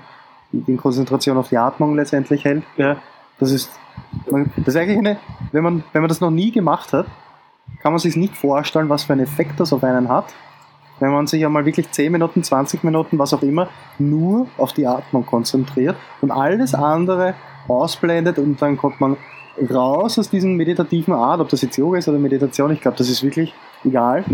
die 0.53 0.77
Konzentration 0.77 1.37
auf 1.37 1.49
die 1.49 1.59
Atmung 1.59 1.97
letztendlich 1.97 2.45
hält. 2.45 2.62
Ja. 2.77 2.97
Das 3.41 3.51
ist, 3.51 3.71
das 4.27 4.69
ist 4.69 4.77
eigentlich 4.77 4.99
eine, 4.99 5.17
wenn 5.51 5.65
man, 5.65 5.85
wenn 5.93 6.03
man 6.03 6.09
das 6.09 6.21
noch 6.21 6.31
nie 6.31 6.53
gemacht 6.53 6.93
hat, 6.93 7.07
kann 7.81 7.93
man 7.93 7.99
sich 7.99 8.17
nicht 8.17 8.37
vorstellen, 8.37 8.88
was 8.88 9.05
für 9.05 9.15
einen 9.15 9.23
Effekt 9.23 9.59
das 9.59 9.73
auf 9.73 9.83
einen 9.83 10.09
hat 10.09 10.27
wenn 11.03 11.11
man 11.11 11.27
sich 11.27 11.45
einmal 11.45 11.67
wirklich 11.67 11.91
10 11.91 12.12
Minuten, 12.12 12.45
20 12.45 12.85
Minuten, 12.85 13.19
was 13.19 13.35
auch 13.35 13.43
immer, 13.43 13.69
nur 13.99 14.47
auf 14.57 14.73
die 14.73 14.87
Atmung 14.87 15.27
konzentriert 15.27 15.97
und 16.21 16.31
alles 16.31 16.75
andere 16.75 17.35
ausblendet 17.67 18.38
und 18.38 18.62
dann 18.62 18.77
kommt 18.77 19.01
man 19.01 19.17
raus 19.69 20.19
aus 20.21 20.31
diesem 20.31 20.57
meditativen 20.57 21.12
Art, 21.12 21.41
ob 21.41 21.49
das 21.49 21.61
jetzt 21.62 21.77
Yoga 21.77 21.99
ist 21.99 22.09
oder 22.09 22.19
Meditation, 22.19 22.71
ich 22.71 22.81
glaube, 22.81 22.97
das 22.97 23.09
ist 23.09 23.25
wirklich 23.25 23.53
egal, 23.85 24.25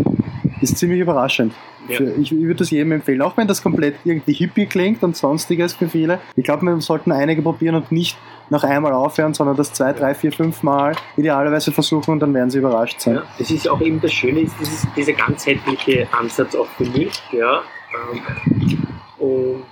ist 0.61 0.77
ziemlich 0.77 0.99
überraschend. 0.99 1.53
Ja. 1.87 1.99
Ich, 2.01 2.31
ich 2.31 2.31
würde 2.31 2.55
das 2.55 2.71
jedem 2.71 2.91
empfehlen, 2.91 3.21
auch 3.21 3.37
wenn 3.37 3.47
das 3.47 3.63
komplett 3.63 3.95
irgendwie 4.03 4.33
hippie 4.33 4.65
klingt 4.65 5.03
und 5.03 5.15
sonstiges 5.15 5.73
für 5.73 5.87
viele. 5.87 6.19
Ich 6.35 6.43
glaube, 6.43 6.65
wir 6.65 6.79
sollten 6.81 7.11
einige 7.11 7.41
probieren 7.41 7.75
und 7.75 7.91
nicht 7.91 8.17
nach 8.49 8.63
einmal 8.63 8.93
aufhören, 8.93 9.33
sondern 9.33 9.55
das 9.55 9.73
zwei, 9.73 9.93
drei, 9.93 10.13
vier, 10.13 10.31
fünf 10.31 10.63
Mal 10.63 10.95
idealerweise 11.17 11.71
versuchen 11.71 12.11
und 12.11 12.19
dann 12.19 12.33
werden 12.33 12.49
sie 12.49 12.59
überrascht 12.59 12.99
sein. 12.99 13.15
Ja, 13.15 13.23
das 13.37 13.51
ist 13.51 13.69
auch 13.69 13.81
eben 13.81 14.01
das 14.01 14.11
Schöne, 14.11 14.41
ist 14.41 14.55
dieses, 14.59 14.87
dieser 14.95 15.13
ganzheitliche 15.13 16.07
Ansatz 16.11 16.55
auch 16.55 16.67
für 16.77 16.85
mich. 16.85 17.21
Ja, 17.31 17.61
ähm, 17.93 18.87
und 19.19 19.63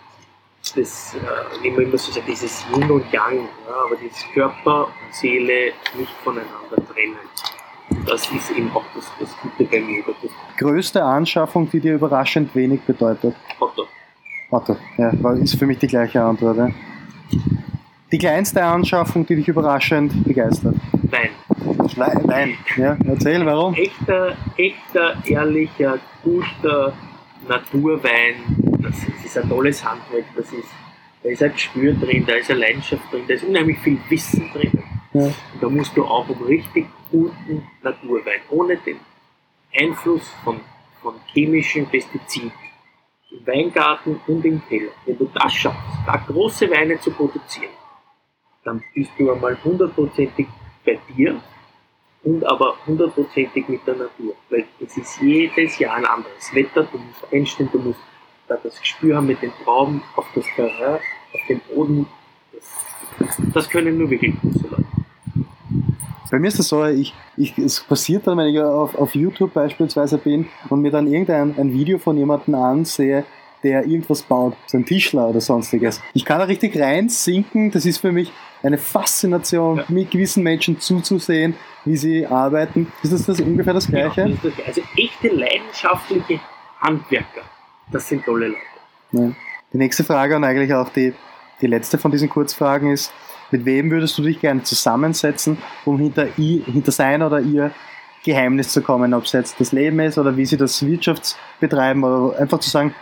das, 0.76 1.16
äh, 1.16 1.64
wie 1.64 1.72
man 1.72 1.84
immer 1.84 1.98
so 1.98 2.12
dieses 2.28 2.66
Yin 2.74 2.90
und 2.92 3.12
Yang, 3.12 3.48
ja, 3.68 3.76
aber 3.86 3.96
dieses 3.96 4.24
Körper 4.34 4.86
und 4.86 5.14
Seele 5.14 5.74
nicht 5.98 6.12
voneinander 6.24 6.76
trennen. 6.94 7.18
Das 8.06 8.30
ist 8.32 8.52
eben 8.52 8.72
auch 8.74 8.84
das, 8.96 9.06
das 9.20 9.36
Gute 9.42 9.64
bei 9.64 9.80
mir. 9.80 10.04
Das 10.06 10.32
Größte 10.58 11.04
Anschaffung, 11.04 11.70
die 11.70 11.80
dir 11.80 11.96
überraschend 11.96 12.54
wenig 12.56 12.82
bedeutet? 12.82 13.36
Auto. 13.60 13.86
Auto, 14.50 14.78
ja, 14.98 15.10
ist 15.34 15.58
für 15.58 15.66
mich 15.66 15.78
die 15.78 15.88
gleiche 15.88 16.22
Antwort. 16.22 16.58
Ja. 16.58 16.70
Die 18.12 18.18
kleinste 18.18 18.64
Anschaffung, 18.64 19.26
die 19.26 19.36
dich 19.36 19.48
überraschend 19.48 20.24
begeistert? 20.24 20.76
Nein. 21.12 21.30
Nein, 21.96 22.22
nein. 22.26 22.58
Ja, 22.78 22.98
erzähl, 23.06 23.46
warum? 23.46 23.74
Echter, 23.74 24.36
echter, 24.56 25.18
ehrlicher, 25.26 26.00
guter 26.24 26.94
Naturwein, 27.48 28.36
das 28.82 28.96
ist 29.26 29.38
ein 29.38 29.50
tolles 29.50 29.84
Handwerk, 29.84 30.26
das 30.36 30.52
ist, 30.52 30.70
da 31.24 31.30
ist 31.30 31.44
ein 31.44 31.52
Gespür 31.52 31.94
drin, 31.94 32.24
da 32.26 32.34
ist 32.34 32.50
eine 32.50 32.60
Leidenschaft 32.60 33.12
drin, 33.12 33.24
da 33.28 33.34
ist 33.34 33.44
unheimlich 33.44 33.80
viel 33.80 33.98
Wissen 34.10 34.50
drin. 34.54 34.72
Ja. 35.14 35.30
Da 35.60 35.70
musst 35.70 35.96
du 35.98 36.06
auch 36.06 36.28
um 36.30 36.42
richtig 36.44 36.86
guten 37.12 37.68
Naturwein, 37.82 38.42
ohne 38.50 38.78
den 38.78 39.00
Einfluss 39.74 40.30
von, 40.44 40.60
von 41.02 41.16
chemischen 41.34 41.86
Pestiziden 41.88 42.52
im 43.32 43.46
Weingarten 43.46 44.20
und 44.28 44.46
im 44.46 44.62
Keller, 44.68 44.92
wenn 45.06 45.18
du 45.18 45.30
das 45.34 45.54
schaffst, 45.54 45.82
da 46.06 46.16
große 46.18 46.70
Weine 46.72 47.00
zu 47.00 47.12
produzieren, 47.12 47.74
dann 48.64 48.82
bist 48.94 49.12
du 49.18 49.32
einmal 49.32 49.58
hundertprozentig 49.64 50.48
bei 50.86 51.00
dir 51.10 51.42
und 52.24 52.44
aber 52.46 52.76
hundertprozentig 52.86 53.68
mit 53.68 53.86
der 53.86 53.96
Natur. 53.96 54.36
Weil 54.50 54.66
es 54.80 54.98
ist 54.98 55.22
jedes 55.22 55.80
Jahr 55.80 55.96
ein 55.96 56.06
anderes 56.06 56.54
Wetter, 56.54 56.84
du 56.84 56.98
musst 56.98 57.34
einstellen, 57.34 57.70
du 57.72 57.80
musst 57.80 58.00
da 58.48 58.58
das 58.64 58.80
Gespür 58.80 59.18
haben 59.18 59.28
mit 59.28 59.42
den 59.42 59.52
Trauben, 59.64 60.02
auf 60.16 60.26
das 60.34 60.46
Terrain, 60.56 61.00
auf 61.34 61.42
dem 61.50 61.60
Boden. 61.62 62.08
Das, 63.20 63.42
das 63.54 63.70
können 63.70 63.98
nur 63.98 64.10
wirklich 64.10 64.34
große 64.42 64.68
Leute. 64.68 64.86
Bei 66.30 66.40
mir 66.40 66.48
ist 66.48 66.60
das 66.60 66.68
so, 66.68 66.86
ich, 66.86 67.14
ich, 67.38 67.58
es 67.58 67.80
passiert 67.82 68.28
dann, 68.28 68.38
wenn 68.38 68.48
ich 68.48 68.60
auf, 68.60 68.96
auf 68.96 69.16
YouTube 69.16 69.54
beispielsweise 69.54 70.18
bin 70.18 70.48
und 70.70 70.82
mir 70.82 70.92
dann 70.92 71.08
irgendein 71.08 71.56
ein 71.58 71.72
Video 71.72 71.98
von 71.98 72.18
jemandem 72.18 72.56
ansehe, 72.56 73.24
der 73.64 73.86
irgendwas 73.86 74.22
baut, 74.22 74.56
so 74.68 74.78
ein 74.78 74.86
Tischler 74.86 75.28
oder 75.28 75.42
sonstiges. 75.42 76.02
Ich 76.14 76.26
kann 76.26 76.40
da 76.40 76.46
richtig 76.46 76.80
reinsinken, 76.80 77.72
das 77.72 77.86
ist 77.86 77.98
für 77.98 78.12
mich 78.12 78.32
eine 78.64 78.78
Faszination, 78.78 79.78
ja. 79.78 79.86
mit 79.88 80.12
gewissen 80.12 80.44
Menschen 80.44 80.80
zuzusehen, 80.80 81.56
wie 81.86 81.98
sie 81.98 82.26
arbeiten. 82.26 82.92
Ist 83.04 83.14
das, 83.14 83.26
das 83.26 83.40
ungefähr 83.42 83.74
das 83.74 83.88
Gleiche? 83.88 84.22
Ja, 84.22 84.38
das 84.44 84.54
also 84.66 84.82
echte 84.96 85.30
leidenschaftliche 85.30 86.40
Handwerker, 86.80 87.42
das 87.92 88.08
sind 88.08 88.26
tolle 88.26 88.50
Leute. 88.50 88.62
Ja. 89.12 89.32
Die 89.74 89.78
nächste 89.78 90.04
Frage 90.04 90.36
und 90.36 90.44
eigentlich 90.44 90.74
auch 90.74 90.90
die, 90.90 91.14
die 91.62 91.68
letzte 91.68 91.98
von 91.98 92.12
diesen 92.12 92.30
Kurzfragen 92.30 92.92
ist, 92.92 93.12
mit 93.52 93.66
wem 93.66 93.92
würdest 93.92 94.18
du 94.18 94.24
dich 94.24 94.40
gerne 94.40 94.64
zusammensetzen, 94.64 95.58
um 95.86 95.98
hinter, 95.98 96.26
hinter 96.26 96.92
sein 96.92 97.22
oder 97.22 97.40
ihr 97.40 97.72
Geheimnis 98.24 98.70
zu 98.70 98.82
kommen, 98.82 99.14
ob 99.14 99.24
es 99.24 99.32
jetzt 99.32 99.60
das 99.60 99.72
Leben 99.72 100.00
ist 100.00 100.18
oder 100.18 100.36
wie 100.36 100.46
sie 100.46 100.58
das 100.58 100.86
Wirtschaftsbetreiben 100.86 102.04
oder 102.04 102.38
einfach 102.40 102.60
zu 102.60 102.70
sagen, 102.70 102.94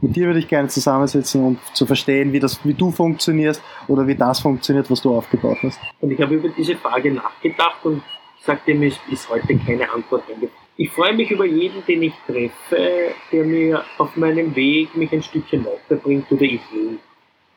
mit 0.00 0.16
dir 0.16 0.26
würde 0.26 0.40
ich 0.40 0.48
gerne 0.48 0.68
zusammensetzen, 0.68 1.44
um 1.44 1.58
zu 1.74 1.86
verstehen, 1.86 2.32
wie, 2.32 2.40
das, 2.40 2.64
wie 2.64 2.74
du 2.74 2.90
funktionierst 2.90 3.62
oder 3.86 4.06
wie 4.06 4.16
das 4.16 4.40
funktioniert, 4.40 4.90
was 4.90 5.00
du 5.00 5.16
aufgebaut 5.16 5.58
hast. 5.62 5.78
Und 6.00 6.10
ich 6.10 6.20
habe 6.20 6.34
über 6.34 6.48
diese 6.48 6.76
Frage 6.76 7.12
nachgedacht 7.12 7.84
und 7.84 8.02
sagte 8.40 8.74
mir, 8.74 8.92
ist 9.10 9.28
heute 9.30 9.56
keine 9.58 9.90
Antwort 9.90 10.24
eingefallen. 10.28 10.50
Ich 10.76 10.90
freue 10.90 11.14
mich 11.14 11.30
über 11.30 11.44
jeden, 11.44 11.84
den 11.86 12.02
ich 12.02 12.14
treffe, 12.26 13.14
der 13.30 13.44
mir 13.44 13.84
auf 13.98 14.16
meinem 14.16 14.56
Weg 14.56 14.96
mich 14.96 15.12
ein 15.12 15.22
Stückchen 15.22 15.64
weiterbringt 15.64 16.32
oder 16.32 16.42
ich 16.42 16.60
will. 16.72 16.98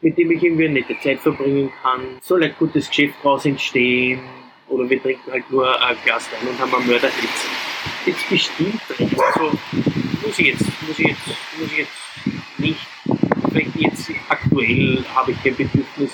Mit 0.06 0.20
dem 0.20 0.30
ich 0.30 0.44
irgendwie 0.44 0.66
eine 0.66 0.76
nette 0.76 1.00
Zeit 1.00 1.20
verbringen 1.20 1.72
kann. 1.82 2.02
Soll 2.22 2.44
ein 2.44 2.54
gutes 2.60 2.90
Geschäft 2.90 3.16
daraus 3.24 3.44
entstehen 3.44 4.20
oder 4.68 4.88
wir 4.88 5.02
trinken 5.02 5.32
halt 5.32 5.50
nur 5.50 5.68
ein 5.84 5.98
Glas 6.06 6.30
Wein 6.32 6.48
und 6.48 6.60
haben 6.60 6.76
einen 6.76 6.86
Mörderhitze. 6.86 7.48
Jetzt 8.06 8.30
bestimmt 8.30 8.82
recht. 9.00 9.20
Also 9.20 9.58
muss 10.24 10.38
ich 10.38 10.46
jetzt, 10.46 10.66
muss 10.88 11.00
ich 11.00 11.08
jetzt, 11.08 11.28
muss 11.58 11.72
ich 11.72 11.78
jetzt 11.80 12.60
nicht. 12.60 12.88
Vielleicht 13.50 13.76
jetzt 13.78 14.12
aktuell 14.30 15.04
habe 15.16 15.32
ich 15.32 15.44
kein 15.44 15.56
Bedürfnis 15.56 16.12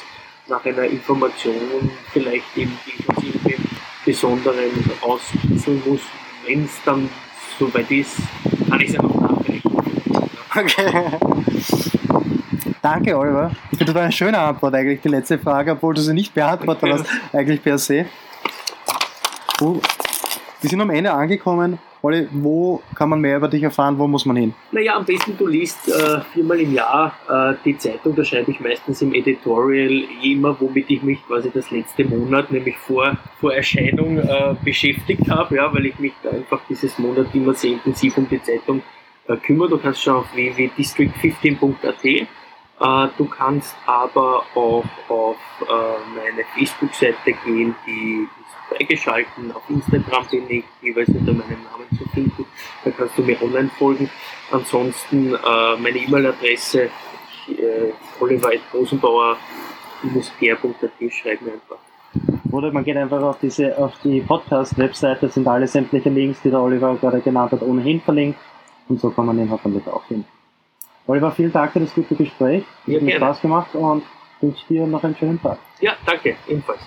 nach 0.48 0.64
einer 0.64 0.84
Information, 0.86 1.92
vielleicht 2.14 2.46
eben, 2.56 2.80
die 2.86 2.92
ich 2.98 3.10
aus 3.10 3.22
irgendeinem 3.22 3.68
Besonderen 4.06 4.92
auskitzeln 5.02 5.82
muss. 5.86 6.02
Wenn 6.46 6.64
es 6.64 6.82
dann 6.86 7.10
soweit 7.60 7.92
ist, 7.92 8.16
kann 8.70 8.80
ich 8.80 8.92
es 8.92 8.96
noch 8.96 9.16
nachreichen. 9.20 9.62
Okay. 10.56 11.98
Danke, 12.82 13.16
Oliver. 13.18 13.52
Das 13.78 13.94
war 13.94 14.02
eine 14.02 14.12
schöne 14.12 14.40
Antwort 14.40 14.74
eigentlich, 14.74 15.02
die 15.02 15.10
letzte 15.10 15.38
Frage, 15.38 15.74
obwohl 15.74 15.94
du 15.94 16.02
sie 16.02 16.14
nicht 16.14 16.34
beantwortet 16.34 16.92
hast, 16.92 17.06
eigentlich 17.32 17.62
per 17.62 17.78
se. 17.78 18.06
Wir 19.60 20.70
sind 20.70 20.82
am 20.82 20.90
Ende 20.90 21.14
angekommen. 21.14 21.78
Olli, 22.04 22.28
wo 22.32 22.82
kann 22.96 23.10
man 23.10 23.22
mehr 23.22 23.38
über 23.38 23.48
dich 23.48 23.62
erfahren? 23.62 24.00
Wo 24.00 24.08
muss 24.08 24.26
man 24.26 24.36
hin? 24.36 24.56
Naja, 24.72 24.96
am 24.96 25.06
besten 25.06 25.38
du 25.38 25.46
liest 25.46 25.88
äh, 25.88 26.22
viermal 26.34 26.60
im 26.60 26.74
Jahr 26.74 27.14
äh, 27.30 27.54
die 27.64 27.78
Zeitung. 27.78 28.16
Da 28.16 28.24
schreibe 28.24 28.50
ich 28.50 28.60
meistens 28.60 29.04
im 29.04 29.14
Editorial 29.14 30.04
immer, 30.24 30.60
womit 30.60 30.90
ich 30.90 31.04
mich 31.04 31.24
quasi 31.28 31.52
das 31.54 31.70
letzte 31.70 32.04
Monat, 32.06 32.52
nämlich 32.52 32.76
vor, 32.78 33.16
vor 33.40 33.54
Erscheinung, 33.54 34.18
äh, 34.18 34.56
beschäftigt 34.64 35.30
habe, 35.30 35.58
ja, 35.58 35.72
weil 35.72 35.86
ich 35.86 36.00
mich 36.00 36.14
da 36.24 36.32
einfach 36.32 36.62
dieses 36.68 36.98
Monat 36.98 37.28
immer 37.36 37.54
sehr 37.54 37.74
intensiv 37.74 38.18
um 38.18 38.28
die 38.28 38.42
Zeitung 38.42 38.82
äh, 39.28 39.38
kümmere. 39.38 39.70
Du 39.70 39.78
kannst 39.78 40.02
schauen 40.02 40.24
auf 40.24 40.34
www.district15.at. 40.34 42.28
Äh, 42.82 43.08
du 43.18 43.26
kannst 43.26 43.76
aber 43.86 44.44
auch 44.56 44.86
auf 45.08 45.38
äh, 45.62 45.66
meine 46.16 46.44
Facebook-Seite 46.56 47.34
gehen, 47.46 47.76
die 47.86 48.28
freigeschalten. 48.70 49.52
Auf 49.52 49.62
Instagram 49.70 50.26
bin 50.32 50.50
ich 50.50 50.64
jeweils 50.82 51.10
unter 51.10 51.34
meinem 51.34 51.62
Namen 51.64 51.86
zu 51.96 52.10
finden. 52.10 52.44
Da 52.84 52.90
kannst 52.90 53.16
du 53.18 53.22
mir 53.22 53.40
online 53.42 53.70
folgen. 53.78 54.10
Ansonsten 54.52 55.36
äh, 55.36 55.76
meine 55.78 56.00
E-Mail-Adresse 56.00 56.90
äh, 57.50 57.92
oliver.rosenbauer-gr.at 58.20 61.12
schreiben 61.12 61.52
einfach. 61.52 61.78
Oder 62.52 62.72
man 62.72 62.84
geht 62.84 62.98
einfach 62.98 63.22
auf 63.22 63.38
diese 63.40 63.78
auf 63.78 63.94
die 64.04 64.22
Podcast-Webseite, 64.22 65.30
sind 65.30 65.48
alle 65.48 65.68
sämtliche 65.68 66.10
Links, 66.10 66.42
die 66.42 66.50
der 66.50 66.62
Oliver 66.62 66.96
gerade 66.96 67.22
genannt 67.22 67.52
hat, 67.52 67.62
ohnehin 67.62 68.02
verlinkt. 68.02 68.40
Und 68.90 69.00
so 69.00 69.12
kann 69.12 69.28
man 69.28 69.38
den 69.38 69.52
hoffentlich 69.52 69.86
auch 69.88 70.04
finden. 70.06 70.26
Oliver, 71.08 71.32
vielen 71.32 71.52
Dank 71.52 71.74
für 71.74 71.80
das 71.80 71.94
gute 71.94 72.16
Gespräch. 72.16 72.64
Ja, 72.86 72.96
hat 72.96 73.02
mir 73.04 73.16
Spaß 73.16 73.42
gemacht 73.42 73.76
und 73.76 74.04
wünsche 74.40 74.66
dir 74.68 74.86
noch 74.88 75.04
einen 75.04 75.16
schönen 75.16 75.42
Tag. 75.42 75.58
Ja, 75.80 75.94
danke, 76.06 76.36
ebenfalls. 76.48 76.82